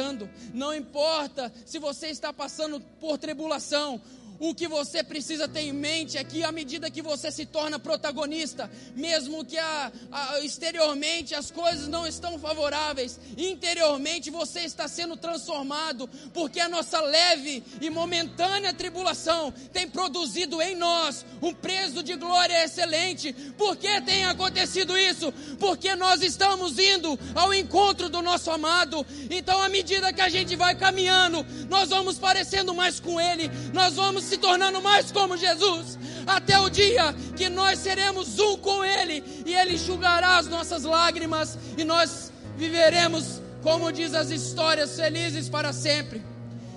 não 0.53 0.73
importa 0.73 1.51
se 1.65 1.79
você 1.79 2.07
está 2.07 2.31
passando 2.31 2.79
por 2.99 3.17
tribulação, 3.17 4.01
o 4.41 4.55
que 4.55 4.67
você 4.67 5.03
precisa 5.03 5.47
ter 5.47 5.61
em 5.61 5.71
mente 5.71 6.17
é 6.17 6.23
que 6.23 6.43
à 6.43 6.51
medida 6.51 6.89
que 6.89 6.99
você 6.99 7.31
se 7.31 7.45
torna 7.45 7.77
protagonista, 7.77 8.69
mesmo 8.95 9.45
que 9.45 9.55
a, 9.55 9.91
a, 10.11 10.39
exteriormente 10.39 11.35
as 11.35 11.51
coisas 11.51 11.87
não 11.87 12.07
estão 12.07 12.39
favoráveis, 12.39 13.19
interiormente 13.37 14.31
você 14.31 14.61
está 14.61 14.87
sendo 14.87 15.15
transformado, 15.15 16.09
porque 16.33 16.59
a 16.59 16.67
nossa 16.67 16.99
leve 17.01 17.63
e 17.79 17.91
momentânea 17.91 18.73
tribulação 18.73 19.53
tem 19.71 19.87
produzido 19.87 20.59
em 20.59 20.75
nós 20.75 21.23
um 21.39 21.53
preço 21.53 22.01
de 22.01 22.15
glória 22.15 22.63
excelente. 22.63 23.33
Por 23.55 23.77
que 23.77 24.01
tem 24.01 24.25
acontecido 24.25 24.97
isso? 24.97 25.31
Porque 25.59 25.95
nós 25.95 26.23
estamos 26.23 26.79
indo 26.79 27.17
ao 27.35 27.53
encontro 27.53 28.09
do 28.09 28.23
nosso 28.23 28.49
amado. 28.49 29.05
Então, 29.29 29.61
à 29.61 29.69
medida 29.69 30.11
que 30.11 30.21
a 30.21 30.29
gente 30.29 30.55
vai 30.55 30.73
caminhando, 30.73 31.45
nós 31.69 31.89
vamos 31.89 32.17
parecendo 32.17 32.73
mais 32.73 32.99
com 32.99 33.21
Ele, 33.21 33.47
nós 33.71 33.93
vamos 33.93 34.30
se 34.31 34.37
tornando 34.37 34.81
mais 34.81 35.11
como 35.11 35.35
Jesus, 35.35 35.99
até 36.25 36.57
o 36.57 36.69
dia 36.69 37.13
que 37.35 37.49
nós 37.49 37.79
seremos 37.79 38.39
um 38.39 38.55
com 38.55 38.81
Ele 38.81 39.21
e 39.45 39.53
Ele 39.53 39.73
enxugará 39.73 40.37
as 40.37 40.47
nossas 40.47 40.83
lágrimas 40.83 41.57
e 41.77 41.83
nós 41.83 42.31
viveremos, 42.55 43.41
como 43.61 43.91
diz 43.91 44.13
as 44.13 44.29
histórias, 44.29 44.95
felizes 44.95 45.49
para 45.49 45.73
sempre. 45.73 46.21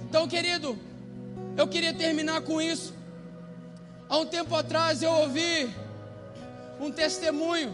Então, 0.08 0.26
querido, 0.26 0.76
eu 1.56 1.68
queria 1.68 1.94
terminar 1.94 2.40
com 2.40 2.60
isso. 2.60 2.92
Há 4.08 4.18
um 4.18 4.26
tempo 4.26 4.56
atrás 4.56 5.00
eu 5.00 5.12
ouvi 5.12 5.72
um 6.80 6.90
testemunho, 6.90 7.72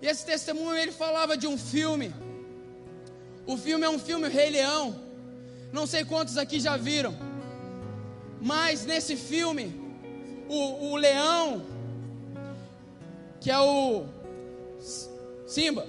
e 0.00 0.06
esse 0.06 0.24
testemunho 0.24 0.74
ele 0.74 0.90
falava 0.90 1.36
de 1.36 1.46
um 1.46 1.58
filme. 1.58 2.14
O 3.46 3.58
filme 3.58 3.84
é 3.84 3.90
um 3.90 3.98
filme 3.98 4.26
Rei 4.26 4.48
Leão. 4.48 4.98
Não 5.70 5.86
sei 5.86 6.02
quantos 6.02 6.38
aqui 6.38 6.58
já 6.58 6.78
viram. 6.78 7.31
Mas 8.42 8.84
nesse 8.84 9.16
filme, 9.16 9.72
o, 10.48 10.90
o 10.90 10.96
leão, 10.96 11.64
que 13.40 13.48
é 13.48 13.58
o 13.60 14.04
Simba, 15.46 15.86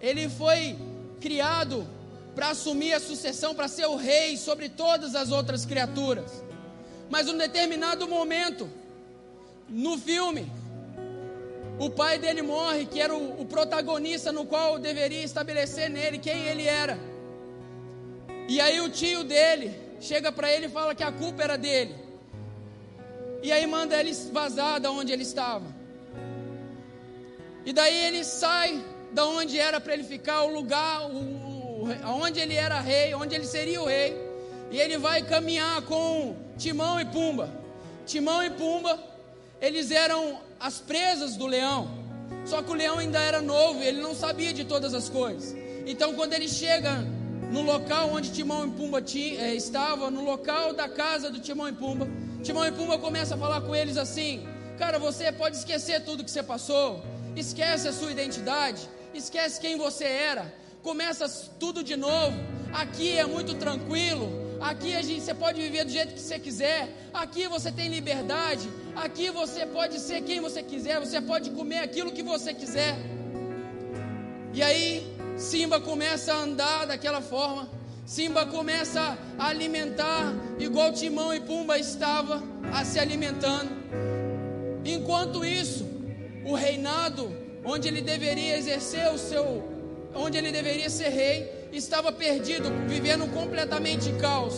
ele 0.00 0.28
foi 0.28 0.76
criado 1.20 1.86
para 2.34 2.48
assumir 2.48 2.94
a 2.94 2.98
sucessão, 2.98 3.54
para 3.54 3.68
ser 3.68 3.86
o 3.86 3.94
rei 3.94 4.36
sobre 4.36 4.68
todas 4.68 5.14
as 5.14 5.30
outras 5.30 5.64
criaturas. 5.64 6.42
Mas 7.08 7.28
em 7.28 7.30
um 7.30 7.38
determinado 7.38 8.08
momento, 8.08 8.68
no 9.68 9.96
filme, 9.96 10.50
o 11.78 11.88
pai 11.88 12.18
dele 12.18 12.42
morre, 12.42 12.86
que 12.86 13.00
era 13.00 13.14
o, 13.14 13.40
o 13.40 13.46
protagonista 13.46 14.32
no 14.32 14.44
qual 14.44 14.80
deveria 14.80 15.22
estabelecer 15.22 15.88
nele 15.88 16.18
quem 16.18 16.46
ele 16.46 16.66
era. 16.66 16.98
E 18.48 18.60
aí 18.60 18.80
o 18.80 18.90
tio 18.90 19.22
dele 19.22 19.83
chega 20.04 20.30
para 20.30 20.52
ele 20.52 20.66
e 20.66 20.68
fala 20.68 20.94
que 20.94 21.02
a 21.02 21.10
culpa 21.10 21.42
era 21.42 21.56
dele. 21.56 21.94
E 23.42 23.50
aí 23.50 23.66
manda 23.66 23.98
ele 23.98 24.12
vazar 24.32 24.78
da 24.78 24.90
onde 24.90 25.12
ele 25.12 25.22
estava. 25.22 25.66
E 27.64 27.72
daí 27.72 28.04
ele 28.06 28.22
sai 28.22 28.84
da 29.12 29.24
onde 29.26 29.58
era 29.58 29.80
para 29.80 29.94
ele 29.94 30.04
ficar, 30.04 30.42
o 30.42 30.52
lugar, 30.52 31.10
o, 31.10 31.88
onde 32.22 32.38
ele 32.38 32.54
era 32.54 32.80
rei, 32.80 33.14
onde 33.14 33.34
ele 33.34 33.46
seria 33.46 33.80
o 33.80 33.86
rei. 33.86 34.14
E 34.70 34.78
ele 34.78 34.98
vai 34.98 35.22
caminhar 35.22 35.82
com 35.82 36.36
Timão 36.58 37.00
e 37.00 37.04
Pumba. 37.06 37.48
Timão 38.04 38.42
e 38.42 38.50
Pumba, 38.50 39.02
eles 39.60 39.90
eram 39.90 40.40
as 40.60 40.80
presas 40.80 41.36
do 41.36 41.46
leão. 41.46 41.88
Só 42.44 42.62
que 42.62 42.70
o 42.70 42.74
leão 42.74 42.98
ainda 42.98 43.20
era 43.20 43.40
novo, 43.40 43.82
ele 43.82 44.02
não 44.02 44.14
sabia 44.14 44.52
de 44.52 44.64
todas 44.64 44.92
as 44.92 45.08
coisas. 45.08 45.56
Então, 45.86 46.14
quando 46.14 46.34
ele 46.34 46.48
chega 46.48 47.04
no 47.50 47.62
local 47.62 48.10
onde 48.12 48.32
Timão 48.32 48.66
e 48.66 48.70
Pumba 48.70 49.02
é, 49.38 49.54
estava, 49.54 50.10
no 50.10 50.24
local 50.24 50.72
da 50.72 50.88
casa 50.88 51.30
do 51.30 51.40
Timão 51.40 51.68
e 51.68 51.72
Pumba, 51.72 52.08
Timão 52.42 52.66
e 52.66 52.72
Pumba 52.72 52.98
começa 52.98 53.34
a 53.34 53.38
falar 53.38 53.60
com 53.60 53.74
eles 53.74 53.96
assim: 53.96 54.46
Cara, 54.78 54.98
você 54.98 55.30
pode 55.32 55.56
esquecer 55.56 56.04
tudo 56.04 56.24
que 56.24 56.30
você 56.30 56.42
passou, 56.42 57.02
esquece 57.36 57.88
a 57.88 57.92
sua 57.92 58.10
identidade, 58.10 58.88
esquece 59.12 59.60
quem 59.60 59.76
você 59.76 60.04
era, 60.04 60.52
começa 60.82 61.28
tudo 61.58 61.82
de 61.82 61.96
novo. 61.96 62.36
Aqui 62.72 63.16
é 63.16 63.24
muito 63.24 63.54
tranquilo, 63.54 64.44
Aqui 64.60 64.94
a 64.96 65.02
gente, 65.02 65.20
você 65.20 65.34
pode 65.34 65.60
viver 65.60 65.84
do 65.84 65.90
jeito 65.90 66.14
que 66.14 66.20
você 66.20 66.38
quiser. 66.38 66.88
Aqui 67.12 67.46
você 67.46 67.70
tem 67.70 67.88
liberdade. 67.88 68.66
Aqui 68.96 69.30
você 69.30 69.66
pode 69.66 70.00
ser 70.00 70.22
quem 70.22 70.40
você 70.40 70.62
quiser. 70.62 70.98
Você 71.00 71.20
pode 71.20 71.50
comer 71.50 71.80
aquilo 71.80 72.12
que 72.12 72.22
você 72.22 72.54
quiser. 72.54 72.96
E 74.54 74.62
aí 74.62 75.13
Simba 75.36 75.80
começa 75.80 76.32
a 76.32 76.38
andar 76.38 76.86
daquela 76.86 77.20
forma. 77.20 77.68
Simba 78.06 78.46
começa 78.46 79.18
a 79.38 79.48
alimentar 79.48 80.32
igual 80.58 80.92
Timão 80.92 81.34
e 81.34 81.40
Pumba 81.40 81.78
estava 81.78 82.42
a 82.72 82.84
se 82.84 82.98
alimentando. 82.98 83.70
Enquanto 84.84 85.44
isso, 85.44 85.86
o 86.44 86.54
reinado 86.54 87.34
onde 87.64 87.88
ele 87.88 88.02
deveria 88.02 88.56
exercer 88.58 89.08
o 89.08 89.18
seu, 89.18 89.64
onde 90.14 90.36
ele 90.36 90.52
deveria 90.52 90.90
ser 90.90 91.08
rei, 91.08 91.68
estava 91.72 92.12
perdido, 92.12 92.70
vivendo 92.86 93.26
completamente 93.32 94.12
caos. 94.20 94.54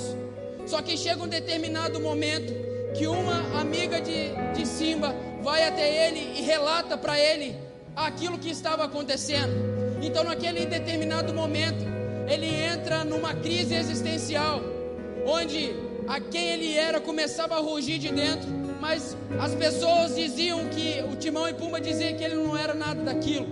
Só 0.66 0.82
que 0.82 0.96
chega 0.96 1.22
um 1.22 1.28
determinado 1.28 2.00
momento 2.00 2.52
que 2.94 3.06
uma 3.06 3.60
amiga 3.60 4.00
de, 4.00 4.30
de 4.54 4.66
Simba 4.66 5.14
vai 5.40 5.66
até 5.66 6.08
ele 6.08 6.40
e 6.40 6.42
relata 6.42 6.98
para 6.98 7.18
ele 7.18 7.56
aquilo 7.94 8.38
que 8.38 8.50
estava 8.50 8.84
acontecendo. 8.84 9.75
Então, 10.02 10.24
naquele 10.24 10.66
determinado 10.66 11.32
momento, 11.32 11.84
ele 12.28 12.46
entra 12.46 13.04
numa 13.04 13.34
crise 13.34 13.74
existencial, 13.74 14.60
onde 15.24 15.74
a 16.06 16.20
quem 16.20 16.50
ele 16.50 16.74
era 16.74 17.00
começava 17.00 17.56
a 17.56 17.60
rugir 17.60 17.98
de 17.98 18.10
dentro, 18.12 18.48
mas 18.80 19.16
as 19.40 19.54
pessoas 19.54 20.14
diziam 20.14 20.68
que 20.68 21.02
o 21.10 21.16
Timão 21.16 21.48
e 21.48 21.54
Pumba 21.54 21.80
diziam 21.80 22.14
que 22.14 22.22
ele 22.22 22.34
não 22.34 22.56
era 22.56 22.74
nada 22.74 23.02
daquilo. 23.02 23.46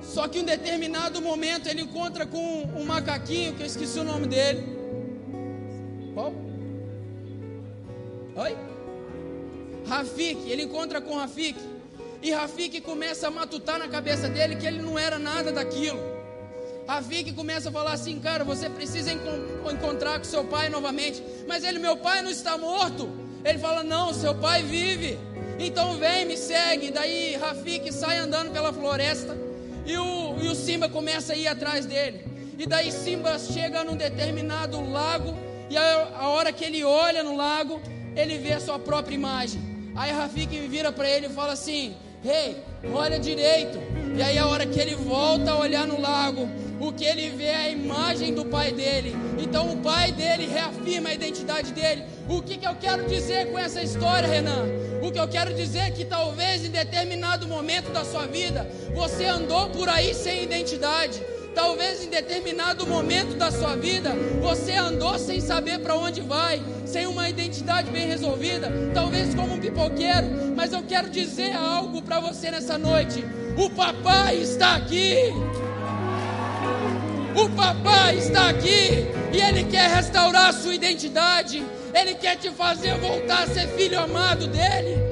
Só 0.00 0.26
que 0.26 0.38
em 0.38 0.42
um 0.42 0.44
determinado 0.44 1.22
momento 1.22 1.68
ele 1.68 1.82
encontra 1.82 2.26
com 2.26 2.62
um 2.76 2.84
macaquinho, 2.84 3.54
que 3.54 3.62
eu 3.62 3.66
esqueci 3.66 3.98
o 3.98 4.04
nome 4.04 4.26
dele. 4.26 4.62
Qual? 6.12 6.32
Oi? 8.36 8.56
Rafik, 9.86 10.50
ele 10.50 10.62
encontra 10.62 11.00
com 11.00 11.16
Rafik. 11.16 11.71
E 12.22 12.30
Rafik 12.30 12.80
começa 12.80 13.26
a 13.26 13.30
matutar 13.30 13.78
na 13.80 13.88
cabeça 13.88 14.28
dele 14.28 14.54
que 14.54 14.64
ele 14.64 14.80
não 14.80 14.96
era 14.96 15.18
nada 15.18 15.50
daquilo. 15.50 16.00
Rafik 16.86 17.32
começa 17.32 17.68
a 17.68 17.72
falar 17.72 17.92
assim, 17.92 18.20
cara, 18.20 18.44
você 18.44 18.68
precisa 18.70 19.12
encontrar 19.12 20.18
com 20.18 20.24
seu 20.24 20.44
pai 20.44 20.68
novamente. 20.68 21.20
Mas 21.48 21.64
ele, 21.64 21.80
meu 21.80 21.96
pai 21.96 22.22
não 22.22 22.30
está 22.30 22.56
morto. 22.56 23.08
Ele 23.44 23.58
fala, 23.58 23.82
não, 23.82 24.14
seu 24.14 24.36
pai 24.36 24.62
vive. 24.62 25.18
Então 25.58 25.96
vem, 25.98 26.24
me 26.24 26.36
segue. 26.36 26.92
Daí 26.92 27.34
Rafik 27.36 27.92
sai 27.92 28.18
andando 28.18 28.52
pela 28.52 28.72
floresta. 28.72 29.36
E 29.84 29.96
o, 29.96 30.38
e 30.40 30.46
o 30.46 30.54
Simba 30.54 30.88
começa 30.88 31.32
a 31.32 31.36
ir 31.36 31.48
atrás 31.48 31.86
dele. 31.86 32.24
E 32.56 32.66
daí 32.66 32.92
Simba 32.92 33.36
chega 33.38 33.82
num 33.82 33.96
determinado 33.96 34.80
lago. 34.90 35.34
E 35.68 35.76
a, 35.76 36.18
a 36.20 36.28
hora 36.28 36.52
que 36.52 36.64
ele 36.64 36.84
olha 36.84 37.24
no 37.24 37.36
lago, 37.36 37.80
ele 38.14 38.38
vê 38.38 38.52
a 38.52 38.60
sua 38.60 38.78
própria 38.78 39.16
imagem. 39.16 39.60
Aí 39.96 40.12
Rafik 40.12 40.56
vira 40.68 40.92
para 40.92 41.08
ele 41.08 41.26
e 41.26 41.30
fala 41.30 41.52
assim: 41.52 41.96
Rei, 42.22 42.50
hey, 42.84 42.90
olha 42.94 43.18
direito. 43.18 43.78
E 44.16 44.22
aí 44.22 44.38
a 44.38 44.46
hora 44.46 44.64
que 44.64 44.78
ele 44.78 44.94
volta 44.94 45.50
a 45.50 45.58
olhar 45.58 45.88
no 45.88 46.00
lago, 46.00 46.48
o 46.78 46.92
que 46.92 47.04
ele 47.04 47.30
vê 47.30 47.46
é 47.46 47.56
a 47.56 47.68
imagem 47.68 48.32
do 48.32 48.44
pai 48.44 48.70
dele. 48.70 49.12
Então 49.42 49.72
o 49.72 49.78
pai 49.78 50.12
dele 50.12 50.46
reafirma 50.46 51.08
a 51.08 51.14
identidade 51.14 51.72
dele. 51.72 52.04
O 52.28 52.40
que, 52.40 52.58
que 52.58 52.66
eu 52.66 52.76
quero 52.76 53.08
dizer 53.08 53.50
com 53.50 53.58
essa 53.58 53.82
história, 53.82 54.28
Renan? 54.28 54.66
O 55.02 55.10
que 55.10 55.18
eu 55.18 55.26
quero 55.26 55.52
dizer 55.52 55.80
é 55.80 55.90
que 55.90 56.04
talvez 56.04 56.64
em 56.64 56.70
determinado 56.70 57.48
momento 57.48 57.90
da 57.90 58.04
sua 58.04 58.24
vida 58.26 58.70
você 58.94 59.24
andou 59.24 59.70
por 59.70 59.88
aí 59.88 60.14
sem 60.14 60.44
identidade. 60.44 61.20
Talvez 61.54 62.02
em 62.02 62.08
determinado 62.08 62.86
momento 62.86 63.36
da 63.36 63.50
sua 63.50 63.76
vida 63.76 64.10
você 64.40 64.72
andou 64.72 65.18
sem 65.18 65.40
saber 65.40 65.78
para 65.80 65.94
onde 65.94 66.20
vai, 66.20 66.62
sem 66.86 67.06
uma 67.06 67.28
identidade 67.28 67.90
bem 67.90 68.06
resolvida, 68.06 68.70
talvez 68.94 69.34
como 69.34 69.54
um 69.54 69.60
pipoqueiro, 69.60 70.54
mas 70.56 70.72
eu 70.72 70.82
quero 70.82 71.10
dizer 71.10 71.52
algo 71.54 72.00
para 72.02 72.20
você 72.20 72.50
nessa 72.50 72.78
noite. 72.78 73.24
O 73.56 73.68
papai 73.70 74.36
está 74.36 74.76
aqui. 74.76 75.14
O 77.34 77.48
papai 77.50 78.18
está 78.18 78.48
aqui 78.48 79.06
e 79.32 79.40
ele 79.40 79.64
quer 79.64 79.88
restaurar 79.90 80.48
a 80.48 80.52
sua 80.52 80.74
identidade. 80.74 81.62
Ele 81.94 82.14
quer 82.14 82.36
te 82.36 82.50
fazer 82.50 82.94
voltar 82.98 83.42
a 83.42 83.46
ser 83.46 83.68
filho 83.68 83.98
amado 83.98 84.46
dele. 84.46 85.11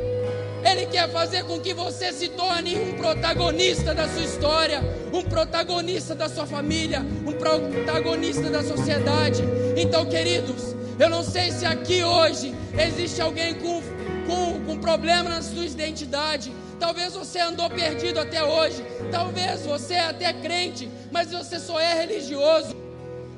Ele 0.64 0.86
quer 0.86 1.10
fazer 1.10 1.44
com 1.44 1.58
que 1.60 1.72
você 1.72 2.12
se 2.12 2.28
torne 2.28 2.76
um 2.76 2.96
protagonista 2.96 3.94
da 3.94 4.08
sua 4.08 4.22
história, 4.22 4.82
um 5.12 5.22
protagonista 5.22 6.14
da 6.14 6.28
sua 6.28 6.46
família, 6.46 7.00
um 7.26 7.32
protagonista 7.32 8.50
da 8.50 8.62
sociedade. 8.62 9.42
Então, 9.76 10.06
queridos, 10.06 10.74
eu 10.98 11.08
não 11.08 11.22
sei 11.22 11.50
se 11.50 11.64
aqui 11.64 12.04
hoje 12.04 12.54
existe 12.78 13.20
alguém 13.22 13.54
com, 13.54 13.80
com, 14.26 14.64
com 14.64 14.78
problema 14.78 15.30
na 15.30 15.42
sua 15.42 15.64
identidade. 15.64 16.52
Talvez 16.78 17.14
você 17.14 17.38
andou 17.40 17.68
perdido 17.70 18.20
até 18.20 18.42
hoje. 18.42 18.84
Talvez 19.10 19.62
você 19.62 19.94
é 19.94 20.06
até 20.06 20.32
crente, 20.32 20.88
mas 21.10 21.30
você 21.30 21.58
só 21.58 21.78
é 21.80 21.94
religioso. 21.94 22.74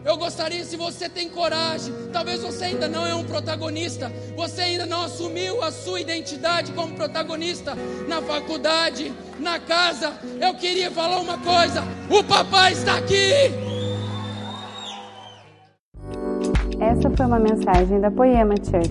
Eu 0.05 0.17
gostaria, 0.17 0.65
se 0.65 0.77
você 0.77 1.09
tem 1.09 1.29
coragem, 1.29 1.95
talvez 2.13 2.43
você 2.43 2.65
ainda 2.65 2.89
não 2.89 3.07
é 3.07 3.15
um 3.15 3.23
protagonista, 3.23 4.11
você 4.37 4.63
ainda 4.63 4.85
não 4.85 5.05
assumiu 5.05 5.63
a 5.63 5.71
sua 5.71 6.01
identidade 6.01 6.73
como 6.73 6.95
protagonista 6.95 7.77
na 8.09 8.21
faculdade, 8.21 9.13
na 9.39 9.61
casa. 9.61 10.13
Eu 10.41 10.55
queria 10.55 10.91
falar 10.91 11.21
uma 11.21 11.39
coisa: 11.39 11.85
o 12.11 12.25
papai 12.25 12.73
está 12.73 12.97
aqui. 12.99 13.33
Essa 16.81 17.09
foi 17.17 17.27
uma 17.27 17.39
mensagem 17.39 18.01
da 18.01 18.11
Poema 18.11 18.55
Church. 18.57 18.91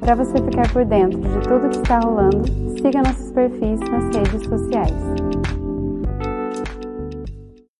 Para 0.00 0.16
você 0.16 0.34
ficar 0.42 0.70
por 0.70 0.84
dentro 0.84 1.18
de 1.18 1.48
tudo 1.48 1.70
que 1.70 1.78
está 1.78 1.98
rolando, 2.00 2.46
siga 2.76 3.02
nossos 3.02 3.30
perfis 3.32 3.80
nas 3.80 4.14
redes 4.14 4.46
sociais. 4.46 5.41